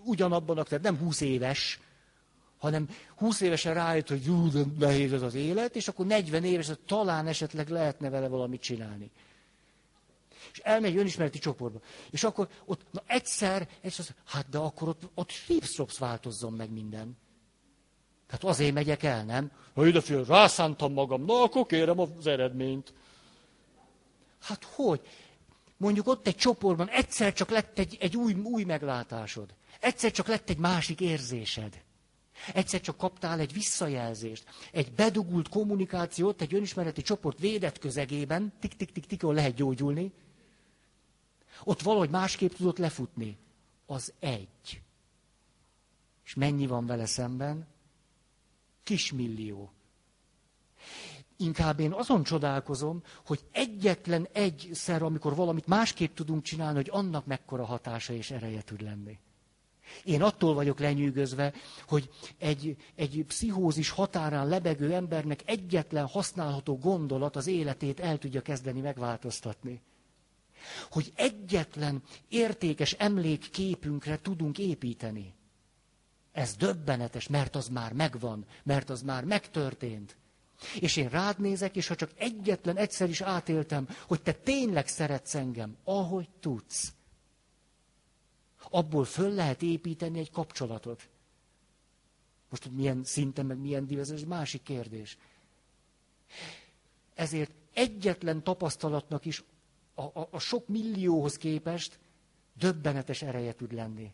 ugyanabban 0.05 0.59
a, 0.59 0.63
tehát 0.63 0.85
nem 0.85 0.97
húsz 0.97 1.21
éves, 1.21 1.81
hanem 2.61 2.89
20 3.17 3.41
évesen 3.41 3.75
rájött, 3.75 4.09
hogy 4.09 4.25
jó, 4.25 4.47
de 4.47 4.63
nehéz 4.79 5.13
ez 5.13 5.23
az 5.23 5.35
élet, 5.35 5.77
és 5.77 5.89
akkor 5.89 6.07
40 6.07 6.45
éves, 6.45 6.67
hogy 6.67 6.79
talán 6.79 7.27
esetleg 7.27 7.69
lehetne 7.69 8.09
vele 8.11 8.29
valamit 8.29 8.61
csinálni. 8.61 9.11
És 10.53 10.59
elmegy 10.59 10.97
önismereti 10.97 11.39
csoportba. 11.39 11.81
És 12.11 12.25
akkor 12.25 12.49
ott 12.65 12.81
na 12.91 13.03
egyszer, 13.07 13.69
egyszer 13.81 14.05
hát 14.25 14.49
de 14.49 14.59
akkor 14.59 14.89
ott, 14.89 15.03
ott 15.15 15.31
hipstrops 15.31 15.99
változzon 15.99 16.53
meg 16.53 16.71
minden. 16.71 17.19
Tehát 18.27 18.45
azért 18.45 18.75
megyek 18.75 19.03
el, 19.03 19.25
nem? 19.25 19.51
Ha 19.75 19.87
ide 19.87 20.01
fél, 20.01 20.25
rászántam 20.25 20.93
magam, 20.93 21.25
na 21.25 21.43
akkor 21.43 21.67
kérem 21.67 21.99
az 21.99 22.27
eredményt. 22.27 22.93
Hát 24.41 24.65
hogy? 24.65 25.01
Mondjuk 25.77 26.07
ott 26.07 26.27
egy 26.27 26.37
csoportban 26.37 26.89
egyszer 26.89 27.33
csak 27.33 27.51
lett 27.51 27.79
egy, 27.79 27.97
egy 28.01 28.17
új, 28.17 28.35
új 28.35 28.65
meglátásod. 28.65 29.55
Egyszer 29.81 30.11
csak 30.11 30.27
lett 30.27 30.51
egy 30.51 30.59
másik 30.59 31.01
érzésed. 31.01 31.83
Egyszer 32.55 32.80
csak 32.80 32.97
kaptál 32.97 33.41
egy 33.41 33.53
visszajelzést, 33.53 34.45
egy 34.72 34.93
bedugult 34.93 35.49
kommunikációt 35.49 36.41
egy 36.41 36.55
önismereti 36.55 37.03
csoport 37.03 37.38
védett 37.38 37.78
közegében, 37.78 38.53
tik-tik-tik-tik, 38.61 39.22
ahol 39.22 39.34
lehet 39.34 39.55
gyógyulni. 39.55 40.12
Ott 41.64 41.82
valahogy 41.82 42.11
másképp 42.11 42.53
tudott 42.53 42.78
lefutni. 42.78 43.38
Az 43.86 44.12
egy. 44.18 44.82
És 46.24 46.34
mennyi 46.34 46.66
van 46.66 46.86
vele 46.86 47.07
szemben? 47.07 47.66
Kismillió. 48.82 49.72
Inkább 51.36 51.80
én 51.80 51.93
azon 51.93 52.22
csodálkozom, 52.22 53.03
hogy 53.26 53.45
egyetlen 53.53 54.28
egyszer, 54.32 55.03
amikor 55.03 55.34
valamit 55.34 55.66
másképp 55.66 56.14
tudunk 56.14 56.43
csinálni, 56.43 56.76
hogy 56.76 56.88
annak 56.93 57.26
mekkora 57.26 57.64
hatása 57.64 58.12
és 58.12 58.30
ereje 58.30 58.62
tud 58.62 58.80
lenni. 58.82 59.18
Én 60.05 60.22
attól 60.22 60.55
vagyok 60.55 60.78
lenyűgözve, 60.78 61.53
hogy 61.86 62.11
egy, 62.38 62.76
egy 62.95 63.24
pszichózis 63.26 63.91
határán 63.91 64.49
lebegő 64.49 64.93
embernek 64.93 65.43
egyetlen 65.45 66.07
használható 66.07 66.78
gondolat 66.78 67.36
az 67.36 67.47
életét 67.47 68.01
el 68.01 68.18
tudja 68.18 68.41
kezdeni 68.41 68.80
megváltoztatni. 68.80 69.80
Hogy 70.91 71.12
egyetlen 71.14 72.03
értékes 72.28 72.93
emlékképünkre 72.93 74.20
tudunk 74.20 74.59
építeni. 74.59 75.34
Ez 76.32 76.57
döbbenetes, 76.57 77.28
mert 77.28 77.57
az 77.57 77.68
már 77.68 77.93
megvan, 77.93 78.45
mert 78.62 78.91
az 78.91 79.03
már 79.03 79.24
megtörtént. 79.24 80.16
És 80.80 80.97
én 80.97 81.09
rád 81.09 81.41
nézek, 81.41 81.76
és 81.76 81.86
ha 81.86 81.95
csak 81.95 82.11
egyetlen 82.16 82.76
egyszer 82.76 83.09
is 83.09 83.20
átéltem, 83.20 83.88
hogy 84.07 84.22
te 84.22 84.32
tényleg 84.32 84.88
szeretsz 84.88 85.34
engem, 85.34 85.76
ahogy 85.84 86.28
tudsz, 86.41 86.93
abból 88.71 89.05
föl 89.05 89.35
lehet 89.35 89.63
építeni 89.63 90.19
egy 90.19 90.31
kapcsolatot. 90.31 91.09
Most, 92.49 92.63
hogy 92.63 92.73
milyen 92.73 93.05
szinten, 93.05 93.47
meg 93.47 93.59
milyen 93.59 93.87
divező, 93.87 94.15
ez 94.15 94.23
másik 94.23 94.63
kérdés. 94.63 95.19
Ezért 97.15 97.51
egyetlen 97.73 98.43
tapasztalatnak 98.43 99.25
is 99.25 99.45
a, 99.95 100.03
a, 100.03 100.29
a 100.31 100.39
sok 100.39 100.69
millióhoz 100.69 101.37
képest 101.37 101.99
döbbenetes 102.59 103.23
ereje 103.23 103.55
tud 103.55 103.73
lenni. 103.73 104.13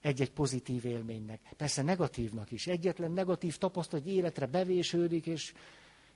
Egy-egy 0.00 0.30
pozitív 0.30 0.84
élménynek. 0.84 1.40
Persze 1.56 1.82
negatívnak 1.82 2.50
is. 2.50 2.66
Egyetlen 2.66 3.12
negatív 3.12 3.56
tapasztalat, 3.58 4.04
hogy 4.04 4.14
életre 4.14 4.46
bevésődik, 4.46 5.26
és, 5.26 5.54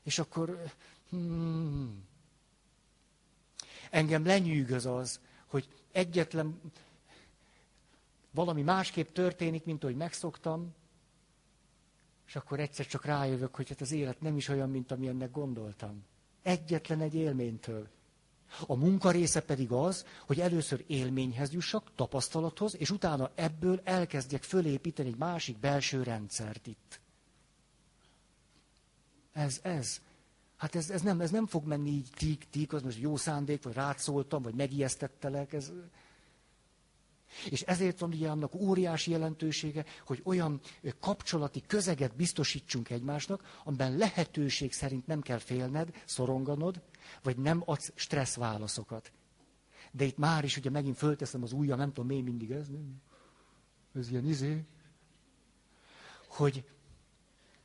és 0.03 0.19
akkor... 0.19 0.73
Hmm, 1.11 2.05
engem 3.91 4.25
lenyűgöz 4.25 4.87
az, 4.87 5.21
hogy 5.47 5.69
egyetlen 5.93 6.61
valami 8.39 8.63
másképp 8.63 9.09
történik, 9.09 9.65
mint 9.65 9.83
ahogy 9.83 9.97
megszoktam, 9.97 10.75
és 12.27 12.37
akkor 12.37 12.61
egyszer 12.61 12.87
csak 12.87 13.05
rájövök, 13.05 13.55
hogy 13.55 13.69
hát 13.69 13.81
az 13.81 13.93
élet 13.93 14.21
nem 14.21 14.37
is 14.37 14.49
olyan, 14.49 14.71
mint 14.71 14.91
amilyennek 14.93 15.31
gondoltam. 15.31 16.05
Egyetlen 16.43 17.01
egy 17.01 17.15
élménytől. 17.15 17.89
A 18.67 18.75
munka 18.75 19.11
része 19.11 19.41
pedig 19.41 19.73
az, 19.73 20.07
hogy 20.27 20.41
először 20.41 20.85
élményhez 20.87 21.53
jussak, 21.53 21.95
tapasztalathoz, 21.95 22.77
és 22.77 22.91
utána 22.91 23.31
ebből 23.35 23.81
elkezdjek 23.85 24.43
fölépíteni 24.43 25.09
egy 25.09 25.19
másik 25.19 25.59
belső 25.59 26.03
rendszert 26.03 26.67
itt. 26.67 27.01
Ez, 29.33 29.61
ez. 29.63 30.01
Hát 30.57 30.75
ez, 30.75 30.91
ez, 30.91 31.03
nem, 31.03 31.21
ez 31.21 31.31
nem 31.31 31.47
fog 31.47 31.67
menni 31.67 31.91
így 31.91 32.11
tík, 32.17 32.47
tík, 32.51 32.73
az 32.73 32.83
most 32.83 32.99
jó 32.99 33.17
szándék, 33.17 33.63
vagy 33.63 33.75
rátszóltam, 33.75 34.43
vagy 34.43 34.55
megijesztettelek. 34.55 35.53
Ez, 35.53 35.73
És 37.51 37.61
ezért 37.63 37.99
van 37.99 38.13
ugye 38.13 38.29
annak 38.29 38.55
óriási 38.55 39.11
jelentősége, 39.11 39.85
hogy 40.07 40.21
olyan 40.25 40.61
kapcsolati 41.01 41.63
közeget 41.67 42.17
biztosítsunk 42.17 42.91
egymásnak, 42.91 43.61
amiben 43.65 43.97
lehetőség 43.97 44.73
szerint 44.73 45.07
nem 45.07 45.21
kell 45.21 45.39
félned, 45.39 46.03
szoronganod, 46.05 46.83
vagy 47.23 47.37
nem 47.37 47.63
adsz 47.65 47.93
stressz 47.95 48.37
válaszokat. 48.37 49.13
De 49.93 50.05
itt 50.05 50.17
már 50.17 50.45
is 50.45 50.57
ugye 50.57 50.71
megint 50.71 50.97
fölteszem 50.97 51.43
az 51.43 51.53
ujjam, 51.53 51.79
nem 51.79 51.93
tudom, 51.93 52.07
még 52.07 52.25
mindig 52.25 52.51
ez. 52.51 52.69
Nem? 52.69 53.03
Ez 53.95 54.11
ilyen 54.11 54.27
izé. 54.27 54.65
Hogy, 56.29 56.65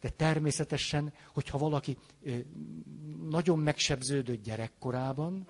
de 0.02 0.10
természetesen, 0.10 1.14
hogyha 1.34 1.58
valaki 1.58 1.98
nagyon 3.30 3.60
megsebződött 3.60 4.44
gyerekkorában, 4.44 5.48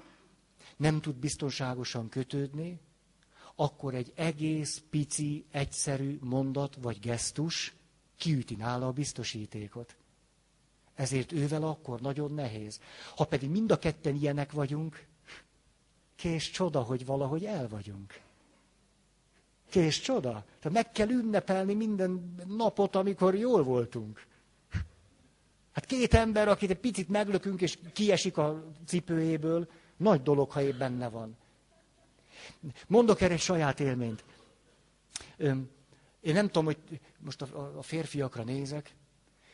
nem 0.77 1.01
tud 1.01 1.15
biztonságosan 1.15 2.09
kötődni, 2.09 2.79
akkor 3.55 3.95
egy 3.95 4.11
egész 4.15 4.83
pici, 4.89 5.45
egyszerű 5.51 6.17
mondat 6.21 6.77
vagy 6.81 6.99
gesztus 6.99 7.73
kiüti 8.17 8.55
nála 8.55 8.87
a 8.87 8.91
biztosítékot. 8.91 9.95
Ezért 10.95 11.31
ővel 11.31 11.63
akkor 11.63 12.01
nagyon 12.01 12.33
nehéz. 12.33 12.79
Ha 13.15 13.25
pedig 13.25 13.49
mind 13.49 13.71
a 13.71 13.79
ketten 13.79 14.15
ilyenek 14.15 14.51
vagyunk, 14.51 15.05
kés 16.15 16.49
csoda, 16.51 16.81
hogy 16.81 17.05
valahogy 17.05 17.45
el 17.45 17.67
vagyunk. 17.67 18.21
Kés 19.69 19.99
csoda. 19.99 20.31
Tehát 20.31 20.71
meg 20.77 20.91
kell 20.91 21.09
ünnepelni 21.09 21.73
minden 21.73 22.35
napot, 22.47 22.95
amikor 22.95 23.35
jól 23.35 23.63
voltunk. 23.63 24.25
Hát 25.71 25.85
két 25.85 26.13
ember, 26.13 26.47
akit 26.47 26.69
egy 26.69 26.79
picit 26.79 27.09
meglökünk, 27.09 27.61
és 27.61 27.77
kiesik 27.93 28.37
a 28.37 28.63
cipőjéből, 28.85 29.67
nagy 29.97 30.21
dolog, 30.21 30.51
ha 30.51 30.61
épp 30.61 30.77
benne 30.77 31.09
van. 31.09 31.37
Mondok 32.87 33.21
erre 33.21 33.33
egy 33.33 33.39
saját 33.39 33.79
élményt. 33.79 34.23
Én 36.21 36.33
nem 36.33 36.45
tudom, 36.45 36.65
hogy 36.65 36.77
most 37.17 37.41
a 37.77 37.81
férfiakra 37.81 38.43
nézek, 38.43 38.95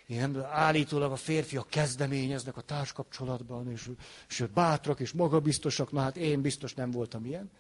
én 0.10 0.20
nem, 0.20 0.44
állítólag 0.46 1.12
a 1.12 1.16
férfiak 1.16 1.68
kezdeményeznek 1.68 2.58
a 2.58 2.62
társkapcsolatban, 2.62 3.72
és, 3.72 3.90
és 4.30 4.44
bátrak 4.54 5.00
és 5.00 5.12
magabiztosak, 5.12 5.92
na 5.92 6.02
hát 6.02 6.18
én 6.18 6.42
biztos 6.42 6.74
nem 6.74 6.92
voltam 6.92 7.26
ilyen. 7.26 7.52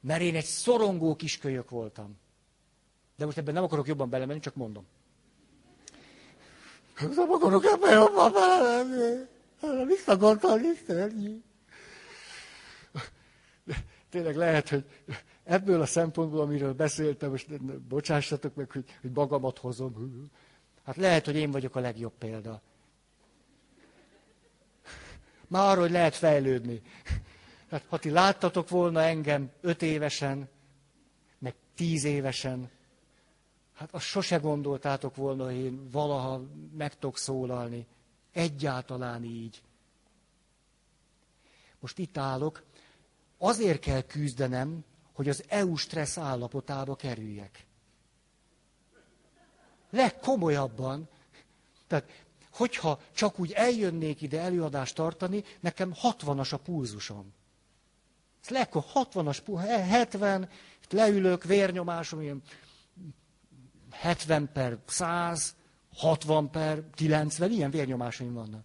Mert 0.00 0.20
én 0.20 0.34
egy 0.34 0.44
szorongó 0.44 1.16
kiskölyök 1.16 1.70
voltam. 1.70 2.16
De 3.16 3.24
most 3.24 3.38
ebben 3.38 3.54
nem 3.54 3.62
akarok 3.62 3.86
jobban 3.86 4.10
belemenni, 4.10 4.40
csak 4.40 4.54
mondom. 4.54 4.86
Nem 7.00 7.30
akarok 7.30 7.64
ebben 7.64 7.92
jobban 7.92 8.32
belemenni. 8.32 9.26
Visszagondolni, 9.86 10.68
Tényleg 14.14 14.36
lehet, 14.36 14.68
hogy 14.68 14.84
ebből 15.44 15.80
a 15.80 15.86
szempontból, 15.86 16.40
amiről 16.40 16.72
beszéltem, 16.72 17.30
most 17.30 17.62
bocsássatok 17.80 18.54
meg, 18.54 18.70
hogy, 18.70 18.84
hogy 19.00 19.10
magamat 19.10 19.58
hozom. 19.58 20.30
Hát 20.84 20.96
lehet, 20.96 21.24
hogy 21.24 21.36
én 21.36 21.50
vagyok 21.50 21.76
a 21.76 21.80
legjobb 21.80 22.12
példa. 22.18 22.62
Már 25.46 25.70
arra, 25.70 25.80
hogy 25.80 25.90
lehet 25.90 26.14
fejlődni. 26.14 26.82
Hát, 27.70 27.84
ha 27.88 27.98
ti 27.98 28.10
láttatok 28.10 28.68
volna 28.68 29.02
engem 29.02 29.50
öt 29.60 29.82
évesen, 29.82 30.48
meg 31.38 31.54
tíz 31.74 32.04
évesen, 32.04 32.70
hát 33.72 33.94
azt 33.94 34.04
sose 34.06 34.36
gondoltátok 34.36 35.16
volna, 35.16 35.44
hogy 35.44 35.54
én 35.56 35.88
valaha 35.90 36.42
meg 36.76 36.94
tudok 36.98 37.18
szólalni. 37.18 37.86
Egyáltalán 38.32 39.24
így. 39.24 39.62
Most 41.80 41.98
itt 41.98 42.18
állok, 42.18 42.62
azért 43.44 43.80
kell 43.80 44.02
küzdenem, 44.02 44.84
hogy 45.12 45.28
az 45.28 45.44
EU 45.48 45.76
stressz 45.76 46.18
állapotába 46.18 46.96
kerüljek 46.96 47.66
legkomolyabban. 49.94 51.08
Tehát, 51.86 52.24
hogyha 52.52 53.00
csak 53.12 53.38
úgy 53.38 53.52
eljönnék 53.52 54.22
ide 54.22 54.40
előadást 54.40 54.94
tartani, 54.94 55.44
nekem 55.60 55.94
60-as 56.02 56.52
a 56.52 56.56
pulzusom. 56.56 57.32
Ez 58.42 58.48
legkor 58.48 58.84
60-as, 58.94 59.40
70, 59.88 60.48
itt 60.82 60.92
leülök, 60.92 61.44
vérnyomásom, 61.44 62.20
ilyen 62.20 62.42
70 63.90 64.52
per 64.52 64.78
100, 64.86 65.54
60 65.94 66.50
per 66.50 66.82
90, 66.94 67.50
ilyen 67.50 67.70
vérnyomásaim 67.70 68.32
vannak. 68.32 68.64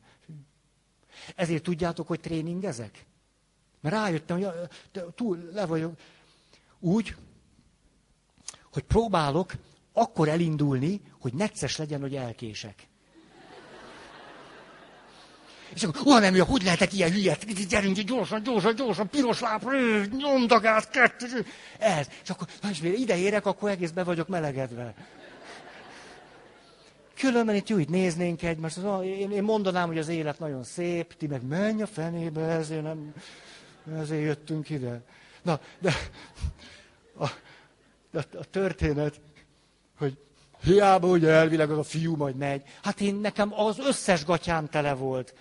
Ezért 1.36 1.64
tudjátok, 1.64 2.08
hogy 2.08 2.20
tréningezek? 2.20 3.06
Mert 3.82 3.96
rájöttem, 3.96 4.38
hogy 4.38 4.48
túl 5.16 5.50
le 5.54 5.66
vagyok. 5.66 5.94
Úgy, 6.80 7.16
hogy 8.74 8.84
próbálok 8.84 9.54
akkor 9.94 10.28
elindulni, 10.28 11.02
hogy 11.20 11.34
necces 11.34 11.78
legyen, 11.78 12.02
hogy 12.02 12.16
elkések. 12.16 12.88
És 15.74 15.84
akkor, 15.84 16.08
ó, 16.08 16.20
nem 16.20 16.40
hogy 16.40 16.64
lehetek 16.64 16.94
ilyen 16.94 17.12
hülyet? 17.12 17.68
Gyerünk, 17.68 18.00
gyorsan, 18.00 18.44
gyorsan, 18.44 18.76
gyorsan, 18.76 19.10
piros 19.10 19.40
láb, 19.40 19.64
nyomdagát, 20.18 20.90
kettő, 20.90 21.46
ez. 21.80 22.08
És 22.24 22.30
akkor, 22.30 22.48
és 22.70 22.82
ide 22.82 23.18
érek, 23.18 23.46
akkor 23.46 23.70
egész 23.70 23.92
be 23.92 24.04
vagyok 24.04 24.28
melegedve. 24.28 24.94
Különben 27.16 27.56
itt 27.56 27.70
itt 27.70 27.90
néznénk 27.90 28.44
egymást. 28.44 28.78
Én, 29.04 29.32
én 29.32 29.44
mondanám, 29.44 29.88
hogy 29.88 29.98
az 29.98 30.08
élet 30.08 30.40
nagyon 30.40 30.64
szép, 30.64 31.14
ti 31.14 31.28
meg 31.28 31.48
menj 31.48 31.82
a 31.82 31.88
fenébe, 31.88 32.42
ezért 32.42 32.84
nem, 32.84 33.14
ezért 33.94 34.22
jöttünk 34.22 34.70
ide. 34.70 35.02
Na, 35.42 35.60
de 35.80 35.94
a, 37.18 37.26
a, 38.12 38.24
a 38.34 38.44
történet 38.50 39.22
hogy 39.98 40.18
hiába 40.62 41.08
ugye 41.08 41.30
elvileg 41.30 41.72
az 41.72 41.78
a 41.78 41.84
fiú 41.84 42.16
majd 42.16 42.36
megy. 42.36 42.64
Hát 42.82 43.02
én 43.02 43.16
nekem 43.16 43.54
az 43.54 43.80
összes 43.80 44.26
gatyám 44.26 44.68
tele 44.68 44.94
volt, 44.94 45.36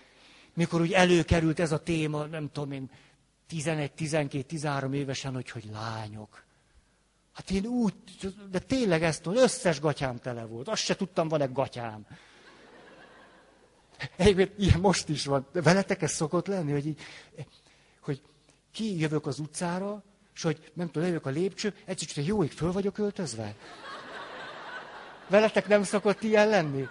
mikor 0.55 0.80
úgy 0.80 0.92
előkerült 0.92 1.61
ez 1.61 1.72
a 1.72 1.82
téma, 1.82 2.24
nem 2.24 2.51
tudom 2.53 2.72
én, 2.72 2.90
11, 3.46 3.92
12, 3.92 4.42
13 4.44 4.92
évesen, 4.92 5.34
hogy, 5.34 5.51
hogy 5.51 5.68
lányok. 5.72 6.44
Hát 7.32 7.51
én 7.51 7.66
úgy, 7.66 7.94
de 8.51 8.59
tényleg 8.59 9.03
ezt 9.03 9.26
az 9.26 9.36
összes 9.36 9.80
gatyám 9.80 10.18
tele 10.18 10.44
volt. 10.44 10.68
Azt 10.68 10.82
se 10.82 10.96
tudtam, 10.96 11.28
van-e 11.28 11.46
gatyám. 11.46 12.07
Egyébként 14.16 14.53
ilyen 14.59 14.80
most 14.80 15.09
is 15.09 15.24
van. 15.24 15.46
De 15.53 15.62
veletek 15.62 16.03
ez 16.03 16.12
szokott 16.12 16.46
lenni, 16.46 16.72
hogy 16.72 16.86
így, 16.86 17.01
kijövök 18.78 19.26
az 19.26 19.38
utcára, 19.38 20.02
és 20.34 20.42
hogy 20.42 20.70
nem 20.74 20.86
tudom, 20.86 21.02
lejövök 21.02 21.26
a 21.26 21.30
lépcső, 21.30 21.74
egyszer 21.84 22.08
csak 22.08 22.24
jóig 22.24 22.50
föl 22.50 22.72
vagyok 22.72 22.98
öltözve. 22.98 23.54
Veletek 25.28 25.68
nem 25.68 25.82
szokott 25.82 26.22
ilyen 26.22 26.48
lenni? 26.48 26.88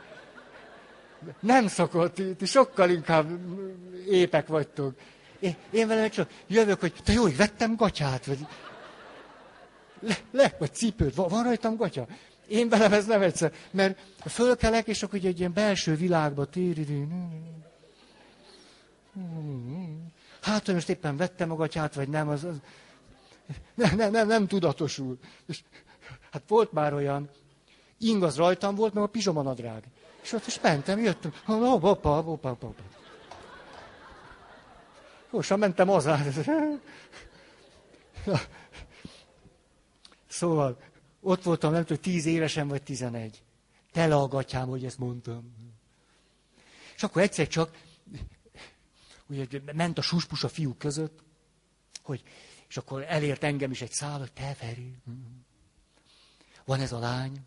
Nem 1.39 1.67
szokott, 1.67 2.21
ti 2.37 2.45
sokkal 2.45 2.89
inkább 2.89 3.29
épek 4.07 4.47
vagytok. 4.47 4.95
Én, 5.39 5.55
én 5.69 5.87
velem 5.87 6.09
csak 6.09 6.29
jövök, 6.47 6.79
hogy 6.79 6.93
te 7.03 7.13
jó, 7.13 7.21
hogy 7.21 7.37
vettem 7.37 7.75
gatyát, 7.75 8.25
vagy 8.25 8.47
le, 9.99 10.17
le 10.31 10.55
vagy 10.59 10.73
cipőt, 10.73 11.15
van, 11.15 11.27
van 11.27 11.43
rajtam 11.43 11.75
gatya? 11.75 12.07
Én 12.47 12.69
velem 12.69 12.93
ez 12.93 13.05
nem 13.05 13.21
egyszer, 13.21 13.53
mert 13.71 13.99
fölkelek, 14.25 14.87
és 14.87 15.03
akkor 15.03 15.19
egy 15.23 15.39
ilyen 15.39 15.53
belső 15.53 15.95
világba 15.95 16.45
téri, 16.45 17.07
hát, 20.47 20.65
hogy 20.65 20.73
most 20.73 20.89
éppen 20.89 21.17
vettem 21.17 21.51
a 21.51 21.55
gatyát, 21.55 21.95
vagy 21.95 22.09
nem, 22.09 22.29
az, 22.29 22.43
az 22.43 22.61
nem, 23.73 23.95
nem, 23.95 24.11
nem, 24.11 24.27
nem 24.27 24.47
tudatosul. 24.47 25.17
És, 25.47 25.63
hát 26.31 26.43
volt 26.47 26.71
már 26.71 26.93
olyan, 26.93 27.29
ing 27.99 28.23
az 28.23 28.35
rajtam 28.35 28.75
volt, 28.75 28.93
meg 28.93 29.03
a 29.03 29.07
pizsomanadrág. 29.07 29.83
És 30.21 30.33
ott 30.33 30.47
is 30.47 30.59
mentem, 30.61 30.99
jöttem. 30.99 31.33
Hopa, 31.45 31.87
hopa, 31.87 32.21
hopa, 32.21 32.49
hopa. 32.49 32.73
Gyorsan 35.31 35.59
mentem 35.59 35.87
hozzá. 35.87 36.19
Szóval, 40.29 40.77
ott 41.21 41.43
voltam, 41.43 41.71
nem 41.71 41.85
tudom, 41.85 42.01
tíz 42.01 42.25
évesen 42.25 42.67
vagy 42.67 42.83
tizenegy. 42.83 43.43
Tele 43.91 44.15
a 44.15 44.27
gatyám, 44.27 44.67
hogy 44.67 44.85
ezt 44.85 44.97
mondtam. 44.97 45.53
És 46.95 47.03
akkor 47.03 47.21
egyszer 47.21 47.47
csak, 47.47 47.71
ugye 49.29 49.47
ment 49.73 49.97
a 49.97 50.01
suspus 50.01 50.43
a 50.43 50.49
fiúk 50.49 50.77
között, 50.77 51.19
hogy, 52.01 52.23
és 52.67 52.77
akkor 52.77 53.05
elért 53.07 53.43
engem 53.43 53.71
is 53.71 53.81
egy 53.81 53.91
szál, 53.91 54.19
hogy 54.19 54.31
te 54.31 54.53
Feri, 54.53 54.95
van 56.65 56.79
ez 56.79 56.91
a 56.91 56.99
lány. 56.99 57.45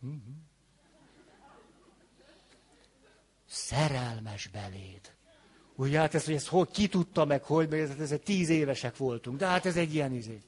Szerelmes 3.46 4.46
beléd. 4.46 5.00
Ugye 5.74 5.98
hát 5.98 6.14
ez, 6.14 6.24
hogy 6.24 6.34
ezt 6.34 6.46
hogy 6.46 6.70
ki 6.70 6.88
tudta 6.88 7.24
meg, 7.24 7.42
hogy, 7.42 7.68
mert 7.68 8.00
ez, 8.00 8.12
ez 8.12 8.18
tíz 8.24 8.48
évesek 8.48 8.96
voltunk, 8.96 9.38
de 9.38 9.46
hát 9.46 9.66
ez 9.66 9.76
egy 9.76 9.94
ilyen 9.94 10.12
izé. 10.12 10.40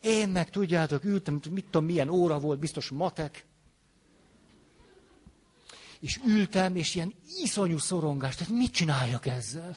Én 0.00 0.28
meg, 0.28 0.50
tudjátok, 0.50 1.04
ültem, 1.04 1.40
mit 1.50 1.64
tudom, 1.64 1.84
milyen 1.84 2.08
óra 2.08 2.38
volt, 2.38 2.58
biztos 2.58 2.88
matek. 2.88 3.44
És 6.00 6.20
ültem, 6.26 6.76
és 6.76 6.94
ilyen 6.94 7.14
iszonyú 7.42 7.78
szorongás, 7.78 8.36
tehát 8.36 8.52
mit 8.52 8.72
csináljak 8.72 9.26
ezzel? 9.26 9.76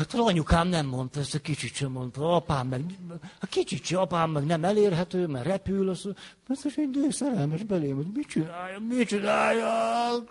Hát 0.00 0.14
anyukám 0.14 0.68
nem 0.68 0.86
mondta, 0.86 1.20
ezt 1.20 1.34
a 1.34 1.38
kicsit 1.38 1.74
sem 1.74 1.90
mondta, 1.90 2.34
apám 2.34 2.66
meg, 2.66 2.84
a 3.40 3.46
kicsit 3.46 3.84
sem, 3.84 4.00
apám 4.00 4.30
meg 4.30 4.44
nem 4.44 4.64
elérhető, 4.64 5.26
mert 5.26 5.46
repül, 5.46 5.88
az, 5.88 6.08
ez 6.48 6.62
egy 6.64 6.78
idő 6.78 7.10
szerelmes 7.10 7.62
belém, 7.62 7.96
hogy 7.96 8.06
mit 8.14 8.28
csinálja, 8.28 8.78
mit 8.78 9.08
csinálja. 9.08 10.24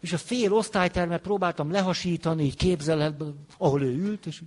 És 0.00 0.12
a 0.12 0.18
fél 0.18 0.52
osztálytermet 0.52 1.20
próbáltam 1.20 1.70
lehasítani, 1.70 2.44
így 2.44 2.56
képzeletben, 2.56 3.46
ahol 3.58 3.82
ő 3.82 3.96
ült, 3.96 4.26
és 4.26 4.42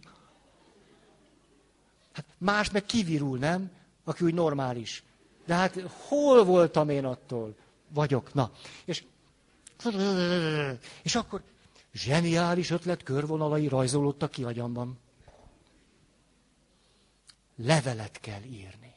hát 2.13 2.25
más 2.37 2.71
meg 2.71 2.85
kivirul, 2.85 3.37
nem? 3.37 3.71
Aki 4.03 4.23
úgy 4.23 4.33
normális. 4.33 5.03
De 5.45 5.53
hát 5.53 5.79
hol 6.07 6.43
voltam 6.43 6.89
én 6.89 7.05
attól? 7.05 7.55
Vagyok. 7.93 8.33
Na. 8.33 8.51
És, 8.85 9.03
és 11.03 11.15
akkor 11.15 11.41
zseniális 11.93 12.69
ötlet 12.69 13.03
körvonalai 13.03 13.67
rajzolódtak 13.67 14.31
ki 14.31 14.43
agyamban. 14.43 14.99
Levelet 17.55 18.19
kell 18.19 18.41
írni. 18.41 18.93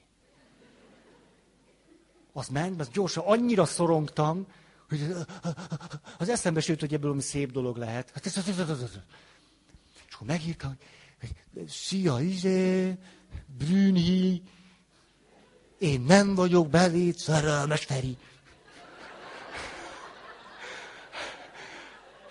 Az 2.32 2.48
ment, 2.48 2.80
az 2.80 2.88
gyorsan 2.88 3.24
annyira 3.26 3.64
szorongtam, 3.64 4.46
hogy 4.88 5.14
az 6.18 6.28
eszembe 6.28 6.60
sőt, 6.60 6.80
hogy 6.80 6.94
ebből 6.94 7.20
szép 7.20 7.52
dolog 7.52 7.76
lehet. 7.76 8.10
Hát 8.14 8.26
ez. 8.26 8.98
És 10.08 10.14
akkor 10.14 10.26
megírtam, 10.26 10.76
hogy 11.20 11.68
szia, 11.68 12.20
izé, 12.20 12.98
Brünhi, 13.58 14.42
én 15.78 16.00
nem 16.00 16.34
vagyok 16.34 16.68
beléd 16.68 17.16
szerelmes 17.16 17.84
Feri. 17.84 18.16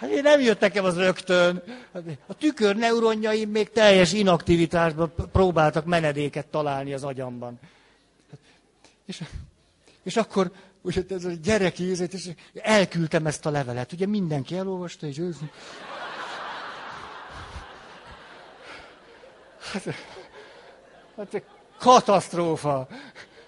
Hát 0.01 0.09
én 0.09 0.21
nem 0.21 0.39
jött 0.39 0.59
nekem 0.59 0.85
az 0.85 0.97
rögtön. 0.97 1.63
A 2.27 2.33
tükör 2.33 2.75
neuronjaim 2.75 3.49
még 3.49 3.69
teljes 3.69 4.13
inaktivitásban 4.13 5.13
próbáltak 5.31 5.85
menedéket 5.85 6.47
találni 6.47 6.93
az 6.93 7.03
agyamban. 7.03 7.59
És, 9.05 9.23
és 10.03 10.15
akkor 10.15 10.51
ugye 10.81 11.01
ez 11.09 11.25
a 11.25 11.31
gyerek 11.43 11.79
ízét, 11.79 12.13
és 12.13 12.29
elküldtem 12.53 13.25
ezt 13.25 13.45
a 13.45 13.49
levelet. 13.49 13.91
Ugye 13.91 14.05
mindenki 14.05 14.57
elolvasta, 14.57 15.07
és 15.07 15.17
ő... 15.17 15.35
Hát, 19.71 19.95
hát 21.17 21.43
katasztrófa. 21.77 22.87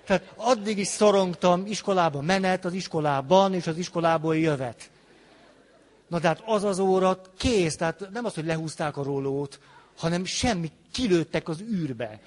Tehát 0.06 0.34
addig 0.36 0.78
is 0.78 0.88
szorongtam, 0.88 1.66
iskolában 1.66 2.26
menet, 2.26 2.66
az 2.66 2.74
iskolában, 2.74 3.54
és 3.54 3.68
az 3.68 3.78
iskolából 3.78 4.38
jövet. 4.38 4.92
Na 6.08 6.20
de 6.20 6.28
hát 6.28 6.44
az 6.46 6.64
az 6.64 6.80
óra 6.80 7.22
kész, 7.38 7.76
tehát 7.76 8.10
nem 8.12 8.26
az, 8.26 8.34
hogy 8.34 8.46
lehúzták 8.46 8.98
a 8.98 9.04
rólót, 9.04 9.60
hanem 9.98 10.26
semmi, 10.26 10.72
kilőttek 10.92 11.48
az 11.48 11.62
űrbe. 11.62 12.22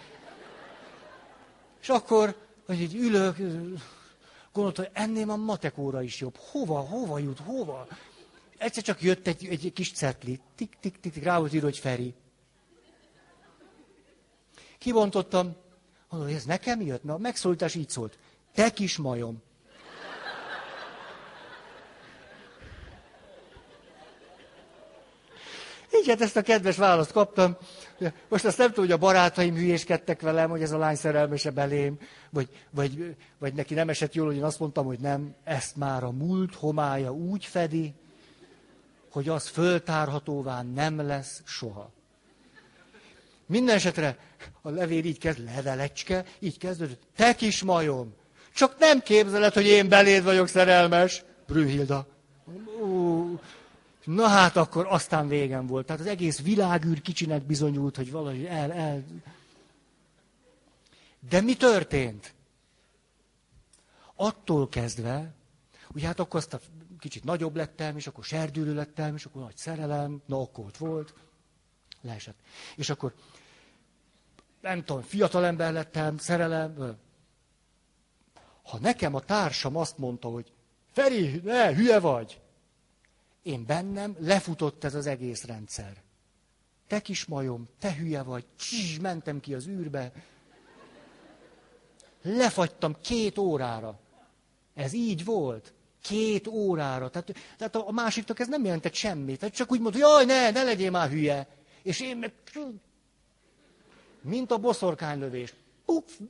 És 1.80 1.88
akkor, 1.88 2.36
hogy 2.66 2.80
így 2.80 2.94
ülök, 2.94 3.36
gondoltam, 4.52 4.84
hogy 4.84 4.92
ennél 4.92 5.30
a 5.30 5.36
matek 5.36 5.78
óra 5.78 6.02
is 6.02 6.20
jobb. 6.20 6.36
Hova, 6.36 6.78
hova 6.78 7.18
jut, 7.18 7.38
hova? 7.38 7.86
Egyszer 8.58 8.82
csak 8.82 9.02
jött 9.02 9.26
egy, 9.26 9.46
egy 9.46 9.72
kis 9.72 9.92
cetli. 9.92 10.40
Tik, 10.54 10.76
tik, 10.80 10.96
tik, 11.00 11.12
tik, 11.12 11.24
rá 11.24 11.38
volt 11.38 11.52
írva, 11.52 11.66
hogy 11.66 11.78
Feri. 11.78 12.14
Kibontottam, 14.78 15.56
mondom, 16.08 16.28
hogy 16.28 16.38
ez 16.38 16.44
nekem 16.44 16.80
jött? 16.80 17.04
Na, 17.04 17.18
megszólítás 17.18 17.74
így 17.74 17.88
szólt. 17.88 18.18
Te 18.54 18.70
kis 18.70 18.96
majom. 18.96 19.42
Így 26.00 26.08
hát 26.08 26.20
ezt 26.20 26.36
a 26.36 26.42
kedves 26.42 26.76
választ 26.76 27.12
kaptam. 27.12 27.56
Most 28.28 28.44
azt 28.44 28.58
nem 28.58 28.68
tudom, 28.68 28.84
hogy 28.84 28.94
a 28.94 28.98
barátaim 28.98 29.54
hülyéskedtek 29.54 30.20
velem, 30.20 30.50
hogy 30.50 30.62
ez 30.62 30.72
a 30.72 30.78
lány 30.78 30.94
szerelmese 30.94 31.50
belém, 31.50 31.98
vagy, 32.30 32.48
vagy, 32.70 33.16
vagy 33.38 33.54
neki 33.54 33.74
nem 33.74 33.88
esett 33.88 34.14
jól, 34.14 34.26
hogy 34.26 34.36
én 34.36 34.44
azt 34.44 34.58
mondtam, 34.58 34.86
hogy 34.86 34.98
nem, 34.98 35.34
ezt 35.44 35.76
már 35.76 36.04
a 36.04 36.10
múlt 36.10 36.54
homája 36.54 37.12
úgy 37.12 37.44
fedi, 37.44 37.94
hogy 39.10 39.28
az 39.28 39.46
föltárhatóvá 39.46 40.62
nem 40.62 41.06
lesz 41.06 41.42
soha. 41.44 41.90
Minden 43.46 43.74
esetre 43.74 44.16
a 44.62 44.70
levél 44.70 45.04
így 45.04 45.18
kezd, 45.18 45.44
levelecske, 45.44 46.24
így 46.38 46.58
kezdődött, 46.58 47.02
te 47.16 47.34
kis 47.34 47.62
majom, 47.62 48.14
csak 48.54 48.78
nem 48.78 49.00
képzeled, 49.00 49.52
hogy 49.52 49.66
én 49.66 49.88
beléd 49.88 50.24
vagyok 50.24 50.48
szerelmes, 50.48 51.24
Brühilda. 51.46 52.06
Na 54.06 54.26
hát 54.26 54.56
akkor 54.56 54.86
aztán 54.88 55.28
végem 55.28 55.66
volt. 55.66 55.86
Tehát 55.86 56.00
az 56.00 56.06
egész 56.06 56.40
világűr 56.40 57.00
kicsinek 57.00 57.42
bizonyult, 57.42 57.96
hogy 57.96 58.10
valahogy 58.10 58.44
el, 58.44 58.72
el... 58.72 59.04
De 61.28 61.40
mi 61.40 61.56
történt? 61.56 62.34
Attól 64.14 64.68
kezdve, 64.68 65.32
ugye 65.94 66.06
hát 66.06 66.20
akkor 66.20 66.40
azt 66.40 66.60
kicsit 66.98 67.24
nagyobb 67.24 67.56
lettem, 67.56 67.96
és 67.96 68.06
akkor 68.06 68.24
serdülő 68.24 68.74
lettem, 68.74 69.14
és 69.14 69.24
akkor 69.24 69.42
nagy 69.42 69.56
szerelem, 69.56 70.22
na 70.26 70.40
akkor 70.40 70.64
ott 70.64 70.76
volt, 70.76 71.14
leesett. 72.00 72.38
És 72.76 72.90
akkor, 72.90 73.14
nem 74.60 74.84
tudom, 74.84 75.02
fiatalember 75.02 75.72
lettem, 75.72 76.18
szerelem. 76.18 76.96
Ha 78.62 78.78
nekem 78.78 79.14
a 79.14 79.20
társam 79.20 79.76
azt 79.76 79.98
mondta, 79.98 80.28
hogy 80.28 80.52
Feri, 80.92 81.40
ne, 81.44 81.74
hülye 81.74 82.00
vagy, 82.00 82.40
én 83.46 83.66
bennem 83.66 84.16
lefutott 84.18 84.84
ez 84.84 84.94
az 84.94 85.06
egész 85.06 85.44
rendszer. 85.44 86.02
Te 86.86 87.00
kis 87.00 87.24
majom, 87.24 87.68
te 87.78 87.94
hülye 87.94 88.22
vagy, 88.22 88.44
csiz, 88.56 88.98
mentem 88.98 89.40
ki 89.40 89.54
az 89.54 89.66
űrbe. 89.66 90.12
Lefagytam 92.22 92.96
két 93.00 93.38
órára. 93.38 93.98
Ez 94.74 94.92
így 94.92 95.24
volt. 95.24 95.72
Két 96.02 96.46
órára. 96.46 97.10
Tehát, 97.10 97.34
tehát 97.56 97.76
a 97.76 97.90
másiknak 97.90 98.38
ez 98.38 98.48
nem 98.48 98.64
jelentett 98.64 98.94
semmit. 98.94 99.38
Tehát 99.38 99.54
csak 99.54 99.72
úgy 99.72 99.80
mondta, 99.80 99.98
jaj, 99.98 100.24
ne, 100.24 100.50
ne 100.50 100.62
legyél 100.62 100.90
már 100.90 101.10
hülye. 101.10 101.48
És 101.82 102.00
én 102.00 102.16
meg... 102.16 102.32
Mint 104.20 104.50
a 104.50 104.58
boszorkánylövés. 104.58 105.54
Puf! 105.84 106.20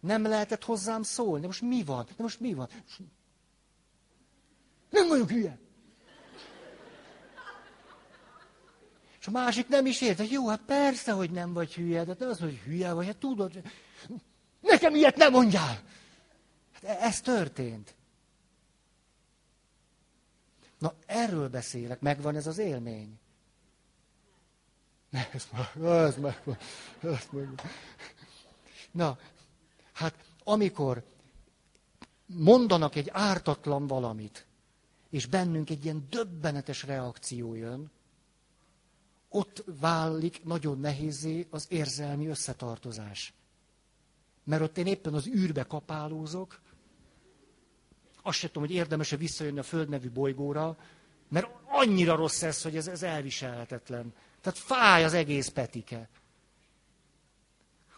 Nem 0.00 0.22
lehetett 0.22 0.64
hozzám 0.64 1.02
szólni. 1.02 1.40
De 1.40 1.46
most 1.46 1.62
mi 1.62 1.84
van? 1.84 2.04
De 2.04 2.22
most 2.22 2.40
mi 2.40 2.54
van? 2.54 2.68
Nem 4.90 5.08
vagyok 5.08 5.30
hülye. 5.30 5.58
És 9.20 9.26
a 9.26 9.30
másik 9.30 9.68
nem 9.68 9.86
is 9.86 10.00
érte. 10.00 10.24
Jó, 10.24 10.48
hát 10.48 10.60
persze, 10.66 11.12
hogy 11.12 11.30
nem 11.30 11.52
vagy 11.52 11.74
hülye, 11.74 12.04
de 12.04 12.14
nem 12.18 12.28
az, 12.28 12.38
hogy 12.38 12.58
hülye 12.58 12.92
vagy, 12.92 13.06
hát 13.06 13.16
tudod. 13.16 13.62
Nekem 14.60 14.94
ilyet 14.94 15.16
nem 15.16 15.32
mondjál. 15.32 15.82
Hát 16.72 16.82
e- 16.82 17.04
ez 17.04 17.20
történt. 17.20 17.94
Na, 20.78 20.94
erről 21.06 21.48
beszélek, 21.48 22.00
megvan 22.00 22.36
ez 22.36 22.46
az 22.46 22.58
élmény. 22.58 23.18
Ne, 25.10 25.28
ez 25.32 25.48
már, 25.52 25.90
ez 26.06 26.16
megvan, 26.16 26.56
ez 27.02 27.28
megvan. 27.30 27.60
Na, 28.90 29.18
hát 29.92 30.14
amikor 30.44 31.04
mondanak 32.26 32.94
egy 32.94 33.08
ártatlan 33.12 33.86
valamit, 33.86 34.46
és 35.10 35.26
bennünk 35.26 35.70
egy 35.70 35.84
ilyen 35.84 36.06
döbbenetes 36.10 36.82
reakció 36.82 37.54
jön, 37.54 37.90
ott 39.28 39.64
válik 39.80 40.44
nagyon 40.44 40.80
nehézé 40.80 41.46
az 41.50 41.66
érzelmi 41.68 42.26
összetartozás. 42.26 43.32
Mert 44.44 44.62
ott 44.62 44.78
én 44.78 44.86
éppen 44.86 45.14
az 45.14 45.26
űrbe 45.26 45.62
kapálózok, 45.62 46.60
azt 48.22 48.38
sem 48.38 48.50
tudom, 48.50 48.68
hogy 48.68 48.76
érdemes-e 48.76 49.16
visszajönni 49.16 49.58
a 49.58 49.62
Föld 49.62 49.88
nevű 49.88 50.10
bolygóra, 50.10 50.76
mert 51.28 51.46
annyira 51.66 52.14
rossz 52.14 52.42
ez, 52.42 52.62
hogy 52.62 52.76
ez, 52.76 52.88
ez 52.88 53.02
elviselhetetlen. 53.02 54.12
Tehát 54.40 54.58
fáj 54.58 55.04
az 55.04 55.12
egész 55.12 55.48
petike. 55.48 56.08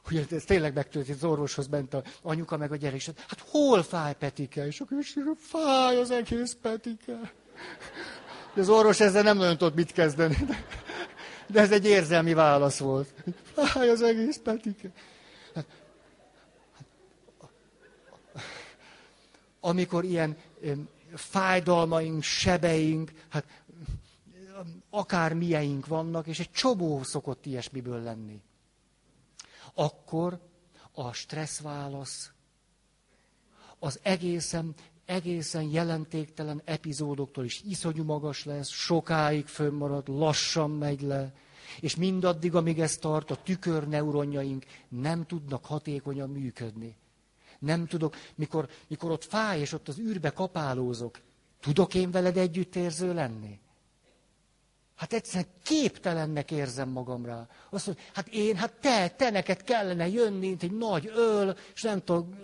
Ugye 0.06 0.24
ez 0.30 0.44
tényleg 0.44 0.74
megtörtént, 0.74 1.16
az 1.16 1.24
orvoshoz 1.24 1.66
ment 1.66 1.94
a 1.94 2.02
anyuka 2.22 2.56
meg 2.56 2.72
a 2.72 2.76
gyerek, 2.76 2.96
és 2.96 3.06
hát 3.06 3.44
hol 3.48 3.82
fáj 3.82 4.14
Petike? 4.14 4.66
És 4.66 4.80
akkor 4.80 4.98
is 4.98 5.16
fáj 5.36 5.96
az 5.96 6.10
egész 6.10 6.56
Petike. 6.62 7.32
De 8.54 8.60
az 8.60 8.68
orvos 8.68 9.00
ezzel 9.00 9.22
nem 9.22 9.36
nagyon 9.36 9.56
tudott 9.56 9.74
mit 9.74 9.92
kezdeni. 9.92 10.36
De, 10.46 10.64
de 11.46 11.60
ez 11.60 11.72
egy 11.72 11.86
érzelmi 11.86 12.34
válasz 12.34 12.78
volt. 12.78 13.14
Fáj 13.54 13.88
az 13.88 14.02
egész 14.02 14.40
Petike. 14.44 14.90
Hát, 15.54 15.66
amikor 19.60 20.04
ilyen 20.04 20.36
fájdalmaink, 21.14 22.22
sebeink, 22.22 23.10
hát 23.28 23.44
akár 24.90 25.34
milyeink 25.34 25.86
vannak, 25.86 26.26
és 26.26 26.38
egy 26.38 26.50
csobó 26.50 27.02
szokott 27.02 27.46
ilyesmiből 27.46 28.02
lenni 28.02 28.42
akkor 29.80 30.40
a 30.92 31.12
stresszválasz 31.12 32.30
az 33.78 33.98
egészen 34.02 34.74
egészen 35.04 35.62
jelentéktelen 35.62 36.62
epizódoktól 36.64 37.44
is 37.44 37.62
iszonyú 37.62 38.04
magas 38.04 38.44
lesz, 38.44 38.68
sokáig 38.68 39.46
fönnmarad, 39.46 40.08
lassan 40.08 40.70
megy 40.70 41.00
le, 41.00 41.32
és 41.80 41.96
mindaddig, 41.96 42.54
amíg 42.54 42.80
ez 42.80 42.96
tart, 42.96 43.30
a 43.30 43.42
tükörneuronjaink 43.42 44.64
nem 44.88 45.26
tudnak 45.26 45.64
hatékonyan 45.64 46.30
működni. 46.30 46.96
Nem 47.58 47.86
tudok, 47.86 48.16
mikor, 48.34 48.68
mikor 48.88 49.10
ott 49.10 49.24
fáj, 49.24 49.60
és 49.60 49.72
ott 49.72 49.88
az 49.88 49.98
űrbe 49.98 50.30
kapálózok, 50.30 51.20
tudok 51.60 51.94
én 51.94 52.10
veled 52.10 52.36
együttérző 52.36 53.14
lenni? 53.14 53.58
Hát 55.00 55.12
egyszerűen 55.12 55.50
képtelennek 55.62 56.50
érzem 56.50 56.88
magam 56.88 57.24
rá. 57.24 57.48
Azt 57.70 57.86
mondja, 57.86 58.04
hát 58.14 58.28
én, 58.28 58.56
hát 58.56 58.72
te, 58.72 59.08
te 59.08 59.30
neked 59.30 59.62
kellene 59.62 60.08
jönni, 60.08 60.46
mint 60.48 60.62
egy 60.62 60.76
nagy 60.76 61.10
öl, 61.14 61.56
és 61.74 61.82
nem 61.82 62.04
tudom, 62.04 62.38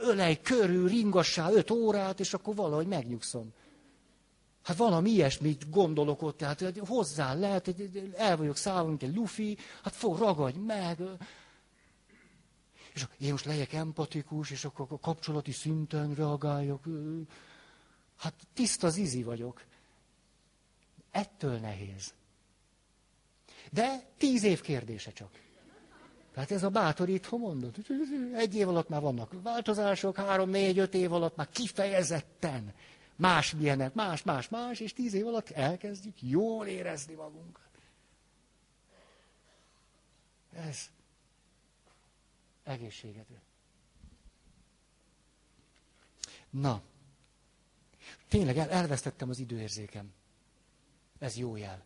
ölej 0.00 0.40
körül, 0.40 0.88
ringassá 0.88 1.50
öt 1.50 1.70
órát, 1.70 2.20
és 2.20 2.34
akkor 2.34 2.54
valahogy 2.54 2.86
megnyugszom. 2.86 3.52
Hát 4.62 4.76
valami 4.76 5.10
ilyesmit 5.10 5.70
gondolok 5.70 6.22
ott, 6.22 6.36
tehát 6.36 6.60
hogy 6.60 6.80
hozzá 6.86 7.34
lehet, 7.34 7.64
hogy 7.64 8.12
el 8.16 8.36
vagyok 8.36 8.56
szállva, 8.56 8.88
mint 8.88 9.02
egy 9.02 9.14
lufi, 9.14 9.56
hát 9.82 9.94
fog, 9.94 10.18
ragadj 10.18 10.58
meg. 10.58 10.98
És 12.94 13.06
én 13.18 13.30
most 13.30 13.44
legyek 13.44 13.72
empatikus, 13.72 14.50
és 14.50 14.64
akkor 14.64 14.86
a 14.90 14.98
kapcsolati 14.98 15.52
szinten 15.52 16.14
reagáljak. 16.14 16.84
Hát 18.16 18.34
tiszta 18.54 18.86
az 18.86 18.96
izi 18.96 19.22
vagyok. 19.22 19.67
Ettől 21.18 21.58
nehéz. 21.58 22.14
De 23.70 24.02
tíz 24.16 24.42
év 24.42 24.60
kérdése 24.60 25.12
csak. 25.12 25.30
Tehát 26.32 26.50
ez 26.50 26.62
a 26.62 26.68
bátorító 26.68 27.38
mondott. 27.38 27.76
Egy 28.34 28.54
év 28.54 28.68
alatt 28.68 28.88
már 28.88 29.00
vannak 29.00 29.42
változások, 29.42 30.16
három, 30.16 30.50
négy, 30.50 30.78
öt 30.78 30.94
év 30.94 31.12
alatt 31.12 31.36
már 31.36 31.48
kifejezetten 31.48 32.74
más 33.16 33.54
milyenek, 33.54 33.94
más, 33.94 34.22
más, 34.22 34.48
más, 34.48 34.80
és 34.80 34.92
tíz 34.92 35.14
év 35.14 35.26
alatt 35.26 35.50
elkezdjük 35.50 36.22
jól 36.22 36.66
érezni 36.66 37.14
magunkat. 37.14 37.68
Ez 40.52 40.90
egészségedő. 42.64 43.40
Na, 46.50 46.82
tényleg 48.28 48.58
el, 48.58 48.70
elvesztettem 48.70 49.28
az 49.28 49.38
időérzékem. 49.38 50.12
Ez 51.18 51.36
jó 51.36 51.56
jel. 51.56 51.84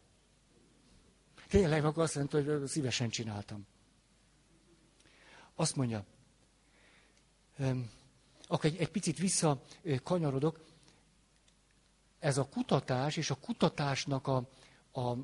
Tényleg 1.49 1.85
akkor 1.85 2.03
azt 2.03 2.15
mondta, 2.15 2.43
hogy 2.43 2.67
szívesen 2.67 3.09
csináltam. 3.09 3.67
Azt 5.55 5.77
mondja, 5.77 6.05
akkor 8.49 8.65
egy, 8.65 8.77
egy 8.77 8.91
picit 8.91 9.19
visszakanyarodok, 9.19 10.65
ez 12.19 12.39
a 12.39 12.49
kutatás 12.49 13.17
és 13.17 13.31
a 13.31 13.35
kutatásnak 13.35 14.27
a, 14.27 14.37
a 15.01 15.17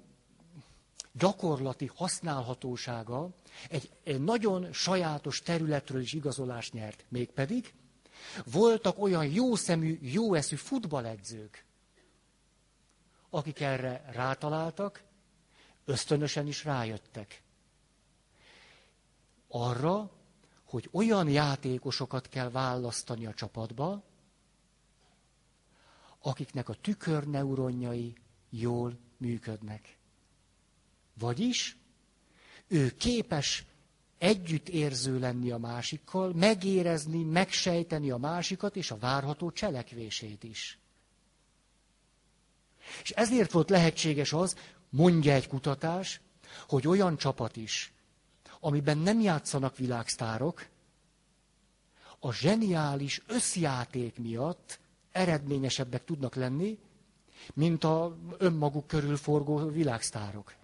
gyakorlati 1.13 1.91
használhatósága 1.95 3.31
egy, 3.69 3.91
egy 4.05 4.21
nagyon 4.21 4.73
sajátos 4.73 5.43
területről 5.43 6.01
is 6.01 6.13
igazolást 6.13 6.73
nyert. 6.73 7.05
Mégpedig 7.09 7.75
voltak 8.45 8.99
olyan 8.99 9.27
jószemű, 9.27 9.99
jóeszű 10.01 10.57
futballedzők, 10.57 11.65
akik 13.31 13.61
erre 13.61 14.05
rátaláltak, 14.13 15.03
ösztönösen 15.85 16.47
is 16.47 16.65
rájöttek. 16.65 17.43
Arra, 19.49 20.11
hogy 20.65 20.89
olyan 20.93 21.29
játékosokat 21.29 22.29
kell 22.29 22.51
választani 22.51 23.27
a 23.27 23.35
csapatba, 23.35 24.03
akiknek 26.19 26.69
a 26.69 26.75
tükörneuronjai 26.75 28.15
jól 28.51 28.99
működnek. 29.17 29.99
Vagyis 31.19 31.77
ő 32.67 32.91
képes 32.91 33.65
együtt 34.19 34.69
érző 34.69 35.19
lenni 35.19 35.51
a 35.51 35.59
másikkal, 35.59 36.33
megérezni, 36.33 37.23
megsejteni 37.23 38.11
a 38.11 38.17
másikat 38.17 38.77
és 38.77 38.91
a 38.91 38.99
várható 38.99 39.51
cselekvését 39.51 40.45
is. 40.45 40.79
És 43.03 43.11
ezért 43.11 43.53
volt 43.53 43.71
lehetséges 43.71 44.33
az, 44.33 44.57
mondja 44.89 45.33
egy 45.33 45.49
kutatás, 45.49 46.21
hogy 46.69 46.87
olyan 46.87 47.17
csapat 47.17 47.57
is, 47.57 47.93
amiben 48.61 48.99
nem 48.99 49.21
játszanak 49.21 49.77
világsztárok, 49.77 50.67
a 52.19 52.33
zseniális 52.33 53.23
összjáték 53.27 54.19
miatt 54.19 54.79
eredményesebbek 55.13 56.05
tudnak 56.05 56.35
lenni, 56.35 56.79
mint 57.55 57.85
a 57.85 58.17
önmaguk 58.39 58.87
körül 58.87 59.17
forgó 59.17 59.69
világsztárok. 59.69 60.55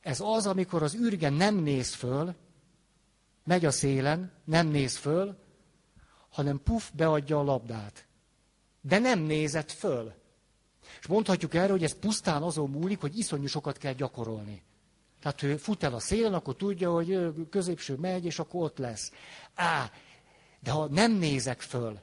Ez 0.00 0.20
az, 0.20 0.46
amikor 0.46 0.82
az 0.82 0.94
űrgen 0.94 1.32
nem 1.32 1.54
néz 1.54 1.94
föl, 1.94 2.34
megy 3.44 3.64
a 3.64 3.70
szélen, 3.70 4.32
nem 4.44 4.66
néz 4.66 4.96
föl, 4.96 5.38
hanem 6.28 6.62
puf, 6.62 6.90
beadja 6.92 7.38
a 7.38 7.42
labdát. 7.42 8.05
De 8.86 8.98
nem 8.98 9.18
nézett 9.18 9.70
föl. 9.70 10.14
És 11.00 11.06
mondhatjuk 11.06 11.54
erre, 11.54 11.70
hogy 11.70 11.82
ez 11.82 11.98
pusztán 11.98 12.42
azon 12.42 12.70
múlik, 12.70 13.00
hogy 13.00 13.18
iszonyú 13.18 13.46
sokat 13.46 13.78
kell 13.78 13.92
gyakorolni. 13.92 14.62
Tehát, 15.20 15.42
ő 15.42 15.56
fut 15.56 15.82
el 15.82 15.94
a 15.94 15.98
szélen, 15.98 16.34
akkor 16.34 16.56
tudja, 16.56 16.92
hogy 16.92 17.32
középső 17.50 17.94
megy, 17.96 18.24
és 18.24 18.38
akkor 18.38 18.62
ott 18.62 18.78
lesz. 18.78 19.12
Á, 19.54 19.90
de 20.60 20.70
ha 20.70 20.88
nem 20.88 21.12
nézek 21.12 21.60
föl, 21.60 22.00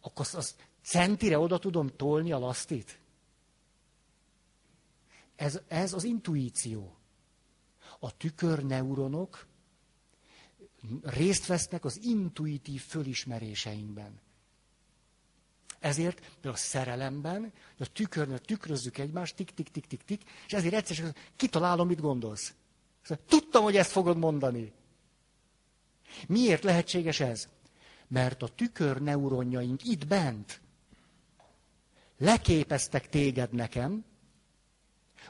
akkor 0.00 0.20
azt, 0.26 0.34
azt 0.34 0.68
centire 0.82 1.38
oda 1.38 1.58
tudom 1.58 1.88
tolni 1.96 2.32
a 2.32 2.38
lasztit. 2.38 2.98
Ez, 5.36 5.60
ez 5.68 5.92
az 5.92 6.04
intuíció. 6.04 6.96
A 7.98 8.16
tükörneuronok 8.16 9.46
részt 11.02 11.46
vesznek 11.46 11.84
az 11.84 11.98
intuitív 12.02 12.82
fölismeréseinkben. 12.82 14.20
Ezért 15.80 16.20
például 16.20 16.54
a 16.54 16.56
szerelemben, 16.56 17.52
a 17.78 17.92
tükörnő 17.92 18.38
tükrözzük 18.38 18.98
egymást, 18.98 19.36
tik, 19.36 19.50
tik, 19.50 19.68
tik, 19.68 19.86
tik, 19.86 20.02
tik, 20.02 20.22
és 20.46 20.52
ezért 20.52 20.74
egyszer 20.74 21.14
kitalálom, 21.36 21.86
mit 21.86 22.00
gondolsz. 22.00 22.54
Tudtam, 23.26 23.62
hogy 23.62 23.76
ezt 23.76 23.90
fogod 23.90 24.16
mondani. 24.16 24.72
Miért 26.26 26.62
lehetséges 26.62 27.20
ez? 27.20 27.48
Mert 28.08 28.42
a 28.42 28.48
tükörneuronjaink 28.48 29.84
itt 29.84 30.06
bent 30.06 30.60
leképeztek 32.18 33.08
téged 33.08 33.52
nekem, 33.52 34.04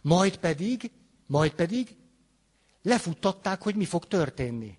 majd 0.02 0.36
pedig, 0.36 0.90
majd 1.26 1.52
pedig 1.52 1.96
lefuttatták, 2.82 3.62
hogy 3.62 3.74
mi 3.74 3.84
fog 3.84 4.06
történni. 4.06 4.78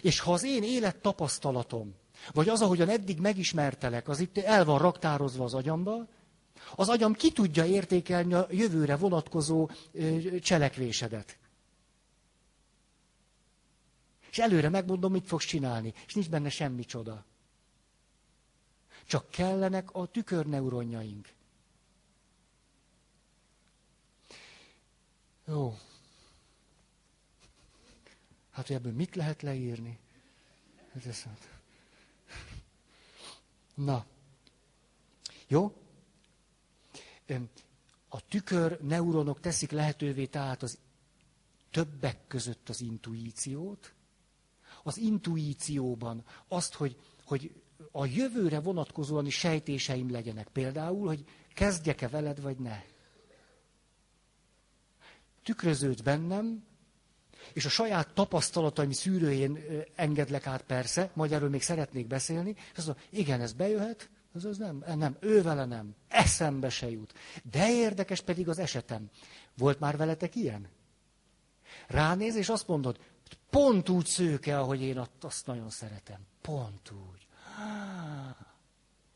És 0.00 0.20
ha 0.20 0.32
az 0.32 0.44
én 0.44 0.62
élettapasztalatom, 0.62 1.94
vagy 2.32 2.48
az, 2.48 2.62
ahogyan 2.62 2.88
eddig 2.88 3.20
megismertelek, 3.20 4.08
az 4.08 4.20
itt 4.20 4.38
el 4.38 4.64
van 4.64 4.78
raktározva 4.78 5.44
az 5.44 5.54
agyamba, 5.54 6.06
az 6.74 6.88
agyam 6.88 7.12
ki 7.12 7.32
tudja 7.32 7.64
értékelni 7.64 8.34
a 8.34 8.46
jövőre 8.50 8.96
vonatkozó 8.96 9.70
cselekvésedet. 10.40 11.38
És 14.30 14.38
előre 14.38 14.68
megmondom, 14.68 15.12
mit 15.12 15.26
fogsz 15.26 15.44
csinálni, 15.44 15.94
és 16.06 16.14
nincs 16.14 16.28
benne 16.30 16.48
semmi 16.48 16.84
csoda. 16.84 17.24
Csak 19.06 19.30
kellenek 19.30 19.94
a 19.94 20.06
tükörneuronjaink. 20.06 21.28
Jó. 25.46 25.78
Hát, 28.50 28.66
hogy 28.66 28.76
ebből 28.76 28.92
mit 28.92 29.14
lehet 29.14 29.42
leírni? 29.42 29.98
Ez 30.94 31.06
eszent. 31.06 31.55
Na. 33.76 34.06
Jó? 35.48 35.72
A 38.08 38.26
tükör 38.28 38.80
neuronok 38.82 39.40
teszik 39.40 39.70
lehetővé 39.70 40.26
tehát 40.26 40.62
az 40.62 40.78
többek 41.70 42.26
között 42.26 42.68
az 42.68 42.80
intuíciót, 42.80 43.94
az 44.82 44.98
intuícióban 44.98 46.24
azt, 46.48 46.74
hogy, 46.74 46.96
hogy 47.24 47.62
a 47.90 48.06
jövőre 48.06 48.60
vonatkozóan 48.60 49.26
is 49.26 49.34
sejtéseim 49.38 50.10
legyenek. 50.10 50.48
Például, 50.48 51.06
hogy 51.06 51.24
kezdjek-e 51.54 52.08
veled, 52.08 52.40
vagy 52.40 52.58
ne. 52.58 52.82
Tükröződsz 55.42 56.00
bennem, 56.00 56.64
és 57.52 57.64
a 57.64 57.68
saját 57.68 58.08
tapasztalataim 58.14 58.90
szűrőjén 58.90 59.58
engedlek 59.94 60.46
át 60.46 60.62
persze, 60.62 61.10
majd 61.12 61.32
erről 61.32 61.48
még 61.48 61.62
szeretnék 61.62 62.06
beszélni, 62.06 62.54
és 62.72 62.76
azt 62.78 62.86
mondom, 62.86 63.04
igen, 63.10 63.40
ez 63.40 63.52
bejöhet, 63.52 64.08
az, 64.36 64.44
az 64.44 64.56
nem, 64.56 64.84
nem, 64.94 65.16
ő 65.20 65.42
vele 65.42 65.64
nem, 65.64 65.94
eszembe 66.08 66.68
se 66.68 66.90
jut. 66.90 67.14
De 67.50 67.70
érdekes 67.72 68.20
pedig 68.20 68.48
az 68.48 68.58
esetem. 68.58 69.10
Volt 69.56 69.80
már 69.80 69.96
veletek 69.96 70.34
ilyen? 70.34 70.68
Ránéz, 71.86 72.34
és 72.34 72.48
azt 72.48 72.68
mondod, 72.68 72.98
pont 73.50 73.88
úgy 73.88 74.06
szőke, 74.06 74.58
ahogy 74.58 74.82
én 74.82 75.06
azt 75.20 75.46
nagyon 75.46 75.70
szeretem. 75.70 76.26
pont 76.40 76.90
úgy. 76.90 77.26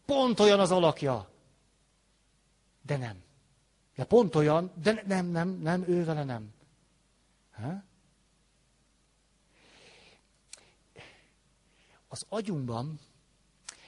Pont 0.07 0.41
olyan 0.41 0.61
az 0.61 0.71
alakja. 0.71 1.29
De 2.83 2.97
nem. 2.97 3.23
Ja, 3.97 4.05
pont 4.05 4.35
olyan, 4.35 4.73
de 4.83 5.03
nem, 5.07 5.27
nem, 5.27 5.49
nem, 5.49 5.85
ő 5.89 6.05
vele 6.05 6.25
nem. 6.25 6.53
Ha? 7.51 7.83
Az 12.13 12.25
agyunkban 12.29 12.99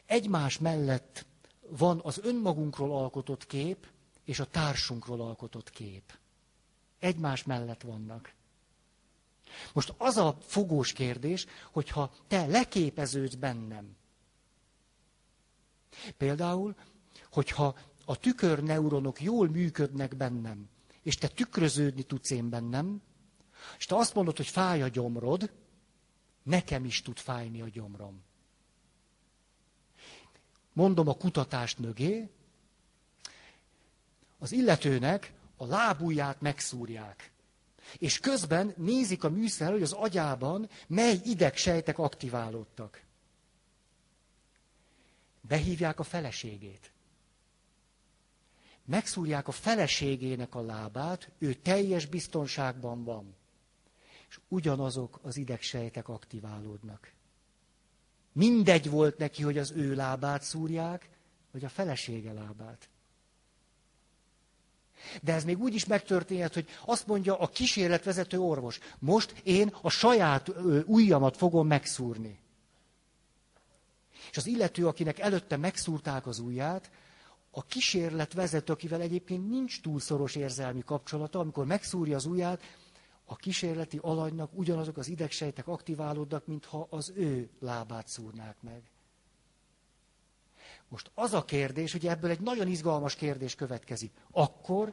egymás 0.06 0.58
mellett 0.58 1.26
van 1.68 2.00
az 2.04 2.18
önmagunkról 2.22 2.96
alkotott 2.96 3.46
kép, 3.46 3.86
és 4.24 4.40
a 4.40 4.46
társunkról 4.46 5.20
alkotott 5.20 5.70
kép. 5.70 6.18
Egymás 6.98 7.44
mellett 7.44 7.82
vannak. 7.82 8.32
Most 9.72 9.94
az 9.98 10.16
a 10.16 10.36
fogós 10.40 10.92
kérdés, 10.92 11.46
hogyha 11.72 12.14
te 12.28 12.46
leképeződsz 12.46 13.34
bennem. 13.34 13.96
Például, 16.16 16.74
hogyha 17.30 17.78
a 18.04 18.16
tükörneuronok 18.16 19.20
jól 19.20 19.48
működnek 19.48 20.16
bennem, 20.16 20.68
és 21.02 21.16
te 21.16 21.28
tükröződni 21.28 22.02
tudsz 22.02 22.30
én 22.30 22.48
bennem, 22.48 23.02
és 23.78 23.84
te 23.86 23.96
azt 23.96 24.14
mondod, 24.14 24.36
hogy 24.36 24.46
fáj 24.46 24.82
a 24.82 24.88
gyomrod, 24.88 25.50
nekem 26.42 26.84
is 26.84 27.02
tud 27.02 27.18
fájni 27.18 27.60
a 27.60 27.68
gyomrom. 27.68 28.22
Mondom 30.72 31.08
a 31.08 31.14
kutatást 31.14 31.78
mögé, 31.78 32.30
az 34.38 34.52
illetőnek 34.52 35.32
a 35.56 35.66
lábujját 35.66 36.40
megszúrják. 36.40 37.30
És 37.98 38.18
közben 38.18 38.74
nézik 38.76 39.24
a 39.24 39.28
műszer, 39.28 39.70
hogy 39.70 39.82
az 39.82 39.92
agyában 39.92 40.68
mely 40.86 41.20
idegsejtek 41.24 41.98
aktiválódtak. 41.98 43.02
Behívják 45.40 46.00
a 46.00 46.02
feleségét. 46.02 46.92
Megszúrják 48.84 49.48
a 49.48 49.52
feleségének 49.52 50.54
a 50.54 50.60
lábát, 50.60 51.30
ő 51.38 51.54
teljes 51.54 52.06
biztonságban 52.06 53.04
van. 53.04 53.34
És 54.32 54.38
ugyanazok 54.48 55.18
az 55.22 55.36
idegsejtek 55.36 56.08
aktiválódnak. 56.08 57.12
Mindegy 58.32 58.90
volt 58.90 59.18
neki, 59.18 59.42
hogy 59.42 59.58
az 59.58 59.70
ő 59.70 59.94
lábát 59.94 60.42
szúrják, 60.42 61.08
vagy 61.50 61.64
a 61.64 61.68
felesége 61.68 62.32
lábát. 62.32 62.88
De 65.22 65.32
ez 65.32 65.44
még 65.44 65.58
úgy 65.58 65.74
is 65.74 65.84
megtörténhet, 65.84 66.54
hogy 66.54 66.68
azt 66.84 67.06
mondja 67.06 67.38
a 67.38 67.48
kísérletvezető 67.48 68.38
orvos, 68.38 68.78
most 68.98 69.40
én 69.42 69.74
a 69.80 69.90
saját 69.90 70.48
ujjamat 70.84 71.36
fogom 71.36 71.66
megszúrni. 71.66 72.38
És 74.30 74.36
az 74.36 74.46
illető, 74.46 74.86
akinek 74.86 75.18
előtte 75.18 75.56
megszúrták 75.56 76.26
az 76.26 76.38
ujját, 76.38 76.90
a 77.50 77.64
kísérletvezető, 77.64 78.72
akivel 78.72 79.00
egyébként 79.00 79.48
nincs 79.48 79.80
túl 79.80 80.00
szoros 80.00 80.34
érzelmi 80.34 80.82
kapcsolata, 80.84 81.38
amikor 81.38 81.66
megszúrja 81.66 82.16
az 82.16 82.24
ujját, 82.24 82.62
a 83.24 83.36
kísérleti 83.36 83.98
alanynak 84.02 84.50
ugyanazok 84.54 84.96
az 84.96 85.08
idegsejtek 85.08 85.68
aktiválódnak, 85.68 86.46
mintha 86.46 86.86
az 86.90 87.12
ő 87.14 87.50
lábát 87.60 88.08
szúrnák 88.08 88.56
meg. 88.60 88.82
Most 90.88 91.10
az 91.14 91.32
a 91.32 91.44
kérdés, 91.44 91.92
hogy 91.92 92.06
ebből 92.06 92.30
egy 92.30 92.40
nagyon 92.40 92.68
izgalmas 92.68 93.14
kérdés 93.14 93.54
következik. 93.54 94.12
Akkor 94.30 94.92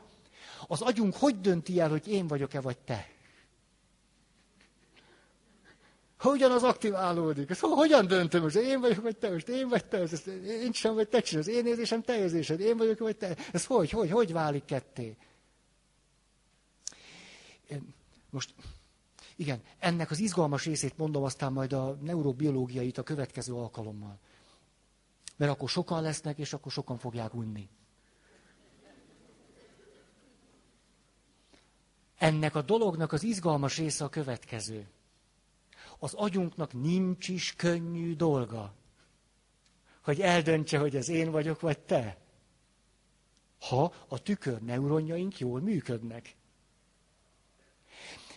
az 0.68 0.82
agyunk 0.82 1.16
hogy 1.16 1.40
dönti 1.40 1.80
el, 1.80 1.90
hogy 1.90 2.08
én 2.08 2.28
vagyok-e 2.28 2.62
vagy 2.62 2.78
te? 2.78 3.08
Hogyan 6.20 6.52
az 6.52 6.64
aktiválódik? 6.64 7.50
Ez 7.50 7.60
hogyan 7.60 8.08
döntöm 8.08 8.42
most? 8.42 8.56
Én 8.56 8.80
vagyok, 8.80 9.02
vagy 9.02 9.18
te? 9.18 9.30
Most 9.30 9.48
én 9.48 9.70
vagy 9.70 9.86
te? 9.86 9.98
Ez, 9.98 10.28
én 10.48 10.72
sem 10.72 10.94
vagy 10.94 11.10
te 11.10 11.22
csinálsz. 11.22 11.48
Én 11.48 11.66
érzésem, 11.66 12.02
te 12.02 12.18
érzésed. 12.18 12.60
Én 12.60 12.78
vagyok, 12.78 13.00
vagy 13.00 13.18
te? 13.18 13.38
Ez 13.52 13.66
hogy, 13.66 13.90
hogy, 13.90 14.12
hogy 14.12 14.32
válik 14.32 14.66
ketté? 14.66 15.18
Most, 18.30 18.54
igen, 19.36 19.62
ennek 19.78 20.12
az 20.12 20.20
izgalmas 20.20 20.66
részét 20.66 20.98
mondom 20.98 21.24
aztán 21.24 21.54
majd 21.54 21.74
a 21.74 21.98
neurobiológiait 22.02 22.98
a 22.98 23.04
következő 23.04 23.54
alkalommal. 23.54 24.20
Mert 25.38 25.52
akkor 25.52 25.70
sokan 25.70 26.02
lesznek, 26.02 26.38
és 26.38 26.54
akkor 26.54 26.72
sokan 26.72 26.98
fogják 26.98 27.34
unni. 27.34 27.70
Ennek 32.18 32.56
a 32.56 32.62
dolognak 32.62 33.12
az 33.12 33.24
izgalmas 33.24 33.78
része 33.78 34.04
a 34.04 34.10
következő. 34.10 34.88
Az 36.00 36.14
agyunknak 36.14 36.74
nincs 36.74 37.28
is 37.28 37.56
könnyű 37.56 38.16
dolga, 38.16 38.74
hogy 40.04 40.22
eldöntse, 40.22 40.78
hogy 40.78 40.96
ez 40.96 41.10
én 41.10 41.32
vagyok, 41.32 41.60
vagy 41.60 41.80
te. 41.80 42.18
Ha 43.60 43.94
a 44.08 44.22
tükör 44.22 44.62
neuronjaink 44.62 45.40
jól 45.40 45.62
működnek. 45.62 46.36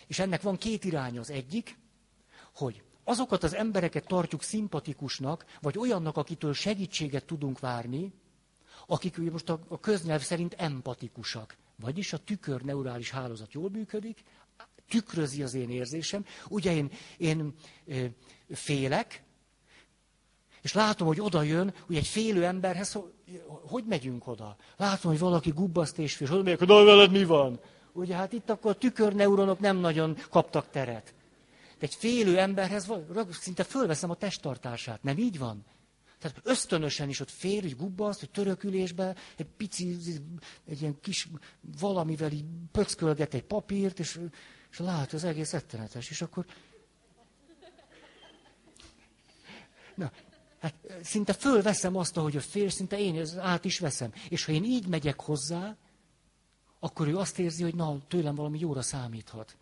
És 0.07 0.19
ennek 0.19 0.41
van 0.41 0.57
két 0.57 0.83
iránya. 0.85 1.19
Az 1.19 1.29
egyik, 1.29 1.77
hogy 2.55 2.83
azokat 3.03 3.43
az 3.43 3.55
embereket 3.55 4.07
tartjuk 4.07 4.43
szimpatikusnak, 4.43 5.45
vagy 5.61 5.77
olyannak, 5.77 6.17
akitől 6.17 6.53
segítséget 6.53 7.25
tudunk 7.25 7.59
várni, 7.59 8.13
akik 8.87 9.17
ugye 9.17 9.31
most 9.31 9.49
a, 9.49 9.59
a 9.67 9.79
köznyelv 9.79 10.21
szerint 10.21 10.53
empatikusak. 10.53 11.57
Vagyis 11.75 12.13
a 12.13 12.17
tükör 12.17 12.61
neurális 12.61 13.11
hálózat 13.11 13.53
jól 13.53 13.69
működik, 13.69 14.23
tükrözi 14.89 15.43
az 15.43 15.53
én 15.53 15.69
érzésem. 15.69 16.25
Ugye 16.47 16.73
én, 16.73 16.91
én 17.17 17.53
ö, 17.85 18.05
félek, 18.49 19.23
és 20.61 20.73
látom, 20.73 21.07
hogy 21.07 21.19
oda 21.21 21.41
jön, 21.41 21.73
hogy 21.85 21.95
egy 21.95 22.07
félő 22.07 22.45
emberhez, 22.45 22.97
hogy 23.47 23.83
megyünk 23.87 24.27
oda? 24.27 24.55
Látom, 24.77 25.11
hogy 25.11 25.19
valaki 25.19 25.49
gubbaszt 25.49 25.97
és 25.97 26.15
fél, 26.15 26.27
hogy 26.27 26.43
megyek, 26.43 26.59
hogy 26.59 26.67
veled 26.67 27.11
mi 27.11 27.23
van? 27.23 27.59
Ugye 27.93 28.15
hát 28.15 28.33
itt 28.33 28.49
akkor 28.49 28.71
a 28.71 28.77
tükörneuronok 28.77 29.59
nem 29.59 29.77
nagyon 29.77 30.17
kaptak 30.29 30.69
teret. 30.69 31.13
De 31.79 31.85
egy 31.85 31.95
félő 31.95 32.37
emberhez 32.39 32.91
szinte 33.29 33.63
fölveszem 33.63 34.09
a 34.09 34.15
testtartását. 34.15 35.03
Nem 35.03 35.17
így 35.17 35.37
van? 35.37 35.65
Tehát 36.19 36.41
ösztönösen 36.43 37.09
is 37.09 37.19
ott 37.19 37.29
fél, 37.29 37.61
hogy 37.61 37.75
gubbasz, 37.75 38.19
hogy 38.19 38.29
törökülésbe, 38.29 39.15
egy 39.37 39.45
pici, 39.45 39.97
egy 40.67 40.81
ilyen 40.81 40.99
kis 41.01 41.27
valamivel 41.79 42.31
így 42.31 42.45
pöckölget 42.71 43.33
egy 43.33 43.43
papírt, 43.43 43.99
és, 43.99 44.19
és 44.71 44.79
lát, 44.79 45.13
az 45.13 45.23
egész 45.23 45.53
ettenetes. 45.53 46.09
És 46.09 46.21
akkor... 46.21 46.45
Na, 49.95 50.11
hát 50.59 50.73
szinte 51.01 51.33
fölveszem 51.33 51.95
azt, 51.95 52.17
ahogy 52.17 52.35
a 52.35 52.41
fél, 52.41 52.69
szinte 52.69 52.99
én 52.99 53.39
át 53.39 53.65
is 53.65 53.79
veszem. 53.79 54.13
És 54.29 54.45
ha 54.45 54.51
én 54.51 54.63
így 54.63 54.87
megyek 54.87 55.21
hozzá, 55.21 55.77
akkor 56.83 57.07
ő 57.07 57.17
azt 57.17 57.39
érzi, 57.39 57.63
hogy 57.63 57.75
na, 57.75 57.97
tőlem 58.07 58.35
valami 58.35 58.59
jóra 58.59 58.81
számíthat. 58.81 59.57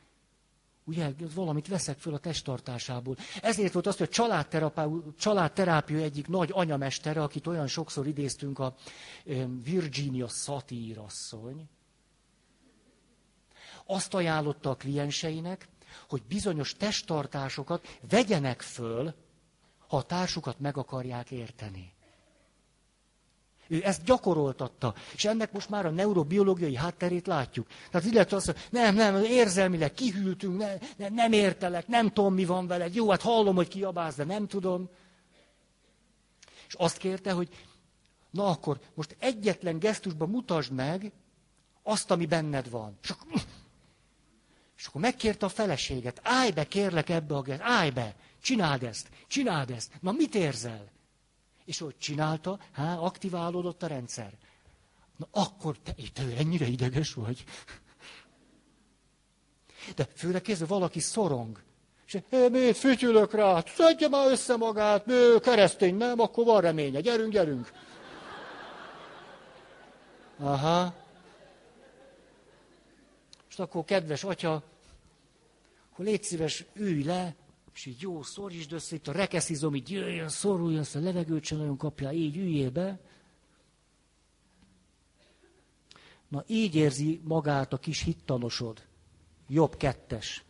Ugye, 0.84 1.12
valamit 1.34 1.68
veszek 1.68 1.98
föl 1.98 2.14
a 2.14 2.18
testtartásából. 2.18 3.18
Ezért 3.42 3.74
volt 3.74 3.88
az, 3.88 3.98
hogy 3.98 4.10
a 4.12 4.90
családterápia, 5.18 5.98
egyik 5.98 6.28
nagy 6.28 6.50
anyamestere, 6.54 7.24
akit 7.24 7.48
olyan 7.48 7.68
sokszor 7.68 8.08
idéztünk, 8.08 8.60
a 8.60 8.76
Virginia 9.64 10.28
Satir 10.28 10.98
asszony, 10.98 11.70
azt 13.86 14.14
ajánlotta 14.14 14.70
a 14.70 14.76
klienseinek, 14.76 15.68
hogy 16.10 16.24
bizonyos 16.28 16.74
testtartásokat 16.74 17.98
vegyenek 18.10 18.62
föl, 18.62 19.14
ha 19.88 19.98
a 19.98 20.04
társukat 20.04 20.60
meg 20.60 20.78
akarják 20.78 21.32
érteni. 21.32 21.94
Ő 23.72 23.82
ezt 23.84 24.04
gyakoroltatta. 24.04 24.94
És 25.14 25.26
ennek 25.26 25.52
most 25.52 25.70
már 25.70 25.86
a 25.86 25.90
neurobiológiai 25.90 26.76
hátterét 26.76 27.28
látjuk. 27.28 27.68
Tehát 27.92 28.08
illetve 28.08 28.36
azt 28.36 28.46
mondja, 28.46 28.92
nem, 28.92 28.96
nem, 28.96 29.24
érzelmileg 29.24 29.94
kihűltünk, 29.94 30.58
ne, 30.58 30.74
ne, 30.98 31.10
nem 31.10 31.32
értelek, 31.32 31.88
nem 31.88 32.10
tudom, 32.14 32.34
mi 32.34 32.46
van 32.46 32.68
veled. 32.68 32.96
Jó, 32.96 33.10
hát 33.10 33.22
hallom, 33.22 33.56
hogy 33.56 33.68
kiabálsz, 33.68 34.16
de 34.16 34.24
nem 34.24 34.48
tudom. 34.48 34.90
És 36.68 36.74
azt 36.74 36.98
kérte, 36.98 37.32
hogy 37.32 37.50
na 38.32 38.46
akkor 38.46 38.80
most 38.94 39.16
egyetlen 39.20 39.80
gesztusban 39.80 40.30
mutasd 40.30 40.72
meg 40.72 41.12
azt, 41.84 42.12
ami 42.12 42.26
benned 42.26 42.70
van. 42.70 42.98
És 43.04 43.10
akkor, 43.10 43.42
és 44.78 44.86
akkor 44.86 45.02
megkérte 45.02 45.46
a 45.46 45.50
feleséget, 45.50 46.20
állj 46.24 46.52
be, 46.52 46.64
kérlek 46.64 47.10
ebbe 47.10 47.36
a 47.36 47.42
gesztusba, 47.42 47.72
állj 47.74 47.90
be, 47.90 48.16
csináld 48.42 48.84
ezt, 48.84 49.10
csináld 49.28 49.70
ezt. 49.70 49.92
Na 50.00 50.12
mit 50.12 50.36
érzel? 50.36 50.90
És 51.66 51.80
hogy 51.80 51.98
csinálta, 51.98 52.60
há, 52.72 52.96
aktiválódott 52.96 53.84
a 53.84 53.88
rendszer. 53.88 54.34
Na 55.18 55.28
akkor 55.32 55.78
te, 55.78 55.94
te 56.14 56.24
ennyire 56.38 56.66
ideges 56.66 57.14
vagy. 57.14 57.44
De 59.96 60.08
főleg 60.16 60.42
kézzel 60.42 60.68
valaki 60.68 61.00
szorong. 61.00 61.62
És 62.06 62.20
miért 62.30 62.78
fütyülök 62.78 63.34
rá? 63.34 63.64
Szedje 63.66 64.08
már 64.08 64.32
össze 64.32 64.56
magát, 64.56 65.06
nő, 65.06 65.40
keresztény, 65.40 65.96
nem, 65.96 66.20
akkor 66.20 66.46
van 66.46 66.62
reménye. 66.62 67.00
Gyerünk, 67.00 67.32
gyerünk. 67.32 67.72
Aha. 70.40 70.94
És 73.50 73.60
akkor 73.60 73.84
kedves 73.84 74.24
atya, 74.24 74.64
akkor 75.92 76.06
légy 76.06 76.24
szíves, 76.24 76.66
ülj 76.74 77.04
le, 77.04 77.36
És 77.74 77.86
így 77.86 78.02
jó, 78.02 78.22
szorítsd 78.24 78.72
össze, 78.72 78.96
itt 78.96 79.08
a 79.08 79.12
rekeszizom, 79.12 79.76
így 79.76 79.92
jöjjön, 79.92 80.30
szoruljon, 80.30 80.86
a 80.94 81.00
levegőt 81.00 81.44
sem 81.44 81.58
nagyon 81.58 81.78
kapja, 81.78 82.12
így 82.12 82.38
üljél 82.38 82.70
be. 82.70 83.00
Na 86.28 86.44
így 86.48 86.76
érzi 86.76 87.22
magát 87.24 87.74
a 87.74 87.78
kis 87.78 88.02
hittanosod. 88.02 88.88
Jobb 89.48 89.76
kettes. 89.78 90.44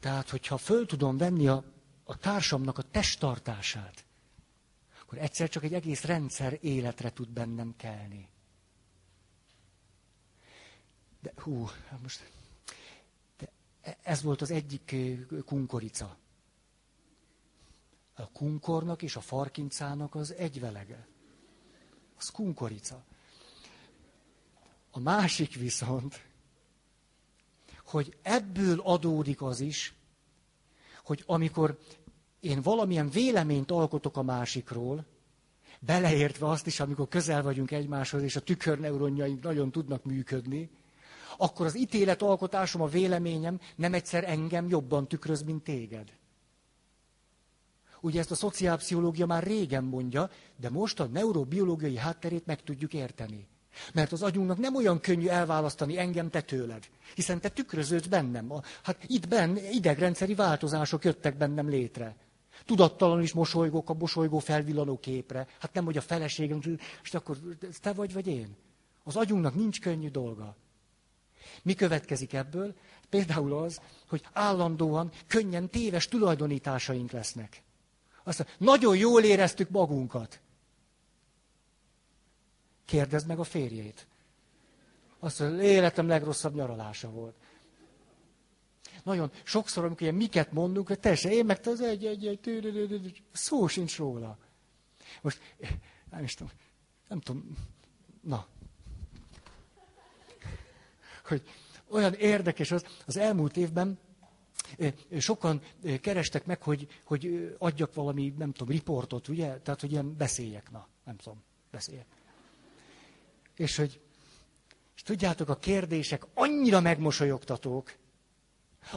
Tehát, 0.00 0.30
hogyha 0.30 0.56
föl 0.56 0.86
tudom 0.86 1.16
venni 1.16 1.48
a, 1.48 1.64
a 2.04 2.16
társamnak 2.16 2.78
a 2.78 2.82
testtartását, 2.82 4.04
akkor 5.00 5.18
egyszer 5.18 5.48
csak 5.48 5.64
egy 5.64 5.74
egész 5.74 6.04
rendszer 6.04 6.58
életre 6.60 7.12
tud 7.12 7.28
bennem 7.28 7.74
kelni. 7.76 8.28
De 11.24 11.32
hú, 11.36 11.68
most... 12.02 12.32
De 13.38 13.98
ez 14.02 14.22
volt 14.22 14.40
az 14.42 14.50
egyik 14.50 14.94
kunkorica. 15.44 16.16
A 18.14 18.30
kunkornak 18.30 19.02
és 19.02 19.16
a 19.16 19.20
farkincának 19.20 20.14
az 20.14 20.34
egyvelege. 20.34 21.06
Az 22.16 22.28
kunkorica. 22.28 23.04
A 24.90 24.98
másik 24.98 25.54
viszont, 25.54 26.22
hogy 27.84 28.16
ebből 28.22 28.80
adódik 28.80 29.42
az 29.42 29.60
is, 29.60 29.94
hogy 31.04 31.22
amikor 31.26 31.78
én 32.40 32.62
valamilyen 32.62 33.08
véleményt 33.10 33.70
alkotok 33.70 34.16
a 34.16 34.22
másikról, 34.22 35.04
beleértve 35.80 36.48
azt 36.48 36.66
is, 36.66 36.80
amikor 36.80 37.08
közel 37.08 37.42
vagyunk 37.42 37.70
egymáshoz, 37.70 38.22
és 38.22 38.36
a 38.36 38.42
tükörneuronjaink 38.42 39.42
nagyon 39.42 39.70
tudnak 39.70 40.04
működni, 40.04 40.70
akkor 41.36 41.66
az 41.66 41.76
ítéletalkotásom, 41.76 42.82
a 42.82 42.86
véleményem 42.86 43.60
nem 43.76 43.94
egyszer 43.94 44.24
engem 44.24 44.68
jobban 44.68 45.08
tükröz, 45.08 45.42
mint 45.42 45.62
téged. 45.62 46.08
Ugye 48.00 48.20
ezt 48.20 48.30
a 48.30 48.34
szociálpszichológia 48.34 49.26
már 49.26 49.42
régen 49.42 49.84
mondja, 49.84 50.30
de 50.56 50.70
most 50.70 51.00
a 51.00 51.04
neurobiológiai 51.04 51.96
hátterét 51.96 52.46
meg 52.46 52.62
tudjuk 52.62 52.94
érteni. 52.94 53.46
Mert 53.94 54.12
az 54.12 54.22
agyunknak 54.22 54.58
nem 54.58 54.74
olyan 54.74 55.00
könnyű 55.00 55.26
elválasztani 55.26 55.98
engem 55.98 56.30
te 56.30 56.40
tőled. 56.40 56.84
Hiszen 57.14 57.40
te 57.40 57.48
tükröződsz 57.48 58.06
bennem. 58.06 58.52
Hát 58.82 59.04
itt 59.06 59.28
benn 59.28 59.56
idegrendszeri 59.56 60.34
változások 60.34 61.04
jöttek 61.04 61.36
bennem 61.36 61.68
létre. 61.68 62.16
Tudattalan 62.64 63.22
is 63.22 63.32
mosolygok 63.32 63.90
a 63.90 63.94
mosolygó 63.94 64.38
felvillanó 64.38 64.98
képre. 64.98 65.46
Hát 65.58 65.72
nem, 65.72 65.84
hogy 65.84 65.96
a 65.96 66.00
feleségem, 66.00 66.60
és 67.02 67.14
akkor 67.14 67.36
te 67.80 67.92
vagy, 67.92 68.12
vagy 68.12 68.26
én. 68.26 68.56
Az 69.02 69.16
agyunknak 69.16 69.54
nincs 69.54 69.80
könnyű 69.80 70.08
dolga. 70.08 70.56
Mi 71.62 71.74
következik 71.74 72.32
ebből? 72.32 72.74
Például 73.08 73.52
az, 73.52 73.80
hogy 74.08 74.26
állandóan 74.32 75.10
könnyen 75.26 75.68
téves 75.68 76.08
tulajdonításaink 76.08 77.10
lesznek. 77.10 77.62
Azt 78.24 78.56
nagyon 78.58 78.96
jól 78.96 79.22
éreztük 79.22 79.68
magunkat. 79.68 80.40
Kérdezd 82.84 83.26
meg 83.26 83.38
a 83.38 83.44
férjét. 83.44 84.06
Azt 85.18 85.40
mondja, 85.40 85.62
életem 85.62 86.08
legrosszabb 86.08 86.54
nyaralása 86.54 87.10
volt. 87.10 87.34
Nagyon 89.02 89.30
sokszor, 89.42 89.84
amikor 89.84 90.02
ilyen 90.02 90.14
miket 90.14 90.52
mondunk, 90.52 90.86
hogy 90.86 91.00
teljesen 91.00 91.30
én 91.30 91.44
meg 91.44 91.60
az 91.66 91.80
egy, 91.80 92.06
egy, 92.06 92.26
egy, 92.26 93.22
szó 93.32 93.66
sincs 93.66 93.96
róla. 93.96 94.38
Most, 95.22 95.40
nem 96.10 96.22
is 96.22 96.34
tudom, 96.34 96.52
nem 97.08 97.20
tudom, 97.20 97.56
na. 98.20 98.46
Hogy 101.24 101.42
olyan 101.88 102.14
érdekes 102.14 102.70
az, 102.70 102.84
az 103.06 103.16
elmúlt 103.16 103.56
évben 103.56 103.98
sokan 105.18 105.60
kerestek 106.00 106.46
meg, 106.46 106.62
hogy, 106.62 106.86
hogy 107.04 107.54
adjak 107.58 107.94
valami, 107.94 108.34
nem 108.38 108.52
tudom, 108.52 108.74
riportot, 108.74 109.28
ugye? 109.28 109.58
Tehát, 109.58 109.80
hogy 109.80 109.90
ilyen 109.92 110.16
beszéljek, 110.16 110.70
na, 110.70 110.88
nem 111.04 111.16
tudom, 111.16 111.42
beszéljek. 111.70 112.06
És 113.56 113.76
hogy, 113.76 114.00
és 114.96 115.02
tudjátok, 115.02 115.48
a 115.48 115.56
kérdések 115.56 116.26
annyira 116.34 116.80
megmosolyogtatók. 116.80 117.94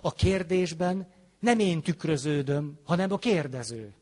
A 0.01 0.13
kérdésben 0.13 1.11
nem 1.39 1.59
én 1.59 1.81
tükröződöm, 1.81 2.79
hanem 2.83 3.11
a 3.11 3.17
kérdező. 3.17 3.93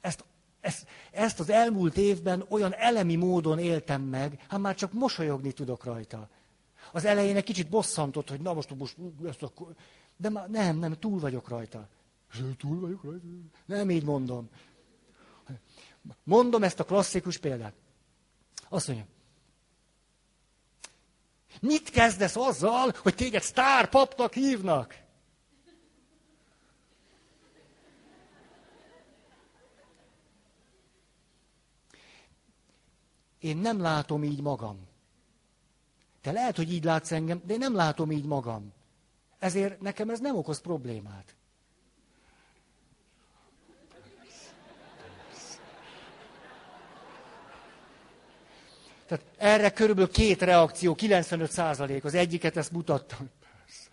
Ezt, 0.00 0.24
ezt, 0.60 0.86
ezt 1.10 1.40
az 1.40 1.50
elmúlt 1.50 1.96
évben 1.96 2.44
olyan 2.48 2.74
elemi 2.74 3.16
módon 3.16 3.58
éltem 3.58 4.02
meg, 4.02 4.44
hát 4.48 4.60
már 4.60 4.74
csak 4.74 4.92
mosolyogni 4.92 5.52
tudok 5.52 5.84
rajta. 5.84 6.28
Az 6.94 7.04
elején 7.04 7.36
egy 7.36 7.44
kicsit 7.44 7.68
bosszantott, 7.68 8.28
hogy 8.28 8.40
na 8.40 8.54
most, 8.54 8.76
most 8.76 8.96
ezt 9.24 9.42
a... 9.42 9.52
De 10.16 10.28
már 10.28 10.50
nem, 10.50 10.78
nem, 10.78 10.92
túl 10.92 11.18
vagyok 11.18 11.48
rajta. 11.48 11.88
Túl 12.58 12.80
vagyok 12.80 13.02
rajta? 13.02 13.26
Nem 13.66 13.90
így 13.90 14.04
mondom. 14.04 14.48
Mondom 16.22 16.62
ezt 16.62 16.80
a 16.80 16.84
klasszikus 16.84 17.38
példát. 17.38 17.74
Azt 18.68 18.86
mondja, 18.86 19.06
Mit 21.60 21.90
kezdesz 21.90 22.36
azzal, 22.36 22.94
hogy 23.02 23.14
téged 23.14 23.42
sztárpapnak 23.42 24.32
hívnak? 24.32 25.02
Én 33.38 33.56
nem 33.56 33.80
látom 33.80 34.24
így 34.24 34.40
magam. 34.40 34.92
Te 36.24 36.32
lehet, 36.32 36.56
hogy 36.56 36.72
így 36.72 36.84
látsz 36.84 37.12
engem, 37.12 37.42
de 37.46 37.52
én 37.52 37.58
nem 37.58 37.74
látom 37.74 38.10
így 38.10 38.24
magam. 38.24 38.72
Ezért 39.38 39.80
nekem 39.80 40.10
ez 40.10 40.20
nem 40.20 40.36
okoz 40.36 40.60
problémát. 40.60 41.34
Tehát 49.06 49.24
erre 49.36 49.70
körülbelül 49.70 50.10
két 50.10 50.42
reakció, 50.42 50.94
95 50.94 51.50
százalék. 51.50 52.04
Az 52.04 52.14
egyiket 52.14 52.56
ezt 52.56 52.72
mutattam. 52.72 53.30
Persze, 53.40 53.88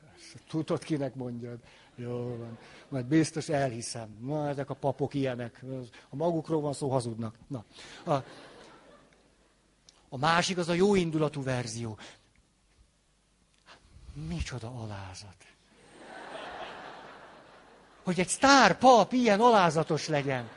persze. 0.00 0.38
Tudod, 0.48 0.84
kinek 0.84 1.14
mondjad. 1.14 1.58
Jó 1.94 2.36
van. 2.36 2.58
Majd 2.88 3.06
biztos 3.06 3.48
elhiszem. 3.48 4.16
Na, 4.20 4.48
ezek 4.48 4.70
a 4.70 4.74
papok 4.74 5.14
ilyenek. 5.14 5.64
A 6.08 6.16
magukról 6.16 6.60
van 6.60 6.72
szó, 6.72 6.88
hazudnak. 6.88 7.34
Na. 7.46 7.64
A, 8.04 8.24
a 10.12 10.16
másik 10.16 10.58
az 10.58 10.68
a 10.68 10.72
jó 10.72 10.94
indulatú 10.94 11.42
verzió. 11.42 11.98
Micsoda 14.28 14.68
alázat. 14.68 15.36
Hogy 18.04 18.20
egy 18.20 18.28
sztár 18.28 18.78
pap 18.78 19.12
ilyen 19.12 19.40
alázatos 19.40 20.08
legyen. 20.08 20.48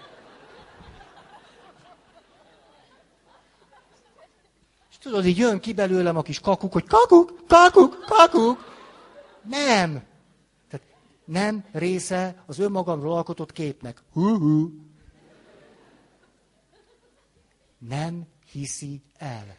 Tudod, 5.04 5.26
így 5.26 5.38
jön 5.38 5.60
ki 5.60 5.74
belőlem 5.74 6.18
a 6.18 6.22
kis 6.22 6.40
kakuk, 6.40 6.74
hogy 6.74 6.86
kakuk, 6.88 7.44
kakuk, 7.48 8.06
kakuk. 8.06 8.76
Nem. 9.50 10.04
Tehát 10.70 10.86
nem 11.26 11.66
része 11.72 12.44
az 12.46 12.60
önmagamról 12.60 13.14
alkotott 13.14 13.52
képnek. 13.52 14.04
Hú-hú. 14.14 14.72
Nem 17.78 18.28
hiszi 18.54 19.02
el. 19.18 19.58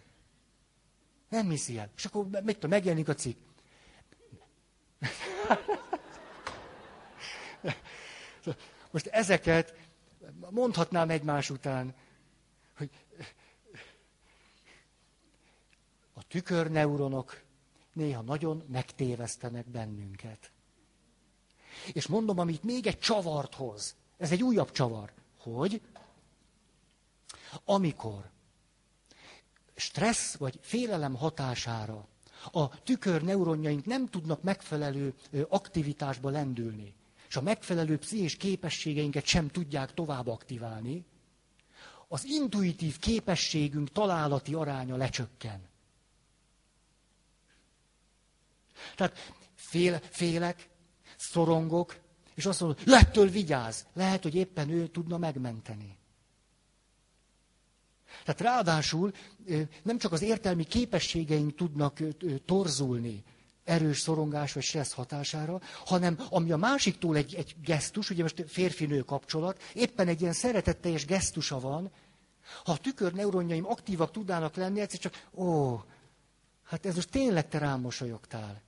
Nem 1.29 1.49
hiszi 1.49 1.79
el. 1.79 1.91
És 1.97 2.05
akkor 2.05 2.27
mit 2.27 2.55
tudom, 2.55 2.71
megjelenik 2.71 3.09
a 3.09 3.15
cikk. 3.15 3.39
Most 8.91 9.07
ezeket 9.07 9.75
mondhatnám 10.51 11.11
egymás 11.11 11.51
után, 11.51 11.95
hogy 12.77 12.91
a 16.12 16.27
tükörneuronok 16.27 17.43
néha 17.93 18.23
nagyon 18.23 18.65
megtévesztenek 18.69 19.66
bennünket. 19.66 20.53
És 21.93 22.07
mondom, 22.07 22.39
amit 22.39 22.62
még 22.62 22.87
egy 22.87 22.99
csavart 22.99 23.55
hoz. 23.55 23.97
Ez 24.16 24.33
egy 24.33 24.43
újabb 24.43 24.71
csavar. 24.71 25.12
Hogy? 25.39 25.81
Amikor 27.65 28.33
stressz 29.74 30.36
vagy 30.36 30.59
félelem 30.62 31.14
hatására 31.14 32.09
a 32.52 32.82
tükörneuronjaink 32.82 33.84
nem 33.84 34.06
tudnak 34.06 34.42
megfelelő 34.42 35.14
aktivitásba 35.48 36.30
lendülni, 36.30 36.94
és 37.28 37.36
a 37.36 37.42
megfelelő 37.42 37.98
pszichés 37.98 38.36
képességeinket 38.36 39.24
sem 39.24 39.48
tudják 39.48 39.94
tovább 39.94 40.26
aktiválni, 40.26 41.05
az 42.09 42.24
intuitív 42.24 42.98
képességünk 42.98 43.92
találati 43.92 44.55
aránya 44.55 44.96
lecsökken. 44.96 45.68
Tehát 48.96 49.32
fél, 49.55 50.01
félek, 50.10 50.68
szorongok, 51.16 51.96
és 52.34 52.46
azt 52.46 52.60
mondom, 52.60 52.82
lettől 52.86 53.28
vigyáz. 53.28 53.86
Lehet, 53.92 54.22
hogy 54.22 54.34
éppen 54.34 54.70
ő 54.70 54.86
tudna 54.86 55.18
megmenteni. 55.18 55.96
Tehát 58.24 58.41
ráadásul 58.41 59.12
nem 59.82 59.99
csak 59.99 60.12
az 60.12 60.23
értelmi 60.23 60.65
képességeink 60.65 61.55
tudnak 61.55 61.99
torzulni, 62.45 63.24
erős 63.65 64.01
szorongás 64.01 64.53
vagy 64.53 64.62
stressz 64.62 64.93
hatására, 64.93 65.61
hanem 65.85 66.19
ami 66.31 66.53
a 66.53 66.57
másiktól 66.57 67.16
egy, 67.16 67.35
egy 67.35 67.55
gesztus, 67.65 68.11
ugye 68.11 68.23
most 68.23 68.45
férfi-nő 68.47 69.01
kapcsolat, 69.01 69.62
éppen 69.73 70.09
egy 70.09 70.20
ilyen 70.20 70.32
szeretetteljes 70.32 71.05
gesztusa 71.05 71.61
van, 71.61 71.91
ha 72.65 72.73
a 72.73 72.78
tükörneuronjaim 72.78 73.66
aktívak 73.66 74.11
tudnának 74.11 74.55
lenni, 74.55 74.81
egyszer 74.81 75.01
csak, 75.01 75.27
ó, 75.35 75.81
hát 76.65 76.86
ez 76.86 76.95
most 76.95 77.11
tényleg 77.11 77.49
te 77.49 77.59
rám 77.59 77.81
mosolyogtál. 77.81 78.62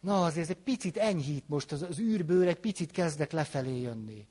Na, 0.00 0.24
azért 0.24 0.50
egy 0.50 0.56
picit 0.56 0.96
enyhít 0.96 1.48
most, 1.48 1.72
az, 1.72 1.82
az 1.82 1.98
űrből 1.98 2.48
egy 2.48 2.60
picit 2.60 2.90
kezdek 2.90 3.32
lefelé 3.32 3.80
jönni. 3.80 4.26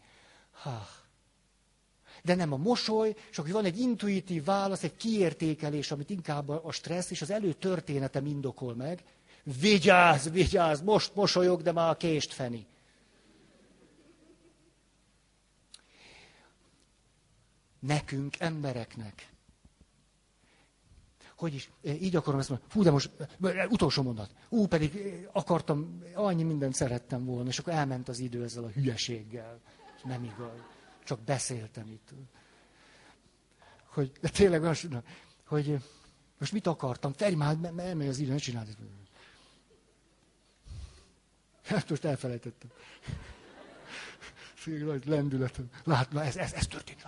Ha. 0.52 0.88
De 2.26 2.36
nem 2.36 2.54
a 2.54 2.58
mosoly, 2.58 3.16
és 3.32 3.38
akkor 3.38 3.52
van 3.52 3.66
egy 3.66 3.80
intuitív 3.80 4.44
válasz, 4.44 4.84
egy 4.84 4.96
kiértékelés, 4.96 5.92
amit 5.92 6.10
inkább 6.10 6.50
a 6.50 6.72
stressz 6.72 7.12
és 7.12 7.22
az 7.22 7.32
előtörténetem 7.32 8.26
indokol 8.26 8.76
meg. 8.76 9.04
Vigyázz, 9.60 10.30
vigyázz, 10.30 10.82
most 10.82 11.16
mosolyog, 11.16 11.62
de 11.62 11.72
már 11.72 11.90
a 11.90 11.98
kést 11.98 12.34
feni. 12.34 12.66
Nekünk, 17.80 18.40
embereknek. 18.40 19.30
Hogy 21.38 21.54
is, 21.54 21.70
így 21.84 22.16
akarom 22.16 22.40
ezt 22.40 22.50
mondani. 22.50 22.72
Fú, 22.72 22.84
de 22.84 22.92
most, 22.92 23.12
utolsó 23.70 24.02
mondat. 24.02 24.32
Ú, 24.50 24.68
pedig 24.68 24.92
akartam, 25.32 26.04
annyi 26.14 26.44
mindent 26.44 26.76
szerettem 26.76 27.26
volna, 27.26 27.50
és 27.50 27.60
akkor 27.60 27.74
elment 27.74 28.10
az 28.10 28.20
idő 28.20 28.44
ezzel 28.44 28.64
a 28.64 28.70
hülyeséggel. 28.70 29.60
Nem 30.04 30.24
igaz. 30.24 30.75
Csak 31.06 31.20
beszéltem 31.20 31.88
itt. 31.88 32.10
Hogy, 33.86 34.12
de 34.22 34.30
tényleg 34.30 34.64
azt 34.64 34.88
hogy 35.46 35.78
most 36.38 36.52
mit 36.52 36.68
akartam? 36.68 37.14
Feri, 37.14 37.36
már 37.36 37.58
elmegy 37.78 38.08
az 38.08 38.18
idő, 38.18 38.32
ne 38.32 38.38
csináld. 38.38 38.78
Hát 41.64 41.90
most 41.90 42.06
elfelejtettem. 42.06 42.70
Szépen 44.58 44.86
nagy 44.86 45.06
lendületem. 45.06 45.70
Lát, 45.84 46.12
na 46.12 46.24
ez, 46.24 46.36
ez, 46.36 46.54
ez 46.54 46.68
történik. 46.68 47.04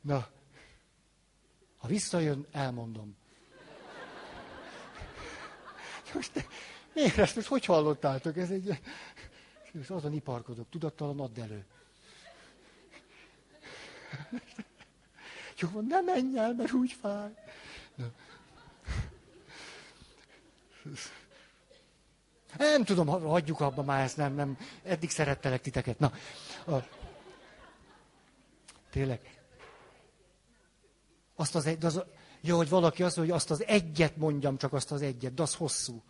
Na, 0.00 0.28
ha 1.76 1.88
visszajön, 1.88 2.46
elmondom. 2.50 3.16
Most, 6.14 6.46
miért 6.94 7.18
ezt 7.18 7.36
most 7.36 7.48
hogy 7.48 7.64
hallottátok? 7.64 8.36
Ez 8.36 8.50
egy... 8.50 8.78
És 9.80 9.90
azon 9.90 10.12
iparkodok, 10.12 10.66
tudattalan 10.70 11.20
add 11.20 11.40
elő. 11.40 11.64
Jó, 15.58 15.80
ne 15.88 16.00
menj 16.00 16.38
el, 16.38 16.54
mert 16.54 16.72
úgy 16.72 16.92
fáj. 16.92 17.30
Na. 17.94 18.06
Nem 22.58 22.84
tudom, 22.84 23.06
hagyjuk 23.06 23.60
abba 23.60 23.82
már 23.82 24.02
ezt, 24.02 24.16
nem, 24.16 24.34
nem. 24.34 24.58
Eddig 24.82 25.10
szerettelek 25.10 25.60
titeket. 25.60 25.98
Na, 25.98 26.12
a, 26.66 26.74
tényleg. 28.90 29.42
Azt 31.34 31.54
az 31.54 31.66
egy, 31.66 31.84
az, 31.84 32.02
jó, 32.40 32.56
hogy 32.56 32.68
valaki 32.68 33.02
azt 33.02 33.16
mondja, 33.16 33.34
hogy 33.34 33.42
azt 33.42 33.50
az 33.50 33.66
egyet 33.66 34.16
mondjam, 34.16 34.58
csak 34.58 34.72
azt 34.72 34.92
az 34.92 35.02
egyet, 35.02 35.34
de 35.34 35.42
az 35.42 35.54
hosszú. 35.54 36.02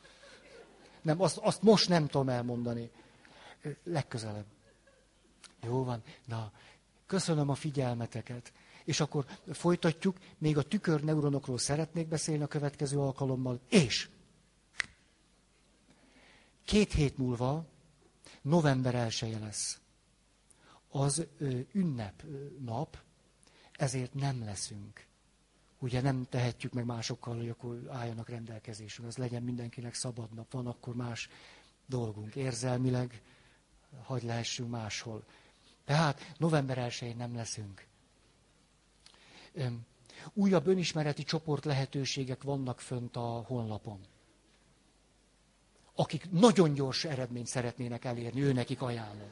Nem, 1.04 1.20
azt, 1.20 1.36
azt 1.36 1.62
most 1.62 1.88
nem 1.88 2.06
tudom 2.06 2.28
elmondani. 2.28 2.90
Legközelebb. 3.84 4.46
Jó 5.62 5.84
van. 5.84 6.02
Na, 6.26 6.52
köszönöm 7.06 7.48
a 7.48 7.54
figyelmeteket. 7.54 8.52
És 8.84 9.00
akkor 9.00 9.24
folytatjuk, 9.52 10.16
még 10.38 10.58
a 10.58 10.62
tükörneuronokról 10.62 11.58
szeretnék 11.58 12.08
beszélni 12.08 12.42
a 12.42 12.46
következő 12.46 12.98
alkalommal, 12.98 13.60
és 13.68 14.08
Két 16.64 16.92
hét 16.92 17.18
múlva, 17.18 17.64
november 18.42 18.94
1 18.94 19.36
lesz. 19.40 19.80
Az 20.88 21.26
ünnep 21.72 22.22
nap, 22.64 22.98
ezért 23.72 24.14
nem 24.14 24.44
leszünk. 24.44 25.06
Ugye 25.84 26.00
nem 26.00 26.26
tehetjük 26.28 26.72
meg 26.72 26.84
másokkal, 26.84 27.36
hogy 27.36 27.48
akkor 27.48 27.82
álljanak 27.88 28.28
rendelkezésünk. 28.28 29.08
Az 29.08 29.16
legyen 29.16 29.42
mindenkinek 29.42 29.94
szabad 29.94 30.34
nap. 30.34 30.52
Van 30.52 30.66
akkor 30.66 30.94
más 30.94 31.28
dolgunk. 31.86 32.34
Érzelmileg 32.34 33.22
hagy 34.02 34.22
lehessünk 34.22 34.70
máshol. 34.70 35.24
Tehát 35.84 36.34
november 36.38 36.78
1 36.78 37.16
nem 37.16 37.34
leszünk. 37.34 37.86
Újabb 40.32 40.66
önismereti 40.66 41.22
csoport 41.24 41.64
lehetőségek 41.64 42.42
vannak 42.42 42.80
fönt 42.80 43.16
a 43.16 43.44
honlapon 43.46 44.00
akik 45.94 46.30
nagyon 46.30 46.74
gyors 46.74 47.04
eredményt 47.04 47.46
szeretnének 47.46 48.04
elérni, 48.04 48.42
ő 48.42 48.52
nekik 48.52 48.82
ajánlom. 48.82 49.28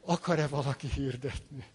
Akar-e 0.00 0.46
valaki 0.46 0.86
hirdetni? 0.88 1.73